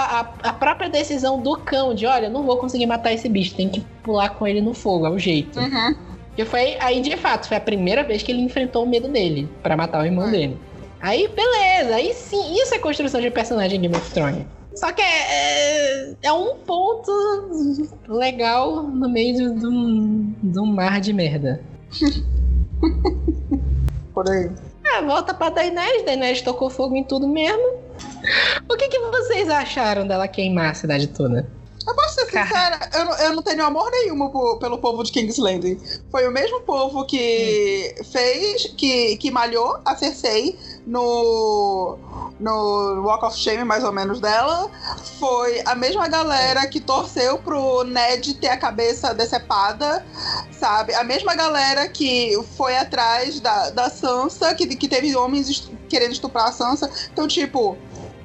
a, 0.42 0.48
a 0.48 0.52
própria 0.52 0.88
decisão 0.88 1.40
do 1.40 1.56
cão 1.56 1.94
de, 1.94 2.06
olha, 2.06 2.30
não 2.30 2.44
vou 2.44 2.56
conseguir 2.58 2.86
matar 2.86 3.12
esse 3.12 3.28
bicho. 3.28 3.56
Tem 3.56 3.68
que 3.68 3.80
pular 4.04 4.30
com 4.30 4.46
ele 4.46 4.60
no 4.60 4.72
fogo. 4.72 5.06
É 5.06 5.10
o 5.10 5.18
jeito. 5.18 5.58
Uhum. 5.58 6.11
Que 6.34 6.44
foi 6.44 6.76
aí, 6.80 7.00
de 7.00 7.16
fato, 7.16 7.48
foi 7.48 7.56
a 7.56 7.60
primeira 7.60 8.02
vez 8.02 8.22
que 8.22 8.32
ele 8.32 8.40
enfrentou 8.40 8.84
o 8.84 8.88
medo 8.88 9.08
dele 9.08 9.48
pra 9.62 9.76
matar 9.76 10.02
o 10.02 10.06
irmão 10.06 10.30
dele. 10.30 10.58
Aí, 11.00 11.28
beleza, 11.28 11.96
aí 11.96 12.14
sim, 12.14 12.54
isso 12.54 12.74
é 12.74 12.78
construção 12.78 13.20
de 13.20 13.30
personagem 13.30 13.78
em 13.78 13.82
Game 13.82 13.96
of 13.96 14.10
Thrones. 14.12 14.46
Só 14.74 14.90
que 14.92 15.02
é, 15.02 15.04
é, 15.04 16.14
é 16.22 16.32
um 16.32 16.56
ponto 16.56 17.12
legal 18.08 18.84
no 18.84 19.08
meio 19.08 19.52
um, 19.52 20.34
de 20.42 20.58
um 20.58 20.66
mar 20.66 21.00
de 21.00 21.12
merda. 21.12 21.62
Por 24.14 24.30
aí. 24.30 24.50
Ah, 24.84 25.02
volta 25.02 25.34
pra 25.34 25.50
Daenerys, 25.50 26.04
Daenerys 26.04 26.42
tocou 26.42 26.70
fogo 26.70 26.96
em 26.96 27.04
tudo 27.04 27.28
mesmo. 27.28 27.82
O 28.68 28.76
que, 28.76 28.88
que 28.88 28.98
vocês 28.98 29.48
acharam 29.48 30.06
dela 30.06 30.28
queimar 30.28 30.70
a 30.70 30.74
cidade 30.74 31.08
toda? 31.08 31.48
Eu 31.86 31.94
posso 31.94 32.14
ser 32.14 32.26
sincera, 32.26 32.90
eu, 32.94 33.04
não- 33.04 33.18
eu 33.18 33.32
não 33.36 33.42
tenho 33.42 33.64
amor 33.64 33.90
nenhum 33.90 34.28
por- 34.30 34.58
pelo 34.58 34.78
povo 34.78 35.02
de 35.02 35.10
King's 35.10 35.38
Landing. 35.38 35.80
Foi 36.10 36.26
o 36.28 36.30
mesmo 36.30 36.60
povo 36.60 37.04
que 37.06 37.94
fez, 38.12 38.66
que, 38.76 39.16
que 39.16 39.30
malhou 39.30 39.78
a 39.84 39.96
Cersei 39.96 40.56
no, 40.86 41.98
no 42.38 43.02
Walk 43.04 43.24
of 43.24 43.36
Shame, 43.36 43.64
mais 43.64 43.82
ou 43.84 43.92
menos, 43.92 44.20
dela. 44.20 44.70
Foi 45.18 45.60
a 45.64 45.74
mesma 45.74 46.06
galera 46.08 46.66
que 46.66 46.80
torceu 46.80 47.38
pro 47.38 47.82
Ned 47.84 48.34
ter 48.34 48.48
a 48.48 48.56
cabeça 48.56 49.12
decepada, 49.14 50.04
sabe? 50.58 50.94
A 50.94 51.02
mesma 51.04 51.34
galera 51.34 51.88
que 51.88 52.38
foi 52.56 52.76
atrás 52.76 53.40
da, 53.40 53.70
da 53.70 53.90
Sansa, 53.90 54.54
que, 54.54 54.66
que 54.76 54.88
teve 54.88 55.14
homens 55.16 55.48
est- 55.48 55.70
querendo 55.88 56.12
estuprar 56.12 56.48
a 56.48 56.52
Sansa. 56.52 56.90
Então, 57.12 57.26
tipo, 57.26 57.76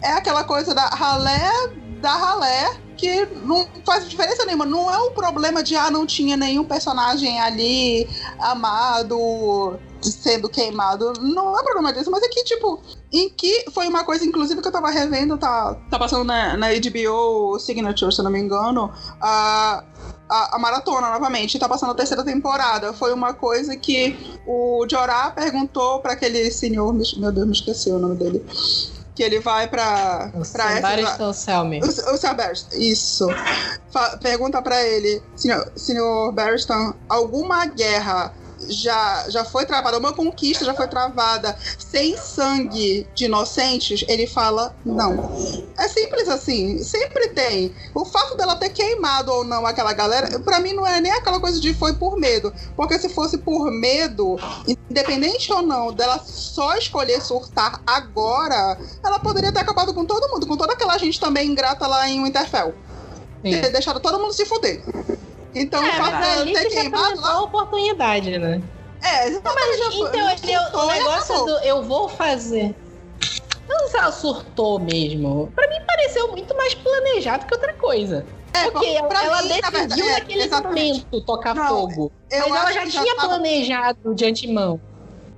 é 0.02 0.12
aquela 0.12 0.44
coisa 0.44 0.74
da 0.76 0.86
ralé 0.90 1.50
da 2.02 2.14
ralé 2.16 2.78
que 2.98 3.26
não 3.44 3.68
faz 3.86 4.10
diferença 4.10 4.46
nenhuma. 4.46 4.66
Não 4.66 4.92
é 4.92 4.98
um 4.98 5.12
problema 5.12 5.64
de, 5.64 5.76
ah, 5.76 5.92
não 5.92 6.06
tinha 6.06 6.36
nenhum 6.36 6.66
personagem 6.66 7.40
ali 7.40 8.10
amado 8.40 9.80
sendo 10.02 10.50
queimado. 10.50 11.14
Não 11.22 11.58
é 11.58 11.64
problema 11.64 11.94
disso, 11.94 12.12
mas 12.12 12.24
é 12.24 12.28
que, 12.28 12.44
tipo, 12.44 12.82
em 13.12 13.30
que 13.30 13.66
foi 13.72 13.88
uma 13.88 14.04
coisa, 14.04 14.26
inclusive, 14.26 14.62
que 14.62 14.68
eu 14.68 14.72
tava 14.72 14.90
revendo, 14.90 15.38
tá, 15.38 15.76
tá 15.90 15.98
passando 15.98 16.24
na, 16.24 16.58
na 16.58 16.68
HBO 16.70 17.60
Signature, 17.60 18.14
se 18.14 18.20
eu 18.20 18.24
não 18.24 18.32
me 18.32 18.40
engano, 18.40 18.92
a, 19.22 19.84
a, 20.30 20.56
a 20.56 20.60
maratona 20.60 21.10
novamente, 21.10 21.60
tá 21.60 21.68
passando 21.68 21.92
a 21.92 21.96
terceira 21.96 22.24
temporada. 22.24 22.94
Foi 22.94 23.14
uma 23.14 23.34
coisa 23.34 23.76
que 23.76 24.16
o 24.46 24.86
Jorah 24.90 25.32
perguntou 25.32 26.00
pra 26.00 26.14
aquele 26.14 26.52
senhor, 26.52 26.94
meu 26.94 27.32
Deus, 27.32 27.48
me 27.48 27.54
esqueci 27.54 27.92
o 27.92 28.00
nome 28.00 28.16
dele. 28.16 28.46
Que 29.18 29.24
ele 29.24 29.40
vai 29.40 29.68
pra, 29.68 30.30
O 30.32 30.44
pra 30.44 30.46
Me. 31.66 31.80
O, 31.82 31.88
o 31.88 32.18
Sr. 32.18 32.36
Barristan, 32.36 32.78
isso. 32.78 33.26
Fa- 33.92 34.16
pergunta 34.22 34.62
pra 34.62 34.80
ele, 34.84 35.20
senhor, 35.36 35.72
senhor 35.76 36.32
Barristan, 36.34 36.94
alguma 37.10 37.66
guerra 37.66 38.32
já, 38.70 39.26
já 39.30 39.46
foi 39.46 39.66
travada, 39.66 39.98
uma 39.98 40.14
conquista 40.14 40.66
já 40.66 40.74
foi 40.74 40.88
travada 40.88 41.58
sem 41.78 42.18
sangue 42.18 43.08
de 43.14 43.26
inocentes? 43.26 44.04
Ele 44.08 44.28
fala, 44.28 44.76
não. 44.86 45.32
É 45.78 45.88
simples 45.88 46.28
assim, 46.28 46.84
sempre 46.84 47.30
tem. 47.30 47.74
O 47.94 48.06
fato 48.06 48.36
dela 48.36 48.56
ter 48.56 48.70
queimado 48.70 49.32
ou 49.32 49.44
não 49.44 49.66
aquela 49.66 49.94
galera, 49.94 50.40
pra 50.40 50.60
mim 50.60 50.74
não 50.74 50.86
é 50.86 51.00
nem 51.00 51.12
aquela 51.12 51.40
coisa 51.40 51.60
de 51.60 51.74
foi 51.74 51.94
por 51.94 52.18
medo. 52.18 52.54
Porque 52.76 52.98
se 53.00 53.10
fosse 53.10 53.38
por 53.38 53.72
medo, 53.72 54.38
independente 54.90 55.52
ou 55.52 55.62
não 55.62 55.94
dela 55.94 56.20
só 56.20 56.76
escolher 56.76 57.22
surtar 57.22 57.82
agora, 57.86 58.78
ela 59.04 59.20
poderia 59.20 59.52
ter 59.52 59.60
acabado 59.60 59.94
com 59.94 60.06
todo 60.06 60.30
mundo, 60.30 60.48
com 60.48 60.58
toda 60.58 60.74
aquela 60.74 60.98
gente 60.98 61.20
também 61.20 61.50
ingrata 61.50 61.88
lá 61.88 62.10
em 62.10 62.24
Winterfell. 62.24 62.74
ter 63.62 63.72
deixado 63.72 64.00
todo 64.00 64.20
mundo 64.20 64.34
se 64.34 64.46
fuder. 64.46 64.84
Então, 65.62 65.84
É, 65.84 66.00
mas 66.00 66.12
dela 66.20 66.42
ali 66.42 66.54
ter 66.54 66.62
você 66.64 66.70
já 66.70 66.82
queimado 66.82 67.22
lá. 67.22 67.32
a 67.32 67.42
oportunidade, 67.42 68.38
né? 68.38 68.62
É, 69.04 69.28
exatamente. 69.28 69.78
já 69.78 69.92
foi- 69.92 70.10
Então, 70.10 70.30
ele, 70.30 70.58
o 70.58 70.62
surtou 70.64 70.88
negócio 70.88 71.36
acabou. 71.36 71.46
do 71.60 71.66
eu 71.66 71.84
vou 71.84 72.10
fazer. 72.10 72.76
Não 73.68 73.80
sei 73.80 73.88
se 73.90 73.98
ela 73.98 74.12
surtou 74.12 74.80
mesmo. 74.80 75.52
Pra 75.56 75.68
mim 75.68 75.76
pareceu 75.86 76.30
muito 76.32 76.56
mais 76.56 76.74
planejado 76.74 77.46
que 77.46 77.54
outra 77.54 77.74
coisa. 77.74 78.26
É, 78.54 78.72
Porque 78.72 78.86
ela, 78.88 79.42
mim, 79.44 79.48
decidiu 79.50 79.72
verdade, 79.72 80.02
é, 80.02 80.12
naquele 80.20 80.44
exatamente. 80.44 80.94
momento 81.06 81.22
tocar 81.26 81.54
Não, 81.54 81.68
fogo. 81.68 82.12
eu 82.32 82.50
Mas 82.50 82.60
ela 82.62 82.72
já 82.72 82.88
tinha 82.88 83.16
tava- 83.16 83.28
planejado 83.28 84.16
de 84.16 84.26
antemão. 84.26 84.80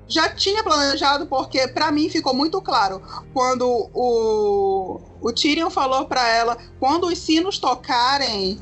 já 0.08 0.30
tinha 0.30 0.64
planejado, 0.64 1.28
porque 1.28 1.68
pra 1.68 1.92
mim 1.92 2.10
ficou 2.10 2.34
muito 2.34 2.62
claro 2.62 3.02
quando 3.34 3.90
o, 3.94 5.02
o 5.22 5.32
Tyrion 5.34 5.70
falou 5.70 6.06
pra 6.06 6.28
ela: 6.30 6.58
quando 6.80 7.08
os 7.08 7.18
sinos 7.20 7.60
tocarem, 7.60 8.60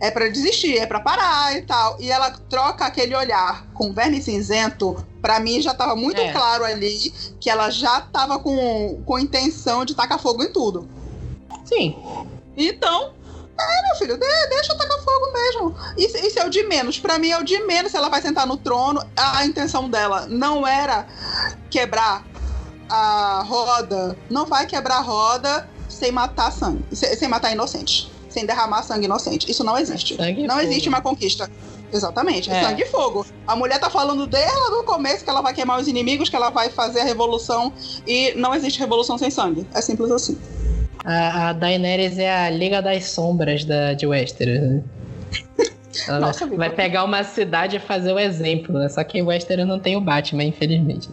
é 0.00 0.10
pra 0.10 0.28
desistir, 0.28 0.78
é 0.78 0.86
pra 0.86 1.00
parar 1.00 1.54
e 1.56 1.62
tal. 1.62 1.96
E 2.00 2.10
ela 2.10 2.30
troca 2.48 2.84
aquele 2.86 3.14
olhar 3.14 3.66
com 3.74 3.92
verme 3.92 4.20
cinzento. 4.22 4.96
Pra 5.20 5.38
mim 5.38 5.60
já 5.60 5.74
tava 5.74 5.94
muito 5.94 6.20
É. 6.20 6.32
claro 6.32 6.64
ali 6.64 7.12
que 7.38 7.50
ela 7.50 7.68
já 7.70 8.00
tava 8.00 8.38
com, 8.38 9.02
com 9.04 9.18
intenção 9.18 9.84
de 9.84 9.94
tacar 9.94 10.18
fogo 10.18 10.42
em 10.42 10.50
tudo. 10.52 10.88
Sim. 11.64 11.96
Então, 12.56 13.12
é, 13.58 13.82
meu 13.88 13.96
filho, 13.96 14.16
de- 14.18 14.48
deixa 14.48 14.72
eu 14.72 14.78
tacar 14.78 14.98
fogo 15.00 15.32
mesmo. 15.32 15.74
Isso, 15.98 16.16
isso 16.26 16.38
é 16.38 16.46
o 16.46 16.50
de 16.50 16.62
menos. 16.62 16.98
Pra 16.98 17.18
mim 17.18 17.28
é 17.30 17.38
o 17.38 17.44
de 17.44 17.58
menos 17.64 17.90
se 17.92 17.96
ela 17.98 18.08
vai 18.08 18.22
sentar 18.22 18.46
no 18.46 18.56
trono. 18.56 19.02
A 19.16 19.44
intenção 19.44 19.88
dela 19.90 20.26
não 20.26 20.66
era 20.66 21.06
quebrar 21.70 22.24
a 22.88 23.44
roda. 23.46 24.16
Não 24.30 24.46
vai 24.46 24.66
quebrar 24.66 24.96
a 24.96 25.02
roda 25.02 25.68
sem 25.88 26.10
matar 26.10 26.50
sangue. 26.50 26.84
Sem, 26.96 27.14
sem 27.16 27.28
matar 27.28 27.52
inocente. 27.52 28.10
Sem 28.30 28.46
derramar 28.46 28.82
sangue 28.82 29.04
inocente. 29.04 29.50
Isso 29.50 29.62
não 29.62 29.76
existe. 29.76 30.16
Sangue 30.16 30.46
não 30.46 30.60
existe 30.60 30.88
uma 30.88 31.02
conquista. 31.02 31.50
Exatamente, 31.92 32.50
é 32.50 32.54
É. 32.54 32.62
sangue 32.62 32.82
e 32.82 32.86
fogo. 32.86 33.26
A 33.46 33.56
mulher 33.56 33.78
tá 33.80 33.90
falando 33.90 34.26
dela 34.26 34.70
no 34.70 34.84
começo 34.84 35.24
que 35.24 35.30
ela 35.30 35.42
vai 35.42 35.52
queimar 35.52 35.80
os 35.80 35.88
inimigos, 35.88 36.28
que 36.28 36.36
ela 36.36 36.48
vai 36.48 36.70
fazer 36.70 37.00
a 37.00 37.04
revolução 37.04 37.72
e 38.06 38.32
não 38.36 38.54
existe 38.54 38.78
revolução 38.78 39.18
sem 39.18 39.30
sangue. 39.30 39.66
É 39.74 39.80
simples 39.80 40.10
assim. 40.10 40.38
A, 41.04 41.48
a 41.48 41.52
Daenerys 41.52 42.18
é 42.18 42.30
a 42.46 42.50
Liga 42.50 42.80
das 42.80 43.04
Sombras 43.06 43.64
da, 43.64 43.94
de 43.94 44.06
Westeros. 44.06 44.60
Né? 44.60 44.82
Ela 46.06 46.20
Nossa, 46.20 46.46
vai, 46.46 46.56
vai 46.56 46.70
pegar 46.70 47.02
uma 47.02 47.24
cidade 47.24 47.76
e 47.76 47.80
fazer 47.80 48.12
o 48.12 48.18
exemplo, 48.18 48.78
né? 48.78 48.88
Só 48.88 49.02
que 49.02 49.18
em 49.18 49.22
Westeros 49.22 49.66
não 49.66 49.78
tem 49.78 49.96
o 49.96 50.00
Batman, 50.00 50.44
infelizmente. 50.44 51.08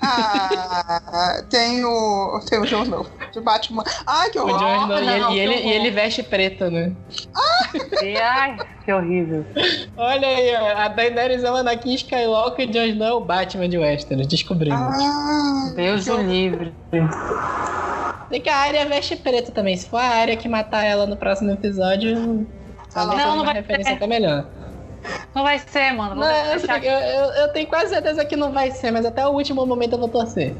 Ah, 0.00 1.42
tem 1.50 1.84
o. 1.84 2.40
Tem 2.48 2.58
o 2.58 2.66
Jon 2.66 2.82
Snow. 2.82 3.06
De 3.32 3.40
Batman. 3.40 3.84
Ai, 4.06 4.30
que 4.30 4.38
O 4.38 4.42
horror. 4.46 4.58
Jon 4.58 4.82
Snow, 4.82 4.98
e, 4.98 5.08
ele, 5.08 5.20
não, 5.20 5.32
e, 5.32 5.38
ele, 5.38 5.54
e 5.54 5.72
ele 5.72 5.90
veste 5.90 6.22
preto, 6.22 6.70
né? 6.70 6.92
E, 8.02 8.16
ai, 8.16 8.56
que 8.84 8.92
horrível. 8.92 9.44
Olha 9.96 10.26
aí, 10.28 10.54
ó, 10.56 10.78
a 10.78 10.88
Daenerys 10.88 11.44
é 11.44 11.50
o 11.50 11.56
Anakin 11.56 11.94
Skywalker 11.94 12.66
e 12.66 12.70
o 12.70 12.72
Jon 12.72 12.84
Snow 12.86 13.06
é 13.08 13.12
o 13.12 13.20
Batman 13.20 13.68
de 13.68 13.78
Westeros, 13.78 14.26
descobrimos. 14.26 14.80
Ah, 14.80 15.72
Deus 15.76 16.06
o 16.06 16.12
horror. 16.14 16.24
livre. 16.26 16.74
Tem 18.30 18.40
que 18.40 18.48
a 18.48 18.56
área 18.56 18.84
veste 18.86 19.16
preto 19.16 19.52
também. 19.52 19.76
Se 19.76 19.88
for 19.88 19.98
a 19.98 20.04
área 20.08 20.36
que 20.36 20.48
matar 20.48 20.84
ela 20.84 21.06
no 21.06 21.16
próximo 21.16 21.50
episódio, 21.50 22.46
Ah 22.94 23.06
Não, 23.06 23.16
não 23.16 23.34
uma 23.36 23.44
vai 23.44 23.54
referência 23.54 23.92
ter. 23.92 23.96
até 23.96 24.06
melhor. 24.06 24.46
Não 25.34 25.42
vai 25.42 25.58
ser, 25.58 25.92
mano. 25.92 26.14
Vou 26.16 26.24
Não, 26.24 26.30
eu, 26.30 26.82
eu, 26.82 27.32
eu- 27.42 27.52
tenho 27.52 27.66
quase 27.66 27.90
certeza 27.90 28.24
que 28.24 28.36
não 28.36 28.52
vai 28.52 28.70
ser, 28.70 28.90
mas 28.90 29.04
até 29.06 29.26
o 29.26 29.30
último 29.30 29.64
momento 29.66 29.92
eu 29.94 29.98
vou 29.98 30.08
torcer. 30.08 30.54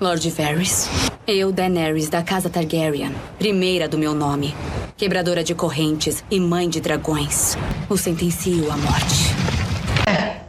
Lord 0.00 0.30
Varys. 0.30 0.88
Eu, 1.26 1.50
Daenerys, 1.52 2.08
da 2.08 2.22
Casa 2.22 2.50
Targaryen. 2.50 3.14
Primeira 3.38 3.88
do 3.88 3.96
meu 3.96 4.14
nome. 4.14 4.54
Quebradora 4.96 5.42
de 5.42 5.54
correntes 5.54 6.22
e 6.30 6.38
mãe 6.38 6.68
de 6.68 6.80
dragões. 6.80 7.56
O 7.88 7.96
sentencio 7.96 8.70
à 8.70 8.76
morte. 8.76 9.34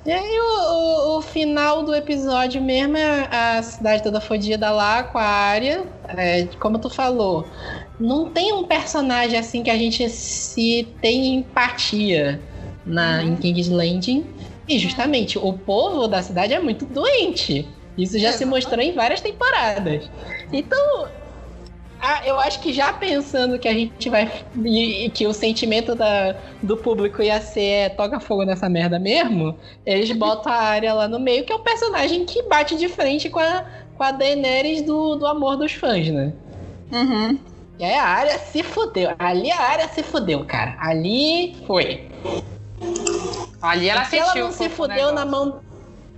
E 0.05 0.11
aí 0.11 0.39
o, 0.39 1.15
o- 1.15 1.17
o 1.17 1.21
final 1.21 1.81
do 1.83 1.95
episódio 1.95 2.61
mesmo 2.61 2.95
é 2.97 3.27
a 3.31 3.63
cidade 3.63 4.03
toda 4.03 4.19
fodida 4.21 4.69
lá 4.71 5.03
com 5.03 5.17
a 5.17 5.23
área. 5.23 5.83
É, 6.17 6.47
como 6.59 6.79
tu 6.79 6.89
falou, 6.89 7.45
não 7.99 8.29
tem 8.29 8.53
um 8.53 8.63
personagem 8.63 9.37
assim 9.37 9.63
que 9.63 9.69
a 9.69 9.77
gente 9.77 10.09
se 10.09 10.87
tem 11.01 11.35
empatia 11.35 12.41
na, 12.85 13.23
em 13.23 13.35
King's 13.35 13.69
Landing. 13.69 14.25
E 14.67 14.79
justamente 14.79 15.37
o 15.37 15.53
povo 15.53 16.07
da 16.07 16.21
cidade 16.23 16.53
é 16.53 16.59
muito 16.59 16.85
doente. 16.85 17.67
Isso 17.97 18.13
já 18.13 18.31
se 18.31 18.43
Exatamente. 18.43 18.49
mostrou 18.49 18.81
em 18.81 18.93
várias 18.93 19.21
temporadas. 19.21 20.09
Então, 20.51 21.07
ah, 21.99 22.21
eu 22.25 22.39
acho 22.39 22.59
que 22.59 22.73
já 22.73 22.93
pensando 22.93 23.57
que 23.57 23.67
a 23.67 23.73
gente 23.73 24.09
vai. 24.09 24.31
E, 24.63 25.09
que 25.09 25.25
o 25.25 25.33
sentimento 25.33 25.95
da, 25.95 26.35
do 26.61 26.77
público 26.77 27.21
ia 27.21 27.39
ser 27.39 27.61
é, 27.61 27.89
toca 27.89 28.19
fogo 28.19 28.43
nessa 28.43 28.69
merda 28.69 28.99
mesmo, 28.99 29.57
eles 29.85 30.11
botam 30.17 30.51
a 30.51 30.57
área 30.57 30.93
lá 30.93 31.07
no 31.07 31.19
meio, 31.19 31.45
que 31.45 31.53
é 31.53 31.55
o 31.55 31.59
personagem 31.59 32.25
que 32.25 32.43
bate 32.43 32.75
de 32.75 32.87
frente 32.89 33.29
com 33.29 33.39
a, 33.39 33.65
com 33.97 34.03
a 34.03 34.11
Daenerys 34.11 34.81
do, 34.81 35.15
do 35.15 35.25
amor 35.27 35.57
dos 35.57 35.73
fãs, 35.73 36.07
né? 36.09 36.33
Uhum. 36.91 37.37
E 37.79 37.83
aí 37.83 37.93
a 37.95 38.03
área 38.05 38.39
se 38.39 38.63
fudeu. 38.63 39.13
Ali 39.19 39.51
a 39.51 39.59
área 39.61 39.87
se 39.89 40.01
fudeu, 40.03 40.45
cara. 40.45 40.75
Ali 40.79 41.55
foi. 41.67 42.09
Ali 43.61 43.89
ela 43.89 44.01
Porque 44.01 44.17
ela 44.17 44.27
sentiu. 44.27 44.45
não 44.45 44.51
se 44.51 44.65
o 44.67 44.69
fudeu 44.69 44.95
negócio. 44.95 45.15
na 45.15 45.25
mão. 45.25 45.59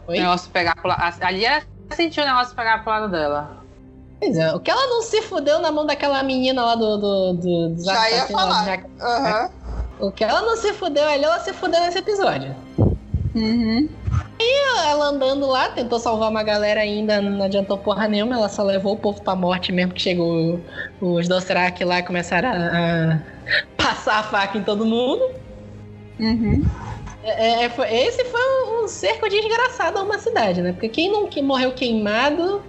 O 0.07 0.11
Oi? 0.11 0.19
negócio 0.19 0.51
pegar 0.51 0.75
pro 0.75 0.89
lado. 0.89 1.15
Ali 1.21 1.45
ela 1.45 1.61
sentiu 1.91 2.23
o 2.23 2.27
negócio 2.27 2.55
pegar 2.55 2.83
pro 2.83 2.91
lado 2.91 3.09
dela. 3.09 3.57
Pois 4.19 4.35
é, 4.37 4.53
o 4.53 4.59
que 4.59 4.71
ela 4.71 4.87
não 4.87 5.01
se 5.03 5.21
fudeu 5.21 5.59
na 5.59 5.71
mão 5.71 5.85
daquela 5.85 6.21
menina 6.23 6.63
lá 6.65 6.75
do. 6.75 6.97
do, 6.97 7.33
do 7.33 7.69
dos 7.69 7.85
Já 7.85 8.09
ia 8.09 8.25
falar. 8.27 8.83
Aham. 8.99 9.49
O 9.99 10.11
que 10.11 10.23
ela 10.23 10.41
não 10.41 10.55
se 10.57 10.73
fudeu 10.73 11.07
ali, 11.07 11.23
ela 11.23 11.39
se 11.39 11.53
fudeu 11.53 11.79
nesse 11.81 11.97
episódio. 11.99 12.55
Uhum. 13.35 13.89
Ela 14.39 15.05
andando 15.09 15.47
lá, 15.47 15.69
tentou 15.69 15.99
salvar 15.99 16.29
uma 16.29 16.43
galera 16.43 16.81
ainda, 16.81 17.21
não 17.21 17.43
adiantou 17.43 17.77
porra 17.77 18.07
nenhuma, 18.07 18.35
ela 18.35 18.49
só 18.49 18.63
levou 18.63 18.93
o 18.93 18.97
povo 18.97 19.21
pra 19.21 19.35
morte 19.35 19.71
mesmo 19.71 19.93
que 19.93 20.01
chegou 20.01 20.59
os 21.01 21.27
Dothraki 21.27 21.83
lá 21.83 21.99
e 21.99 22.03
começaram 22.03 22.49
a, 22.49 22.53
a 23.15 23.19
passar 23.75 24.19
a 24.19 24.23
faca 24.23 24.57
em 24.57 24.63
todo 24.63 24.85
mundo. 24.85 25.21
Uhum. 26.19 26.65
É, 27.23 27.65
é, 27.65 27.69
foi- 27.69 27.93
esse 27.93 28.23
foi 28.25 28.39
um, 28.41 28.83
um 28.83 28.87
cerco 28.87 29.27
desgraçado 29.29 29.99
a 29.99 30.03
uma 30.03 30.17
cidade, 30.17 30.61
né? 30.61 30.71
Porque 30.71 30.89
quem 30.89 31.11
não 31.11 31.27
que 31.27 31.41
morreu 31.41 31.73
queimado, 31.73 32.61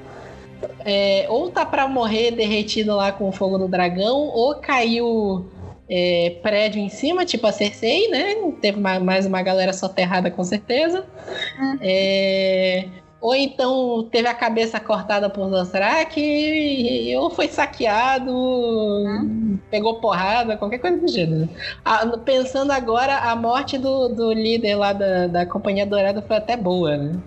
é, 0.85 1.27
ou 1.29 1.51
tá 1.51 1.65
pra 1.65 1.87
morrer 1.87 2.33
derretido 2.33 2.97
lá 2.97 3.13
com 3.13 3.29
o 3.29 3.33
fogo 3.33 3.59
do 3.59 3.69
dragão, 3.69 4.17
ou 4.17 4.55
caiu 4.57 5.47
é, 5.89 6.37
prédio 6.43 6.81
em 6.81 6.89
cima, 6.89 7.25
tipo 7.25 7.47
a 7.47 7.53
Cersei, 7.53 8.09
né? 8.09 8.35
Teve 8.61 8.79
ma- 8.81 9.01
mais 9.01 9.27
uma 9.27 9.43
galera 9.43 9.73
soterrada 9.73 10.31
com 10.31 10.45
certeza. 10.45 11.05
Hum. 11.59 11.79
É, 11.81 12.87
ou 13.21 13.35
então 13.35 14.09
teve 14.13 14.29
a 14.29 14.35
cabeça 14.35 14.79
cortada 14.79 15.29
por 15.29 15.49
Dothraki, 15.51 16.21
e- 16.21 17.17
ou 17.17 17.31
foi 17.31 17.49
saqueado, 17.49 18.33
pegou 19.71 20.01
porrada, 20.01 20.57
qualquer 20.57 20.79
coisa 20.79 20.97
do 20.99 21.09
gênero. 21.09 21.49
Ah, 21.85 22.07
pensando 22.25 22.71
agora, 22.73 23.17
a 23.17 23.35
morte 23.35 23.79
do, 23.79 24.09
do 24.09 24.33
líder 24.33 24.77
lá 24.77 24.93
da, 24.93 25.27
da 25.27 25.47
Companhia 25.47 25.87
Dourada 25.87 26.23
foi 26.23 26.37
até 26.37 26.57
boa, 26.57 26.97
né? 26.97 27.19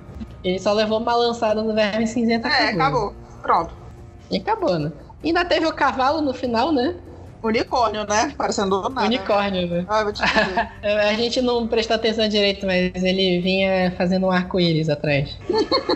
Ele 0.44 0.60
só 0.60 0.72
levou 0.74 1.00
uma 1.00 1.16
lançada 1.16 1.62
no 1.62 1.74
verme 1.74 2.08
cinzento 2.08 2.48
e 2.48 2.52
É, 2.52 2.70
acabou. 2.70 3.14
Pronto. 3.42 3.74
E 4.30 4.38
acabou, 4.38 4.80
né? 4.80 4.92
Ainda 5.24 5.46
teve 5.46 5.66
o 5.68 5.74
cavalo 5.74 6.22
no 6.22 6.34
final, 6.34 6.72
né? 6.72 6.96
Unicórnio, 7.44 8.06
né? 8.08 8.34
Parecendo 8.38 8.82
nada. 8.90 9.06
Unicórnio, 9.08 9.68
né? 9.68 9.86
Ah, 9.88 10.00
eu 10.00 10.04
vou 10.06 10.14
te 10.14 10.22
dizer. 10.24 10.70
É, 10.84 11.10
A 11.10 11.14
gente 11.14 11.42
não 11.42 11.68
prestou 11.68 11.96
atenção 11.96 12.28
direito, 12.28 12.66
mas 12.66 12.92
ele 13.04 13.40
vinha 13.42 13.92
fazendo 13.98 14.28
um 14.28 14.32
arco-íris 14.32 14.90
atrás. 14.90 15.36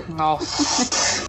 Nossa. 0.10 1.28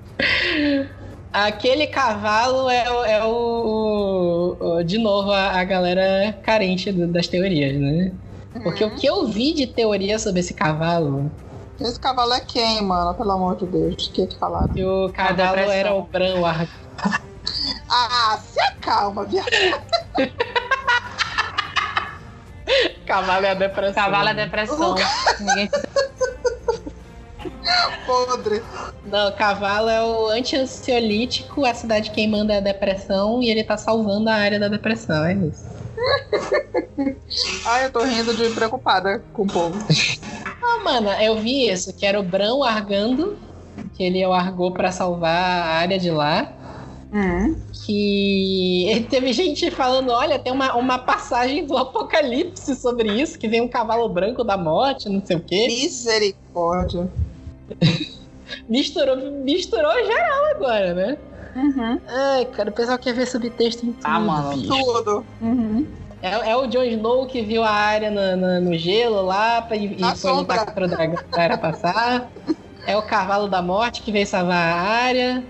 Aquele 1.32 1.86
cavalo 1.88 2.70
é, 2.70 2.90
o- 2.90 3.04
é 3.04 3.24
o, 3.24 4.56
o- 4.78 4.82
De 4.84 4.96
novo, 4.98 5.30
a, 5.30 5.50
a 5.60 5.64
galera 5.64 6.32
carente 6.42 6.90
do- 6.90 7.06
das 7.06 7.26
teorias, 7.28 7.78
né? 7.78 8.12
Porque 8.62 8.82
o 8.82 8.94
que 8.96 9.06
eu 9.06 9.26
vi 9.26 9.52
de 9.52 9.66
teoria 9.66 10.18
sobre 10.18 10.40
esse 10.40 10.54
cavalo, 10.54 11.30
Esse 11.78 12.00
cavalo 12.00 12.32
é 12.32 12.40
quem, 12.40 12.80
mano? 12.82 13.12
Pelo 13.14 13.32
amor 13.32 13.56
de 13.56 13.66
Deus. 13.66 14.06
O 14.06 14.12
que 14.12 14.26
que 14.26 14.38
falaram? 14.38 14.72
que 14.72 14.82
o 14.82 15.12
cavalo 15.12 15.36
depressão. 15.56 15.72
era 15.74 15.94
o 15.94 16.02
Bran, 16.04 16.36
o 16.38 16.46
ar... 16.46 16.66
Ah, 17.90 18.38
se 18.42 18.60
acalma, 18.60 19.24
viado. 19.24 19.46
cavalo 23.06 23.46
é 23.46 23.50
a 23.50 23.54
depressão. 23.54 23.94
Cavalo 23.94 24.28
é 24.28 24.34
depressão. 24.34 24.94
Ninguém 25.40 25.70
Podre. 28.06 28.62
Não, 29.04 29.28
o 29.28 29.32
cavalo 29.32 29.88
é 29.88 30.02
o 30.02 30.28
anti-ansiolítico, 30.28 31.64
a 31.64 31.74
cidade 31.74 32.10
quem 32.10 32.28
manda 32.28 32.54
é 32.54 32.58
a 32.58 32.60
depressão 32.60 33.42
e 33.42 33.50
ele 33.50 33.64
tá 33.64 33.76
salvando 33.76 34.30
a 34.30 34.34
área 34.34 34.58
da 34.58 34.68
depressão, 34.68 35.24
é 35.24 35.34
isso. 35.34 35.64
Ai, 37.66 37.86
eu 37.86 37.92
tô 37.92 38.02
rindo 38.02 38.34
de 38.34 38.48
preocupada 38.50 39.22
com 39.32 39.42
o 39.42 39.46
povo. 39.46 39.78
Ah, 40.62 40.84
mano, 40.84 41.10
eu 41.12 41.36
vi 41.36 41.68
isso, 41.68 41.92
que 41.92 42.06
era 42.06 42.18
o 42.18 42.22
Bran 42.22 42.56
largando, 42.56 43.38
que 43.94 44.02
ele 44.02 44.24
largou 44.26 44.72
pra 44.72 44.92
salvar 44.92 45.34
a 45.34 45.74
área 45.76 45.98
de 45.98 46.10
lá. 46.10 46.55
Hum. 47.12 47.56
Que 47.84 49.06
teve 49.10 49.32
gente 49.32 49.70
falando: 49.70 50.10
olha, 50.10 50.38
tem 50.38 50.52
uma, 50.52 50.74
uma 50.74 50.98
passagem 50.98 51.64
do 51.66 51.76
Apocalipse 51.76 52.74
sobre 52.76 53.10
isso, 53.12 53.38
que 53.38 53.48
vem 53.48 53.60
um 53.60 53.68
cavalo 53.68 54.08
branco 54.08 54.42
da 54.44 54.56
morte, 54.56 55.08
não 55.08 55.24
sei 55.24 55.36
o 55.36 55.40
quê. 55.40 55.66
Misericórdia. 55.68 57.08
misturou, 58.68 59.16
misturou 59.16 59.92
geral 60.04 60.44
agora, 60.54 60.94
né? 60.94 61.18
Uhum. 61.54 62.00
Ai, 62.06 62.44
cara, 62.46 62.68
o 62.70 62.72
pessoal 62.72 62.98
quer 62.98 63.14
ver 63.14 63.26
subtexto 63.26 63.86
em 63.86 63.92
tudo. 63.92 64.04
Ah, 64.04 64.20
mano, 64.20 64.50
bicho. 64.56 64.68
Tudo. 64.68 65.24
Uhum. 65.40 65.86
É, 66.22 66.50
é 66.50 66.56
o 66.56 66.66
Jon 66.66 66.82
Snow 66.82 67.26
que 67.26 67.40
viu 67.42 67.62
a 67.62 67.70
área 67.70 68.10
no, 68.10 68.36
no- 68.36 68.60
no 68.70 68.76
gelo 68.78 69.22
lá 69.22 69.62
pra, 69.62 69.76
e, 69.76 69.96
e 69.96 70.16
foi 70.16 70.32
lutar 70.32 70.66
contra 70.66 70.84
o 70.84 70.88
dragão 70.88 71.22
pra 71.30 71.42
área 71.44 71.58
passar. 71.58 72.30
É 72.86 72.96
o 72.96 73.02
cavalo 73.02 73.48
da 73.48 73.62
morte 73.62 74.02
que 74.02 74.12
veio 74.12 74.26
salvar 74.26 74.56
a 74.56 74.80
área. 74.80 75.44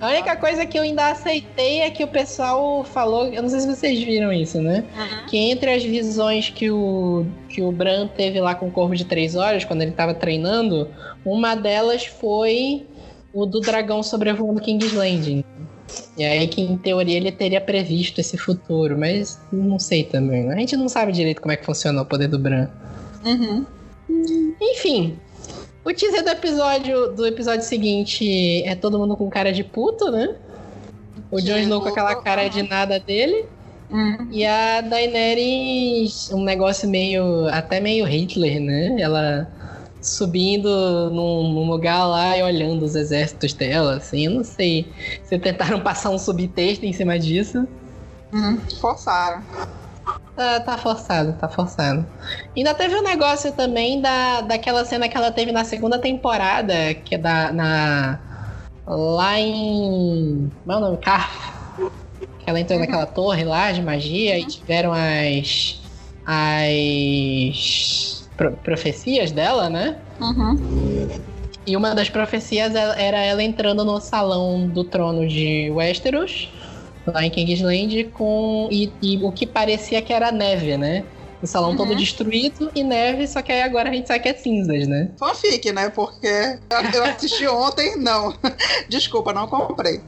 A 0.00 0.08
única 0.08 0.34
coisa 0.36 0.64
que 0.64 0.78
eu 0.78 0.82
ainda 0.82 1.08
aceitei 1.08 1.80
é 1.80 1.90
que 1.90 2.02
o 2.02 2.08
pessoal 2.08 2.82
falou, 2.84 3.26
eu 3.26 3.42
não 3.42 3.50
sei 3.50 3.60
se 3.60 3.66
vocês 3.66 4.02
viram 4.02 4.32
isso, 4.32 4.60
né? 4.60 4.82
Que 5.28 5.36
entre 5.36 5.70
as 5.72 5.84
visões 5.84 6.48
que 6.48 6.70
o, 6.70 7.26
que 7.48 7.60
o 7.60 7.70
Bran 7.70 8.06
teve 8.06 8.40
lá 8.40 8.54
com 8.54 8.68
o 8.68 8.70
Corvo 8.70 8.96
de 8.96 9.04
Três 9.04 9.36
Olhos, 9.36 9.64
quando 9.64 9.82
ele 9.82 9.90
tava 9.92 10.14
treinando, 10.14 10.88
uma 11.24 11.54
delas 11.54 12.06
foi 12.06 12.86
o 13.32 13.44
do 13.44 13.60
dragão 13.60 14.02
sobrevoando 14.02 14.60
King's 14.60 14.92
Landing. 14.92 15.44
E 16.16 16.24
aí 16.24 16.46
que, 16.48 16.62
em 16.62 16.76
teoria, 16.78 17.16
ele 17.16 17.32
teria 17.32 17.60
previsto 17.60 18.20
esse 18.20 18.38
futuro, 18.38 18.98
mas 18.98 19.38
não 19.52 19.78
sei 19.78 20.04
também. 20.04 20.44
né? 20.44 20.54
A 20.54 20.58
gente 20.58 20.76
não 20.76 20.88
sabe 20.88 21.12
direito 21.12 21.40
como 21.40 21.52
é 21.52 21.56
que 21.56 21.64
funciona 21.64 22.00
o 22.02 22.06
poder 22.06 22.28
do 22.28 22.38
Bran. 22.38 22.68
Uhum. 23.24 23.66
Enfim, 24.60 25.18
o 25.84 25.92
teaser 25.92 26.22
do 26.22 26.30
episódio, 26.30 27.08
do 27.12 27.26
episódio 27.26 27.62
seguinte 27.64 28.62
é 28.64 28.74
todo 28.74 28.98
mundo 28.98 29.16
com 29.16 29.28
cara 29.30 29.52
de 29.52 29.64
puto, 29.64 30.10
né? 30.10 30.36
O 31.30 31.40
Jon 31.40 31.58
Snow 31.58 31.80
com 31.80 31.88
aquela 31.88 32.16
cara 32.16 32.48
de 32.48 32.62
nada 32.62 32.98
dele. 32.98 33.46
Uhum. 33.90 34.28
E 34.30 34.44
a 34.46 34.80
Daenerys, 34.80 36.30
um 36.32 36.44
negócio 36.44 36.88
meio. 36.88 37.48
até 37.48 37.80
meio 37.80 38.04
Hitler, 38.04 38.60
né? 38.60 38.96
Ela 39.00 39.50
subindo 40.00 41.10
num, 41.10 41.52
num 41.52 41.68
lugar 41.68 42.06
lá 42.06 42.36
e 42.36 42.42
olhando 42.42 42.84
os 42.84 42.94
exércitos 42.94 43.52
dela, 43.52 43.96
assim. 43.96 44.26
Eu 44.26 44.32
não 44.32 44.44
sei 44.44 44.86
se 45.24 45.38
tentaram 45.38 45.80
passar 45.80 46.10
um 46.10 46.18
subtexto 46.18 46.84
em 46.86 46.92
cima 46.92 47.18
disso. 47.18 47.66
Uhum. 48.32 48.58
Forçaram. 48.80 49.42
Tá, 50.40 50.58
tá 50.58 50.78
forçado, 50.78 51.34
tá 51.34 51.50
forçado. 51.50 52.06
Ainda 52.56 52.72
teve 52.72 52.96
um 52.96 53.02
negócio 53.02 53.52
também 53.52 54.00
da, 54.00 54.40
daquela 54.40 54.86
cena 54.86 55.06
que 55.06 55.14
ela 55.14 55.30
teve 55.30 55.52
na 55.52 55.64
segunda 55.64 55.98
temporada, 55.98 56.94
que 56.94 57.16
é 57.16 57.18
da. 57.18 57.52
Na, 57.52 58.18
lá 58.86 59.38
em. 59.38 60.50
Como 60.64 60.72
é 60.72 60.76
o 60.78 60.80
nome? 60.80 60.96
Carf. 60.96 61.52
Que 62.38 62.48
ela 62.48 62.58
entrou 62.58 62.80
naquela 62.80 63.04
torre 63.04 63.44
lá 63.44 63.70
de 63.70 63.82
magia 63.82 64.38
e 64.38 64.46
tiveram 64.46 64.92
as. 64.94 65.78
As. 66.24 68.26
pro- 68.34 68.56
profecias 68.64 69.32
dela, 69.32 69.68
né? 69.68 69.98
Uhum. 70.22 71.10
E 71.66 71.76
uma 71.76 71.94
das 71.94 72.08
profecias 72.08 72.74
ela- 72.74 72.98
era 72.98 73.18
ela 73.18 73.42
entrando 73.42 73.84
no 73.84 74.00
salão 74.00 74.66
do 74.66 74.84
trono 74.84 75.28
de 75.28 75.70
Westeros, 75.70 76.48
lá 77.12 77.24
em 77.24 77.30
Kingsland, 77.30 78.04
com. 78.12 78.68
E, 78.70 78.92
e 79.02 79.16
o 79.22 79.30
que 79.32 79.46
parecia 79.46 80.00
que 80.02 80.12
era 80.12 80.30
neve, 80.32 80.76
né? 80.76 81.04
O 81.42 81.46
salão 81.46 81.74
todo 81.74 81.90
Uhum. 81.90 81.96
destruído 81.96 82.70
e 82.74 82.82
neve, 82.84 83.26
só 83.26 83.40
que 83.40 83.50
aí 83.50 83.62
agora 83.62 83.88
a 83.88 83.92
gente 83.92 84.06
sabe 84.06 84.20
que 84.20 84.28
é 84.28 84.34
cinzas, 84.34 84.86
né? 84.86 85.10
Fanfic, 85.18 85.72
né? 85.72 85.88
Porque 85.88 86.26
eu- 86.26 86.90
eu 86.94 87.04
assisti 87.04 87.46
ontem, 87.48 87.96
não. 87.96 88.34
Desculpa, 88.90 89.32
não 89.32 89.46
comprei. 89.46 90.00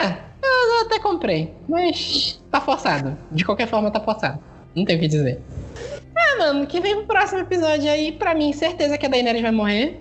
É, 0.00 0.06
eu 0.42 0.86
até 0.86 0.98
comprei, 0.98 1.52
mas 1.68 2.40
tá 2.50 2.60
forçado. 2.60 3.16
De 3.30 3.44
qualquer 3.44 3.68
forma, 3.68 3.90
tá 3.90 4.00
forçado. 4.00 4.40
Não 4.74 4.84
tem 4.84 4.96
o 4.96 5.00
que 5.00 5.06
dizer. 5.08 5.40
Ah, 6.16 6.38
mano, 6.38 6.66
que 6.66 6.80
vem 6.80 6.96
pro 6.96 7.06
próximo 7.06 7.40
episódio 7.40 7.88
aí, 7.90 8.10
pra 8.12 8.34
mim, 8.34 8.52
certeza 8.52 8.98
que 8.98 9.06
a 9.06 9.08
Daenerys 9.08 9.42
vai 9.42 9.52
morrer. 9.52 10.00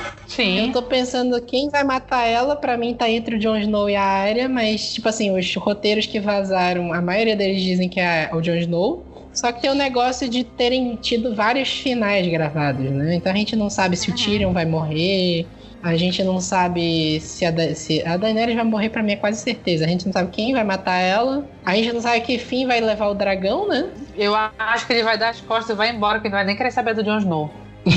Eu 0.00 0.26
Sim. 0.26 0.72
tô 0.72 0.82
pensando 0.82 1.40
quem 1.42 1.68
vai 1.70 1.82
matar 1.84 2.24
ela, 2.26 2.54
pra 2.56 2.76
mim 2.76 2.94
tá 2.94 3.10
entre 3.10 3.34
o 3.34 3.38
Jon 3.38 3.56
Snow 3.58 3.90
e 3.90 3.96
a 3.96 4.02
Arya, 4.02 4.48
mas, 4.48 4.94
tipo 4.94 5.08
assim, 5.08 5.36
os 5.36 5.54
roteiros 5.56 6.06
que 6.06 6.20
vazaram, 6.20 6.92
a 6.92 7.02
maioria 7.02 7.34
deles 7.36 7.60
dizem 7.62 7.88
que 7.88 7.98
é 8.00 8.30
o 8.32 8.40
Jon 8.40 8.54
Snow. 8.54 9.04
Só 9.34 9.52
que 9.52 9.60
tem 9.60 9.70
o 9.70 9.74
negócio 9.74 10.28
de 10.28 10.42
terem 10.44 10.96
tido 10.96 11.34
vários 11.34 11.68
finais 11.70 12.26
gravados, 12.28 12.90
né? 12.90 13.14
Então 13.16 13.32
a 13.32 13.34
gente 13.34 13.54
não 13.56 13.68
sabe 13.70 13.96
se 13.96 14.10
o 14.10 14.14
Tyrion 14.14 14.52
vai 14.52 14.64
morrer, 14.66 15.46
a 15.82 15.96
gente 15.96 16.22
não 16.24 16.40
sabe 16.40 17.20
se 17.20 17.44
a, 17.44 17.50
Da- 17.50 17.74
se 17.74 18.04
a 18.04 18.16
Daenerys 18.16 18.56
vai 18.56 18.64
morrer, 18.64 18.88
pra 18.90 19.02
mim 19.02 19.12
é 19.12 19.16
quase 19.16 19.40
certeza. 19.42 19.84
A 19.84 19.88
gente 19.88 20.04
não 20.06 20.12
sabe 20.12 20.30
quem 20.32 20.52
vai 20.52 20.64
matar 20.64 20.98
ela, 20.98 21.46
a 21.64 21.74
gente 21.76 21.92
não 21.92 22.00
sabe 22.00 22.20
que 22.22 22.38
fim 22.38 22.66
vai 22.66 22.80
levar 22.80 23.08
o 23.08 23.14
dragão, 23.14 23.68
né? 23.68 23.88
Eu 24.16 24.34
acho 24.58 24.86
que 24.86 24.92
ele 24.92 25.02
vai 25.04 25.16
dar 25.16 25.30
as 25.30 25.40
costas 25.40 25.70
e 25.74 25.78
vai 25.78 25.90
embora, 25.90 26.18
que 26.18 26.24
não 26.28 26.36
vai 26.36 26.44
nem 26.44 26.56
querer 26.56 26.70
saber 26.72 26.94
do 26.94 27.02
Jon 27.04 27.18
Snow. 27.18 27.50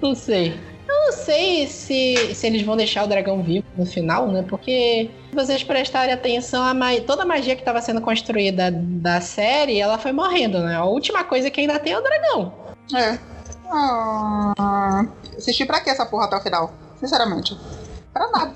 Não 0.00 0.14
sei. 0.14 0.54
Sei 1.28 1.66
se, 1.66 2.34
se 2.34 2.46
eles 2.46 2.62
vão 2.62 2.74
deixar 2.74 3.04
o 3.04 3.06
dragão 3.06 3.42
vivo 3.42 3.66
no 3.76 3.84
final, 3.84 4.28
né? 4.28 4.42
Porque 4.48 5.10
se 5.28 5.34
vocês 5.36 5.62
prestarem 5.62 6.14
atenção, 6.14 6.62
a 6.64 6.72
ma- 6.72 6.98
toda 7.06 7.22
a 7.22 7.26
magia 7.26 7.54
que 7.54 7.60
estava 7.60 7.82
sendo 7.82 8.00
construída 8.00 8.70
da 8.72 9.20
série, 9.20 9.78
ela 9.78 9.98
foi 9.98 10.10
morrendo, 10.10 10.58
né? 10.60 10.74
A 10.76 10.84
última 10.86 11.22
coisa 11.24 11.50
que 11.50 11.60
ainda 11.60 11.78
tem 11.78 11.92
é 11.92 11.98
o 11.98 12.02
dragão. 12.02 12.52
É. 12.94 13.18
Ah, 13.70 15.04
assisti 15.36 15.66
pra 15.66 15.80
que 15.82 15.90
essa 15.90 16.06
porra 16.06 16.24
até 16.24 16.36
o 16.36 16.40
final? 16.40 16.72
Sinceramente. 16.98 17.54
Pra 18.10 18.26
nada. 18.30 18.54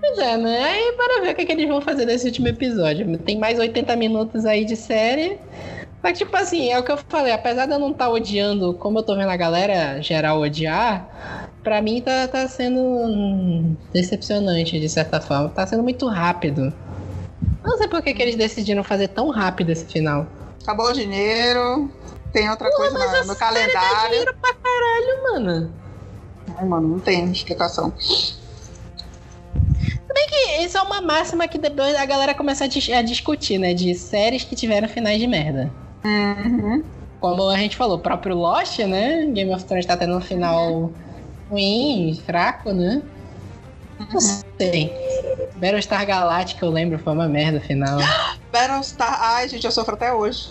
Pois 0.00 0.18
é, 0.18 0.36
né? 0.36 0.64
Aí 0.64 0.92
para 0.96 1.20
ver 1.22 1.32
o 1.32 1.34
que, 1.36 1.46
que 1.46 1.52
eles 1.52 1.68
vão 1.68 1.80
fazer 1.80 2.04
nesse 2.04 2.26
último 2.26 2.48
episódio. 2.48 3.16
Tem 3.18 3.38
mais 3.38 3.60
80 3.60 3.94
minutos 3.94 4.44
aí 4.44 4.64
de 4.64 4.74
série. 4.74 5.38
Que, 6.02 6.12
tipo 6.14 6.34
assim, 6.36 6.70
é 6.72 6.78
o 6.78 6.82
que 6.82 6.90
eu 6.90 6.98
falei, 7.08 7.30
apesar 7.30 7.66
de 7.66 7.72
eu 7.74 7.78
não 7.78 7.90
estar 7.90 8.08
odiando, 8.08 8.72
como 8.74 8.98
eu 8.98 9.02
tô 9.02 9.14
vendo 9.14 9.28
a 9.28 9.36
galera 9.36 10.00
geral 10.00 10.40
odiar, 10.40 11.39
pra 11.62 11.80
mim 11.82 12.00
tá, 12.00 12.26
tá 12.28 12.46
sendo 12.48 13.76
decepcionante, 13.92 14.78
de 14.78 14.88
certa 14.88 15.20
forma. 15.20 15.48
Tá 15.50 15.66
sendo 15.66 15.82
muito 15.82 16.06
rápido. 16.08 16.72
Não 17.62 17.76
sei 17.78 17.88
por 17.88 18.02
que, 18.02 18.14
que 18.14 18.22
eles 18.22 18.36
decidiram 18.36 18.82
fazer 18.82 19.08
tão 19.08 19.28
rápido 19.30 19.70
esse 19.70 19.84
final. 19.86 20.26
Acabou 20.62 20.86
o 20.86 20.92
dinheiro. 20.92 21.90
Tem 22.32 22.48
outra 22.48 22.70
coisa 22.70 22.98
mas 22.98 23.10
na- 23.12 23.18
a 23.18 23.24
no 23.24 23.34
série 23.34 23.38
dá 23.38 23.46
calendário. 23.46 24.08
dinheiro 24.10 24.34
pra 24.40 24.54
caralho, 24.54 25.22
mano. 25.32 25.72
Ai, 26.56 26.64
mano, 26.64 26.88
não 26.88 26.98
tem 27.00 27.30
explicação. 27.30 27.92
E 30.32 30.64
Isso 30.64 30.76
é 30.78 30.82
uma 30.82 31.00
máxima 31.00 31.48
que 31.48 31.58
depois 31.58 31.94
a 31.96 32.04
galera 32.04 32.34
começa 32.34 32.64
a, 32.64 32.66
dis- 32.66 32.90
a 32.90 33.02
discutir, 33.02 33.58
né? 33.58 33.72
De 33.74 33.94
séries 33.94 34.44
que 34.44 34.54
tiveram 34.54 34.88
finais 34.88 35.18
de 35.20 35.26
merda. 35.26 35.70
Uhum. 36.04 36.82
Como 37.20 37.48
a 37.48 37.56
gente 37.56 37.76
falou, 37.76 37.96
o 37.96 38.00
próprio 38.00 38.34
Lost, 38.36 38.78
né? 38.80 39.26
Game 39.32 39.52
of 39.54 39.64
Thrones 39.64 39.86
tá 39.86 39.96
tendo 39.96 40.16
um 40.16 40.20
final 40.20 40.90
ruim, 41.50 42.20
fraco, 42.24 42.72
né? 42.72 43.02
Não 43.98 44.20
sei. 44.20 44.92
Battlestar 45.56 46.06
Galactica, 46.06 46.64
eu 46.64 46.70
lembro, 46.70 46.98
foi 46.98 47.12
uma 47.12 47.28
merda 47.28 47.58
o 47.58 47.60
final. 47.60 47.98
Battlestar. 48.52 49.18
Ai, 49.20 49.48
gente, 49.48 49.64
eu 49.64 49.70
sofro 49.70 49.94
até 49.94 50.12
hoje. 50.12 50.48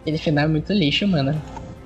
Aquele 0.00 0.18
final 0.18 0.44
é 0.44 0.48
muito 0.48 0.72
lixo, 0.72 1.06
mano. 1.06 1.40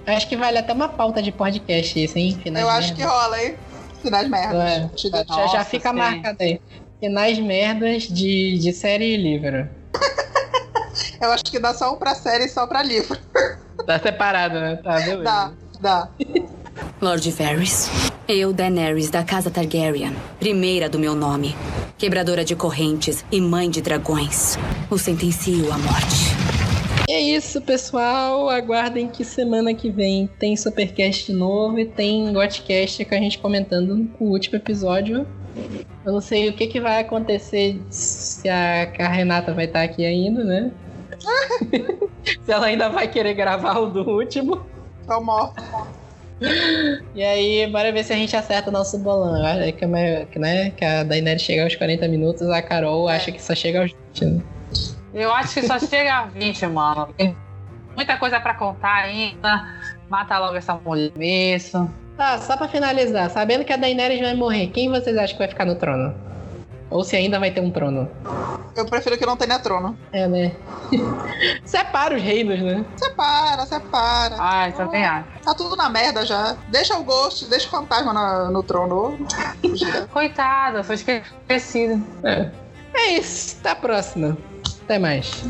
Acho 0.07 0.29
que 0.29 0.37
vale 0.37 0.59
até 0.59 0.73
uma 0.73 0.89
pauta 0.89 1.21
de 1.23 1.33
podcast 1.33 2.03
isso, 2.03 2.19
hein? 2.19 2.39
Finais 2.43 2.65
eu 2.65 2.71
de 2.71 2.79
acho 2.79 2.95
que 2.95 3.01
merda. 3.01 3.13
rola, 3.15 3.43
hein? 3.43 3.55
Finais 4.03 4.29
merda. 4.29 4.63
É, 4.69 4.91
já, 4.97 5.09
dou- 5.09 5.25
já 5.27 5.37
Nossa, 5.37 5.65
fica 5.65 5.91
sim. 5.91 5.97
marcado 5.97 6.37
aí. 6.41 6.61
Finais 7.01 7.39
merdas 7.39 8.03
de, 8.05 8.59
de 8.59 8.73
série 8.73 9.15
e 9.15 9.17
livro. 9.17 9.69
Eu 11.21 11.33
acho 11.33 11.45
que 11.45 11.59
dá 11.59 11.73
só 11.75 11.93
um 11.93 11.97
pra 11.97 12.15
série 12.15 12.45
e 12.45 12.49
só 12.49 12.67
pra 12.67 12.83
livro. 12.83 13.19
Tá 13.87 13.99
separado, 13.99 14.61
né? 14.61 14.77
Tá, 14.77 14.95
beleza. 15.01 15.23
Dá, 15.23 15.53
dá. 15.81 16.09
Lord 17.01 17.31
Varys. 17.31 17.91
Eu, 18.27 18.55
Daenerys 18.55 19.11
da 19.11 19.23
Casa 19.23 19.51
Targaryen, 19.51 20.15
primeira 20.39 20.89
do 20.89 20.99
meu 20.99 21.15
nome, 21.15 21.55
quebradora 21.99 22.43
de 22.43 22.57
correntes 22.57 23.23
e 23.31 23.39
mãe 23.39 23.69
de 23.69 23.83
dragões, 23.83 24.57
o 24.91 24.97
sentencio 24.97 25.71
à 25.71 25.77
morte. 25.77 26.33
E 27.07 27.13
é 27.13 27.21
isso, 27.21 27.61
pessoal. 27.61 28.49
Aguardem 28.49 29.09
que 29.09 29.23
semana 29.27 29.75
que 29.75 29.91
vem 29.91 30.27
tem 30.39 30.57
Supercast 30.57 31.31
novo 31.35 31.79
e 31.79 31.85
tem 31.85 32.33
Gotcast 32.33 33.05
com 33.05 33.15
a 33.15 33.19
gente 33.19 33.39
comentando 33.39 34.09
o 34.19 34.25
último 34.31 34.57
episódio. 34.57 35.27
Eu 36.03 36.13
não 36.15 36.21
sei 36.23 36.49
o 36.49 36.55
que, 36.55 36.67
que 36.67 36.81
vai 36.81 37.03
acontecer 37.03 37.79
se 37.91 38.49
a, 38.49 38.91
a 39.01 39.09
Renata 39.09 39.53
vai 39.53 39.67
estar 39.67 39.83
aqui 39.83 40.03
ainda, 40.03 40.43
né? 40.43 40.73
se 42.43 42.51
ela 42.51 42.67
ainda 42.67 42.89
vai 42.89 43.07
querer 43.07 43.35
gravar 43.35 43.81
o 43.81 43.87
do 43.91 44.01
último. 44.09 44.65
Tô 45.07 45.21
morto. 45.21 45.63
E 47.15 47.23
aí, 47.23 47.67
bora 47.71 47.93
ver 47.93 48.05
se 48.05 48.13
a 48.13 48.17
gente 48.17 48.37
acerta 48.37 48.69
o 48.69 48.73
nosso 48.73 48.99
bolão. 48.99 49.45
Acho 49.45 49.73
que, 49.73 49.85
é- 49.85 50.27
né, 50.37 50.71
que 50.71 50.85
a 50.85 51.03
Daenerys 51.05 51.43
chega 51.43 51.65
aos 51.65 51.75
40 51.77 52.09
minutos, 52.09 52.49
a 52.51 52.61
Carol 52.61 53.09
acha 53.09 53.31
que 53.33 53.41
só 53.41 53.55
chega 53.55 53.83
aos 53.83 53.93
20. 53.93 54.25
né? 54.27 54.43
Eu 55.15 55.33
acho 55.33 55.55
que 55.55 55.63
só 55.63 55.79
chega 55.79 56.13
a 56.19 56.25
20, 56.27 56.67
mano. 56.67 57.09
Tem 57.17 57.37
muita 57.95 58.17
coisa 58.17 58.41
pra 58.41 58.55
contar 58.55 59.05
ainda. 59.05 59.65
Mata 60.09 60.39
logo 60.39 60.57
essa 60.57 60.75
mulher 60.75 61.13
mesmo. 61.17 61.89
Tá, 62.17 62.39
só 62.39 62.57
pra 62.57 62.69
finalizar, 62.69 63.31
sabendo 63.31 63.65
que 63.65 63.73
a 63.73 63.77
Daenerys 63.77 64.21
vai 64.21 64.35
morrer, 64.35 64.69
quem 64.69 64.89
vocês 64.89 65.17
acham 65.17 65.35
que 65.37 65.39
vai 65.39 65.49
ficar 65.49 65.65
no 65.65 65.75
trono? 65.77 66.15
Ou 66.95 67.03
se 67.03 67.17
ainda 67.17 67.41
vai 67.41 67.51
ter 67.51 67.61
um 67.61 67.73
trono. 67.73 68.09
Eu 68.77 68.87
prefiro 68.87 69.19
que 69.19 69.27
não 69.27 69.37
tenha 69.37 69.59
trono. 69.59 69.99
É, 70.13 70.29
né? 70.29 70.53
separa 71.67 72.15
os 72.15 72.23
reinos, 72.23 72.61
né? 72.61 72.85
Separa, 72.97 73.67
separa. 73.67 74.37
Ai, 74.39 74.73
também 74.75 75.05
acho. 75.05 75.27
Tá 75.45 75.55
tudo 75.57 75.75
na 75.75 75.89
merda 75.89 76.25
já. 76.25 76.57
Deixa 76.69 76.97
o 76.97 77.03
Ghost, 77.03 77.47
deixa 77.47 77.67
o 77.67 77.71
fantasma 77.71 78.13
na- 78.13 78.49
no 78.49 78.63
trono. 78.63 79.19
Coitada, 80.13 80.85
foi 80.85 80.95
esquecido. 80.95 82.01
É. 82.23 82.49
É 82.95 83.19
isso. 83.19 83.57
Até 83.59 83.71
a 83.71 83.77
próxima. 83.77 84.39
Até 84.85 84.97
mais. 85.01 85.43